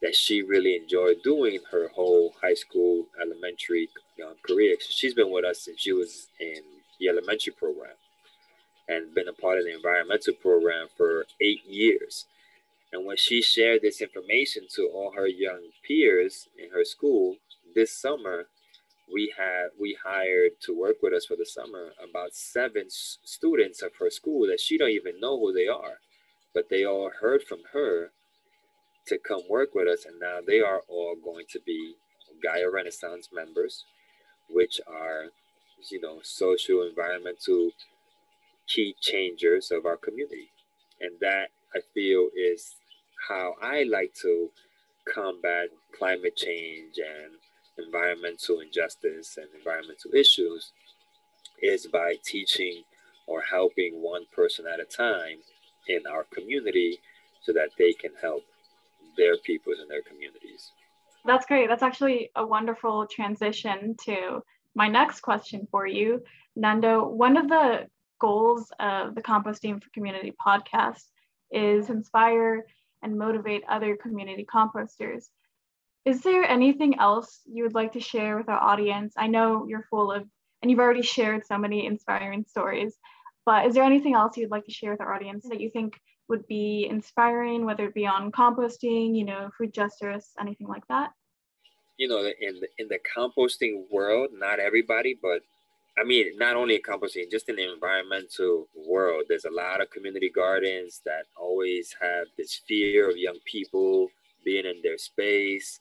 that 0.03 0.15
she 0.17 0.43
really 0.43 0.77
enjoyed 0.77 1.23
doing 1.23 1.61
her 1.71 1.89
whole 1.95 2.35
high 2.43 2.55
school, 2.55 3.07
elementary 3.21 3.89
um, 4.25 4.35
career. 4.47 4.77
She's 4.81 5.15
been 5.15 5.31
with 5.31 5.45
us 5.45 5.61
since 5.61 5.81
she 5.81 5.93
was 5.93 6.29
in 6.41 6.63
the 6.99 7.09
elementary 7.09 7.53
program 7.53 7.97
and 8.89 9.15
been 9.15 9.29
a 9.29 9.33
part 9.33 9.59
of 9.59 9.65
the 9.65 9.75
environmental 9.75 10.35
program 10.35 10.89
for 10.97 11.25
eight 11.41 11.65
years. 11.67 12.27
And 12.93 13.07
when 13.07 13.17
she 13.17 13.41
shared 13.41 13.81
this 13.83 14.03
information 14.03 14.67
to 14.75 14.91
all 14.93 15.13
her 15.17 15.27
young 15.27 15.71
peers 15.87 16.49
in 16.59 16.71
her 16.71 16.85
school 16.85 17.37
this 17.75 17.97
summer, 17.97 18.47
we 19.13 19.33
had 19.37 19.69
we 19.81 19.97
hired 20.05 20.53
to 20.63 20.79
work 20.79 20.97
with 21.03 21.13
us 21.13 21.27
for 21.27 21.37
the 21.37 21.47
summer 21.47 21.91
about 22.03 22.35
seven 22.35 22.87
students 22.89 23.83
of 23.83 23.93
her 23.99 24.11
school 24.11 24.47
that 24.47 24.61
she 24.61 24.79
don't 24.79 24.91
even 24.91 25.21
know 25.21 25.39
who 25.39 25.53
they 25.53 25.69
are, 25.69 25.99
but 26.55 26.69
they 26.71 26.85
all 26.85 27.11
heard 27.21 27.43
from 27.43 27.61
her 27.73 28.11
to 29.07 29.19
come 29.19 29.43
work 29.49 29.75
with 29.75 29.89
us, 29.89 30.05
and 30.05 30.21
now 30.21 30.39
they 30.47 30.61
are 30.61 30.83
all 30.89 31.17
going 31.23 31.45
to 31.51 31.61
be 31.67 31.95
Gaia 32.43 32.71
Renaissance 32.71 33.29
members, 33.33 33.85
which 34.53 34.81
are, 34.87 35.27
you 35.91 36.01
know, 36.01 36.19
social, 36.23 36.83
environmental 36.83 37.71
key 38.67 38.95
changers 39.01 39.71
of 39.71 39.87
our 39.87 39.97
community. 39.97 40.51
And 41.01 41.13
that 41.21 41.49
I 41.75 41.81
feel 41.95 42.29
is 42.37 42.75
how 43.29 43.55
I 43.63 43.85
like 43.85 44.15
to 44.23 44.51
combat 45.13 45.69
climate 45.99 46.37
change 46.37 46.99
and 46.99 47.33
environmental 47.85 48.61
injustice 48.61 49.37
and 49.37 49.47
environmental 49.57 50.15
issues 50.15 50.73
is 51.63 51.87
by 51.87 52.17
teaching 52.25 52.83
or 53.27 53.41
helping 53.41 54.03
one 54.03 54.27
person 54.35 54.67
at 54.67 54.81
a 54.81 54.85
time 54.85 55.39
in 55.89 56.01
our 56.07 56.25
community 56.25 56.99
so 57.43 57.53
that 57.53 57.71
they 57.79 57.93
can 57.93 58.11
help 58.21 58.43
their 59.17 59.37
peoples 59.39 59.79
and 59.81 59.91
their 59.91 60.03
communities. 60.03 60.42
That's 61.25 61.47
great. 61.47 61.69
That's 61.69 61.83
actually 61.83 62.31
a 62.35 62.45
wonderful 62.47 63.07
transition 63.07 63.97
to 64.05 64.43
my 64.75 64.89
next 64.89 65.21
question 65.21 65.69
for 65.71 65.87
you, 65.87 66.23
Nando. 66.57 67.07
One 67.07 67.37
of 67.37 67.49
the 67.49 67.87
goals 68.21 68.71
of 68.81 69.15
the 69.15 69.23
Composting 69.23 69.83
for 69.83 69.91
Community 69.91 70.33
podcast 70.45 71.05
is 71.51 71.91
inspire 71.91 72.65
and 73.03 73.19
motivate 73.19 73.63
other 73.69 73.97
community 73.97 74.45
composters. 74.53 75.27
Is 76.05 76.23
there 76.23 76.45
anything 76.45 76.99
else 76.99 77.41
you 77.47 77.63
would 77.63 77.75
like 77.75 77.93
to 77.93 78.01
share 78.01 78.37
with 78.37 78.49
our 78.49 78.61
audience? 78.61 79.15
I 79.17 79.29
know 79.29 79.67
you're 79.69 79.87
full 79.91 80.11
of, 80.11 80.25
and 80.61 80.71
you've 80.71 80.81
already 80.81 81.03
shared 81.03 81.47
so 81.47 81.59
many 81.59 81.87
inspiring 81.87 82.45
stories, 82.49 82.97
but 83.47 83.67
is 83.67 83.75
there 83.75 83.85
anything 83.85 84.15
else 84.15 84.37
you'd 84.37 84.51
like 84.51 84.65
to 84.65 84.73
share 84.73 84.91
with 84.93 85.01
our 85.01 85.15
audience 85.15 85.49
that 85.49 85.61
you 85.61 85.71
think 85.71 86.01
would 86.33 86.47
be 86.49 86.89
inspiring, 86.91 87.67
whether 87.67 87.85
it 87.85 87.95
be 87.95 88.07
on 88.07 88.33
composting, 88.33 89.15
you 89.15 89.23
know, 89.23 89.51
food 89.57 89.73
justice, 89.75 90.31
anything 90.41 90.67
like 90.67 90.87
that? 90.89 91.13
You 91.99 92.09
know, 92.09 92.21
in 92.21 92.59
the, 92.61 92.69
in 92.79 92.89
the 92.89 92.99
composting 93.17 93.85
world, 93.91 94.31
not 94.33 94.59
everybody, 94.59 95.17
but 95.21 95.43
I 95.99 96.05
mean, 96.05 96.39
not 96.39 96.57
only 96.57 96.77
in 96.77 96.81
composting, 96.81 97.31
just 97.31 97.51
in 97.51 97.57
the 97.57 97.71
environmental 97.71 98.67
world, 98.75 99.25
there's 99.29 99.45
a 99.45 99.51
lot 99.51 99.83
of 99.83 99.91
community 99.91 100.31
gardens 100.35 101.03
that 101.05 101.25
always 101.39 101.95
have 102.01 102.29
this 102.39 102.63
fear 102.67 103.11
of 103.11 103.19
young 103.19 103.39
people 103.45 104.09
being 104.43 104.65
in 104.65 104.81
their 104.83 104.97
space. 104.97 105.81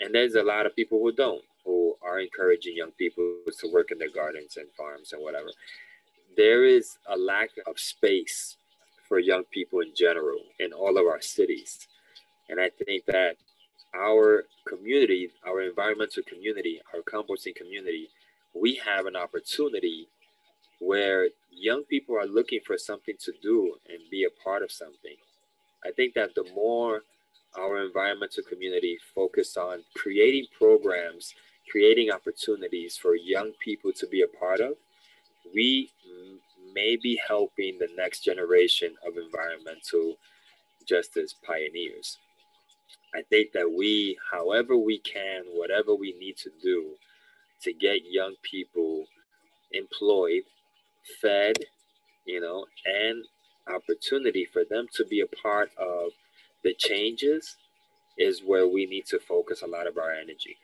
And 0.00 0.14
there's 0.14 0.34
a 0.34 0.42
lot 0.42 0.66
of 0.66 0.76
people 0.76 0.98
who 0.98 1.10
don't, 1.10 1.42
who 1.64 1.96
are 2.06 2.20
encouraging 2.20 2.76
young 2.76 2.92
people 2.92 3.24
to 3.60 3.72
work 3.72 3.92
in 3.92 3.98
their 3.98 4.12
gardens 4.14 4.58
and 4.58 4.66
farms 4.76 5.14
and 5.14 5.22
whatever. 5.22 5.48
There 6.36 6.66
is 6.66 6.98
a 7.08 7.16
lack 7.16 7.48
of 7.66 7.78
space 7.78 8.58
for 9.08 9.18
young 9.18 9.44
people 9.44 9.80
in 9.80 9.92
general 9.94 10.38
in 10.58 10.72
all 10.72 10.98
of 10.98 11.06
our 11.06 11.20
cities. 11.20 11.86
And 12.48 12.60
I 12.60 12.70
think 12.84 13.04
that 13.06 13.36
our 13.94 14.44
community, 14.66 15.30
our 15.46 15.62
environmental 15.62 16.22
community, 16.22 16.80
our 16.94 17.00
composting 17.00 17.54
community, 17.54 18.08
we 18.54 18.80
have 18.84 19.06
an 19.06 19.16
opportunity 19.16 20.08
where 20.80 21.28
young 21.50 21.84
people 21.84 22.16
are 22.16 22.26
looking 22.26 22.60
for 22.66 22.76
something 22.76 23.14
to 23.20 23.32
do 23.42 23.76
and 23.88 23.98
be 24.10 24.24
a 24.24 24.44
part 24.44 24.62
of 24.62 24.70
something. 24.70 25.16
I 25.84 25.90
think 25.92 26.14
that 26.14 26.34
the 26.34 26.44
more 26.54 27.02
our 27.58 27.84
environmental 27.84 28.42
community 28.44 28.98
focus 29.14 29.56
on 29.56 29.82
creating 29.94 30.46
programs, 30.56 31.34
creating 31.70 32.10
opportunities 32.10 32.96
for 32.96 33.16
young 33.16 33.52
people 33.64 33.92
to 33.92 34.06
be 34.06 34.22
a 34.22 34.28
part 34.28 34.60
of, 34.60 34.74
we 35.54 35.90
may 36.76 36.94
be 36.94 37.18
helping 37.26 37.78
the 37.78 37.88
next 37.96 38.20
generation 38.20 38.94
of 39.06 39.16
environmental 39.16 40.16
justice 40.86 41.34
pioneers. 41.44 42.18
I 43.14 43.22
think 43.30 43.52
that 43.52 43.72
we, 43.72 44.18
however 44.30 44.76
we 44.76 44.98
can, 44.98 45.44
whatever 45.54 45.94
we 45.94 46.14
need 46.20 46.36
to 46.38 46.50
do 46.62 46.90
to 47.62 47.72
get 47.72 48.02
young 48.04 48.34
people 48.42 49.06
employed, 49.72 50.42
fed, 51.22 51.56
you 52.26 52.40
know, 52.40 52.66
and 52.84 53.24
opportunity 53.74 54.46
for 54.52 54.64
them 54.68 54.86
to 54.94 55.04
be 55.06 55.20
a 55.22 55.36
part 55.42 55.70
of 55.78 56.10
the 56.62 56.74
changes 56.74 57.56
is 58.18 58.42
where 58.44 58.68
we 58.68 58.84
need 58.84 59.06
to 59.06 59.18
focus 59.18 59.62
a 59.62 59.66
lot 59.66 59.86
of 59.86 59.96
our 59.96 60.12
energy. 60.12 60.56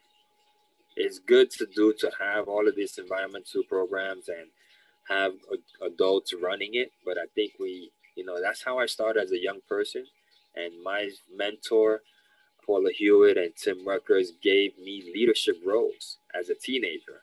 It's 0.94 1.18
good 1.18 1.50
to 1.52 1.66
do 1.74 1.94
to 2.00 2.10
have 2.20 2.48
all 2.48 2.68
of 2.68 2.76
these 2.76 2.98
environmental 2.98 3.62
programs 3.64 4.28
and 4.28 4.48
have 5.08 5.32
adults 5.84 6.34
running 6.40 6.70
it, 6.74 6.92
but 7.04 7.18
I 7.18 7.26
think 7.34 7.52
we, 7.58 7.90
you 8.16 8.24
know, 8.24 8.40
that's 8.40 8.62
how 8.64 8.78
I 8.78 8.86
started 8.86 9.22
as 9.22 9.32
a 9.32 9.42
young 9.42 9.60
person. 9.68 10.06
And 10.54 10.82
my 10.82 11.10
mentor, 11.34 12.02
Paula 12.64 12.90
Hewitt 12.92 13.36
and 13.36 13.54
Tim 13.56 13.86
Rutgers, 13.86 14.32
gave 14.42 14.78
me 14.78 15.10
leadership 15.14 15.56
roles 15.64 16.18
as 16.38 16.48
a 16.50 16.54
teenager. 16.54 17.22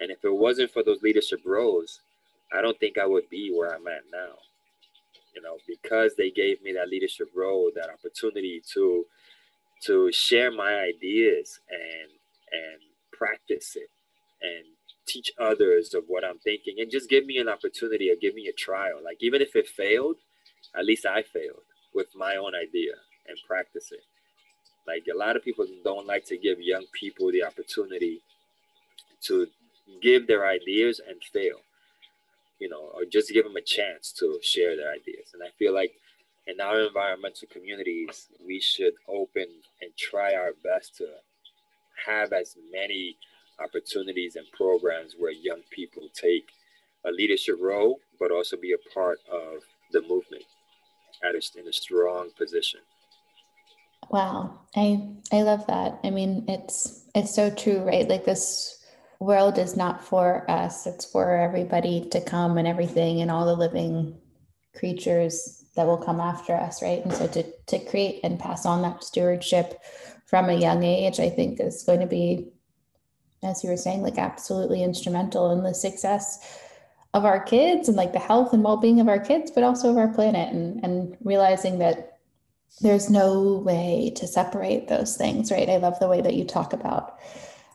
And 0.00 0.10
if 0.10 0.24
it 0.24 0.34
wasn't 0.34 0.72
for 0.72 0.82
those 0.82 1.02
leadership 1.02 1.40
roles, 1.44 2.00
I 2.52 2.62
don't 2.62 2.78
think 2.80 2.98
I 2.98 3.06
would 3.06 3.28
be 3.30 3.52
where 3.54 3.74
I'm 3.74 3.86
at 3.86 4.02
now. 4.12 4.34
You 5.34 5.42
know, 5.42 5.58
because 5.68 6.16
they 6.16 6.30
gave 6.30 6.62
me 6.62 6.72
that 6.72 6.88
leadership 6.88 7.28
role, 7.36 7.70
that 7.76 7.90
opportunity 7.90 8.62
to 8.74 9.04
to 9.84 10.12
share 10.12 10.50
my 10.50 10.74
ideas 10.74 11.60
and 11.70 12.10
and 12.52 12.80
practice 13.12 13.76
it 13.76 13.88
and 14.42 14.64
teach 15.10 15.32
others 15.38 15.94
of 15.94 16.04
what 16.06 16.24
I'm 16.24 16.38
thinking 16.38 16.76
and 16.78 16.90
just 16.90 17.10
give 17.10 17.26
me 17.26 17.38
an 17.38 17.48
opportunity 17.48 18.10
or 18.10 18.16
give 18.20 18.34
me 18.34 18.46
a 18.48 18.52
trial. 18.52 18.98
Like 19.04 19.18
even 19.20 19.42
if 19.42 19.56
it 19.56 19.66
failed, 19.66 20.16
at 20.78 20.84
least 20.84 21.06
I 21.06 21.22
failed 21.22 21.64
with 21.94 22.06
my 22.14 22.36
own 22.36 22.54
idea 22.54 22.92
and 23.28 23.36
practice 23.46 23.90
it. 23.92 24.04
Like 24.86 25.04
a 25.12 25.16
lot 25.16 25.36
of 25.36 25.44
people 25.44 25.66
don't 25.84 26.06
like 26.06 26.24
to 26.26 26.36
give 26.36 26.60
young 26.60 26.86
people 26.92 27.30
the 27.32 27.44
opportunity 27.44 28.20
to 29.22 29.46
give 30.00 30.26
their 30.26 30.46
ideas 30.46 31.00
and 31.06 31.22
fail, 31.32 31.58
you 32.58 32.68
know, 32.68 32.90
or 32.94 33.04
just 33.04 33.32
give 33.32 33.44
them 33.44 33.56
a 33.56 33.60
chance 33.60 34.12
to 34.12 34.38
share 34.42 34.76
their 34.76 34.90
ideas. 34.90 35.28
And 35.34 35.42
I 35.42 35.50
feel 35.58 35.74
like 35.74 35.92
in 36.46 36.60
our 36.60 36.80
environmental 36.80 37.48
communities, 37.52 38.28
we 38.44 38.60
should 38.60 38.94
open 39.08 39.46
and 39.82 39.90
try 39.96 40.34
our 40.34 40.52
best 40.64 40.96
to 40.96 41.06
have 42.06 42.32
as 42.32 42.56
many 42.72 43.16
opportunities 43.62 44.36
and 44.36 44.46
programs 44.52 45.14
where 45.18 45.32
young 45.32 45.62
people 45.70 46.08
take 46.14 46.48
a 47.06 47.10
leadership 47.10 47.56
role, 47.60 47.98
but 48.18 48.30
also 48.30 48.56
be 48.56 48.72
a 48.72 48.94
part 48.94 49.18
of 49.30 49.62
the 49.92 50.02
movement 50.02 50.44
at 51.22 51.34
a, 51.34 51.60
in 51.60 51.68
a 51.68 51.72
strong 51.72 52.30
position. 52.36 52.80
Wow, 54.10 54.60
I 54.74 55.08
I 55.32 55.42
love 55.42 55.66
that. 55.68 56.00
I 56.02 56.10
mean, 56.10 56.44
it's 56.48 57.04
it's 57.14 57.34
so 57.34 57.50
true, 57.50 57.82
right? 57.82 58.08
Like 58.08 58.24
this 58.24 58.76
world 59.20 59.58
is 59.58 59.76
not 59.76 60.02
for 60.04 60.50
us; 60.50 60.86
it's 60.86 61.04
for 61.04 61.36
everybody 61.36 62.08
to 62.10 62.20
come 62.20 62.58
and 62.58 62.66
everything, 62.66 63.20
and 63.20 63.30
all 63.30 63.46
the 63.46 63.54
living 63.54 64.18
creatures 64.76 65.64
that 65.76 65.86
will 65.86 65.98
come 65.98 66.20
after 66.20 66.54
us, 66.54 66.82
right? 66.82 67.04
And 67.04 67.12
so 67.12 67.28
to 67.28 67.44
to 67.68 67.78
create 67.78 68.20
and 68.24 68.38
pass 68.38 68.66
on 68.66 68.82
that 68.82 69.04
stewardship 69.04 69.80
from 70.26 70.48
a 70.48 70.54
young 70.54 70.82
age, 70.82 71.20
I 71.20 71.28
think 71.28 71.60
is 71.60 71.82
going 71.84 72.00
to 72.00 72.06
be, 72.06 72.48
as 73.42 73.64
you 73.64 73.70
were 73.70 73.76
saying, 73.76 74.02
like 74.02 74.18
absolutely 74.18 74.82
instrumental 74.82 75.50
in 75.52 75.62
the 75.62 75.74
success 75.74 76.58
of 77.12 77.24
our 77.24 77.40
kids 77.42 77.88
and 77.88 77.96
like 77.96 78.12
the 78.12 78.18
health 78.18 78.52
and 78.52 78.62
well-being 78.62 79.00
of 79.00 79.08
our 79.08 79.18
kids, 79.18 79.50
but 79.50 79.64
also 79.64 79.90
of 79.90 79.96
our 79.96 80.08
planet 80.08 80.52
and 80.52 80.82
and 80.84 81.16
realizing 81.22 81.78
that 81.78 82.18
there's 82.80 83.10
no 83.10 83.58
way 83.58 84.12
to 84.16 84.26
separate 84.26 84.88
those 84.88 85.16
things, 85.16 85.50
right? 85.50 85.68
I 85.68 85.76
love 85.76 85.98
the 85.98 86.08
way 86.08 86.20
that 86.20 86.34
you 86.34 86.44
talk 86.44 86.72
about 86.72 87.18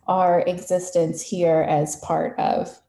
our 0.07 0.41
existence 0.41 1.21
here 1.21 1.65
as 1.67 1.97
part 1.97 2.37
of 2.39 2.79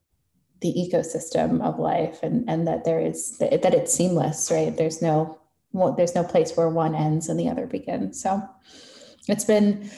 the 0.60 0.72
ecosystem 0.72 1.62
of 1.62 1.78
life 1.78 2.20
and, 2.22 2.48
and 2.48 2.66
that 2.66 2.84
there 2.84 3.00
is 3.00 3.36
that 3.38 3.74
it's 3.74 3.92
seamless, 3.92 4.50
right? 4.50 4.76
There's 4.76 5.02
no 5.02 5.38
there's 5.96 6.14
no 6.14 6.24
place 6.24 6.56
where 6.56 6.70
one 6.70 6.94
ends 6.94 7.28
and 7.28 7.38
the 7.38 7.50
other 7.50 7.66
begins. 7.66 8.22
So 8.22 8.42
it's 9.28 9.44
been 9.44 9.90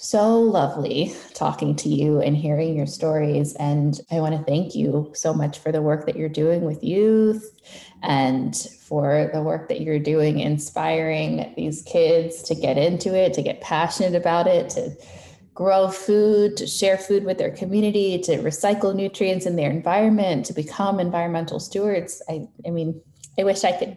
so 0.00 0.40
lovely 0.40 1.14
talking 1.34 1.76
to 1.76 1.88
you 1.88 2.20
and 2.20 2.36
hearing 2.36 2.74
your 2.74 2.86
stories. 2.86 3.54
And 3.56 4.00
I 4.10 4.20
want 4.20 4.34
to 4.34 4.42
thank 4.44 4.74
you 4.74 5.12
so 5.14 5.34
much 5.34 5.58
for 5.58 5.70
the 5.70 5.82
work 5.82 6.06
that 6.06 6.16
you're 6.16 6.28
doing 6.28 6.62
with 6.62 6.82
youth 6.82 7.60
and 8.02 8.56
for 8.56 9.30
the 9.32 9.42
work 9.42 9.68
that 9.68 9.82
you're 9.82 9.98
doing, 9.98 10.40
inspiring 10.40 11.52
these 11.56 11.82
kids 11.82 12.42
to 12.44 12.54
get 12.54 12.78
into 12.78 13.14
it, 13.14 13.34
to 13.34 13.42
get 13.42 13.60
passionate 13.60 14.14
about 14.14 14.46
it, 14.46 14.70
to 14.70 14.96
grow 15.52 15.88
food, 15.88 16.56
to 16.56 16.66
share 16.66 16.96
food 16.96 17.24
with 17.24 17.36
their 17.36 17.50
community, 17.50 18.18
to 18.18 18.38
recycle 18.38 18.94
nutrients 18.94 19.44
in 19.44 19.56
their 19.56 19.70
environment, 19.70 20.46
to 20.46 20.54
become 20.54 20.98
environmental 20.98 21.60
stewards. 21.60 22.22
I, 22.30 22.48
I 22.66 22.70
mean, 22.70 23.00
I 23.40 23.44
wish 23.44 23.64
I 23.64 23.72
could 23.72 23.96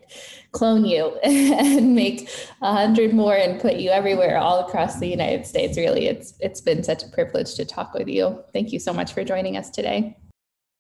clone 0.54 0.86
you 0.86 1.18
and 1.24 1.94
make 1.94 2.30
a 2.62 2.72
hundred 2.72 3.14
more 3.14 3.36
and 3.36 3.60
put 3.60 3.76
you 3.76 3.90
everywhere 3.90 4.38
all 4.38 4.66
across 4.66 5.00
the 5.00 5.08
United 5.08 5.46
States. 5.46 5.78
Really, 5.78 6.08
it's 6.08 6.34
it's 6.40 6.62
been 6.62 6.82
such 6.82 7.04
a 7.04 7.10
privilege 7.10 7.56
to 7.56 7.66
talk 7.66 7.94
with 7.94 8.08
you. 8.08 8.42
Thank 8.54 8.72
you 8.72 8.80
so 8.80 8.94
much 8.94 9.12
for 9.14 9.26
joining 9.26 9.58
us 9.58 9.70
today. 9.70 10.18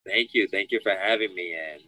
Thank 0.07 0.29
you. 0.33 0.47
Thank 0.47 0.71
you 0.71 0.79
for 0.81 0.93
having 0.93 1.35
me. 1.35 1.55
And 1.55 1.81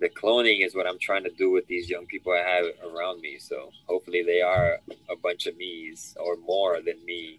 the 0.00 0.08
cloning 0.08 0.66
is 0.66 0.74
what 0.74 0.86
I'm 0.86 0.98
trying 0.98 1.22
to 1.24 1.30
do 1.30 1.50
with 1.52 1.66
these 1.68 1.88
young 1.88 2.06
people 2.06 2.32
I 2.32 2.38
have 2.38 2.66
around 2.90 3.20
me. 3.20 3.38
So 3.38 3.70
hopefully 3.86 4.22
they 4.24 4.40
are 4.40 4.78
a 5.08 5.16
bunch 5.16 5.46
of 5.46 5.56
me's 5.56 6.16
or 6.18 6.36
more 6.36 6.80
than 6.84 7.04
me 7.04 7.38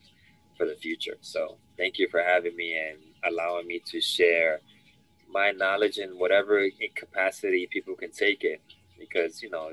for 0.57 0.65
the 0.65 0.75
future. 0.75 1.17
So 1.21 1.57
thank 1.77 1.97
you 1.99 2.07
for 2.09 2.21
having 2.21 2.55
me 2.55 2.77
and 2.77 2.99
allowing 3.29 3.67
me 3.67 3.81
to 3.87 3.99
share 3.99 4.61
my 5.29 5.51
knowledge 5.51 5.97
in 5.97 6.17
whatever 6.17 6.65
capacity 6.95 7.67
people 7.69 7.95
can 7.95 8.11
take 8.11 8.43
it 8.45 8.61
because 8.99 9.41
you 9.41 9.49
know 9.49 9.71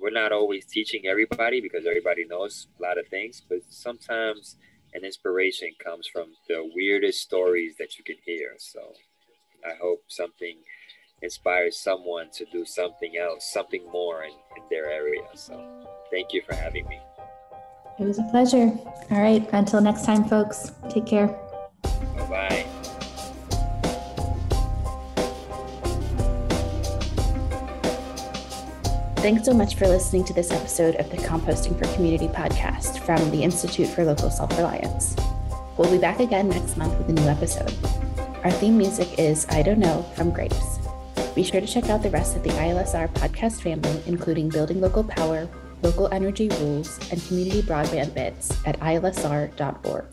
we're 0.00 0.10
not 0.10 0.32
always 0.32 0.64
teaching 0.64 1.06
everybody 1.06 1.60
because 1.60 1.86
everybody 1.86 2.24
knows 2.26 2.66
a 2.78 2.82
lot 2.82 2.98
of 2.98 3.06
things 3.08 3.42
but 3.48 3.60
sometimes 3.68 4.56
an 4.94 5.04
inspiration 5.04 5.70
comes 5.82 6.06
from 6.06 6.26
the 6.48 6.70
weirdest 6.74 7.22
stories 7.22 7.74
that 7.78 7.96
you 7.98 8.04
can 8.04 8.16
hear. 8.24 8.54
So 8.58 8.80
i 9.64 9.74
hope 9.80 10.02
something 10.08 10.56
inspires 11.22 11.78
someone 11.78 12.28
to 12.32 12.44
do 12.52 12.64
something 12.64 13.12
else 13.16 13.52
something 13.52 13.84
more 13.92 14.24
in, 14.24 14.32
in 14.56 14.62
their 14.70 14.90
area. 14.90 15.22
So 15.34 15.86
thank 16.10 16.32
you 16.32 16.42
for 16.42 16.54
having 16.54 16.86
me. 16.88 16.98
It 18.00 18.04
was 18.04 18.18
a 18.18 18.24
pleasure. 18.24 18.72
All 19.10 19.22
right 19.22 19.48
until 19.52 19.80
next 19.80 20.04
time 20.04 20.24
folks. 20.24 20.72
Take 20.90 21.06
care. 21.06 21.28
Bye 22.16 22.28
bye 22.28 22.66
Thanks 29.22 29.44
so 29.44 29.54
much 29.54 29.76
for 29.76 29.86
listening 29.86 30.24
to 30.24 30.32
this 30.32 30.50
episode 30.50 30.96
of 30.96 31.08
the 31.08 31.16
Composting 31.16 31.78
for 31.78 31.84
Community 31.94 32.26
podcast 32.26 32.98
from 32.98 33.30
the 33.30 33.44
Institute 33.44 33.86
for 33.86 34.04
Local 34.04 34.28
Self 34.32 34.50
Reliance. 34.58 35.14
We'll 35.78 35.92
be 35.92 35.98
back 35.98 36.18
again 36.18 36.48
next 36.48 36.76
month 36.76 36.98
with 36.98 37.08
a 37.08 37.12
new 37.12 37.28
episode. 37.28 37.72
Our 38.42 38.50
theme 38.50 38.76
music 38.76 39.20
is 39.20 39.46
I 39.48 39.62
Don't 39.62 39.78
Know 39.78 40.02
from 40.16 40.32
Grapes. 40.32 40.80
Be 41.36 41.44
sure 41.44 41.60
to 41.60 41.68
check 41.68 41.88
out 41.88 42.02
the 42.02 42.10
rest 42.10 42.34
of 42.34 42.42
the 42.42 42.50
ILSR 42.50 43.14
podcast 43.14 43.62
family, 43.62 44.02
including 44.06 44.48
Building 44.48 44.80
Local 44.80 45.04
Power, 45.04 45.48
Local 45.82 46.12
Energy 46.12 46.48
Rules, 46.48 46.98
and 47.12 47.24
Community 47.28 47.62
Broadband 47.62 48.14
Bits 48.14 48.50
at 48.66 48.76
ilsr.org. 48.80 50.04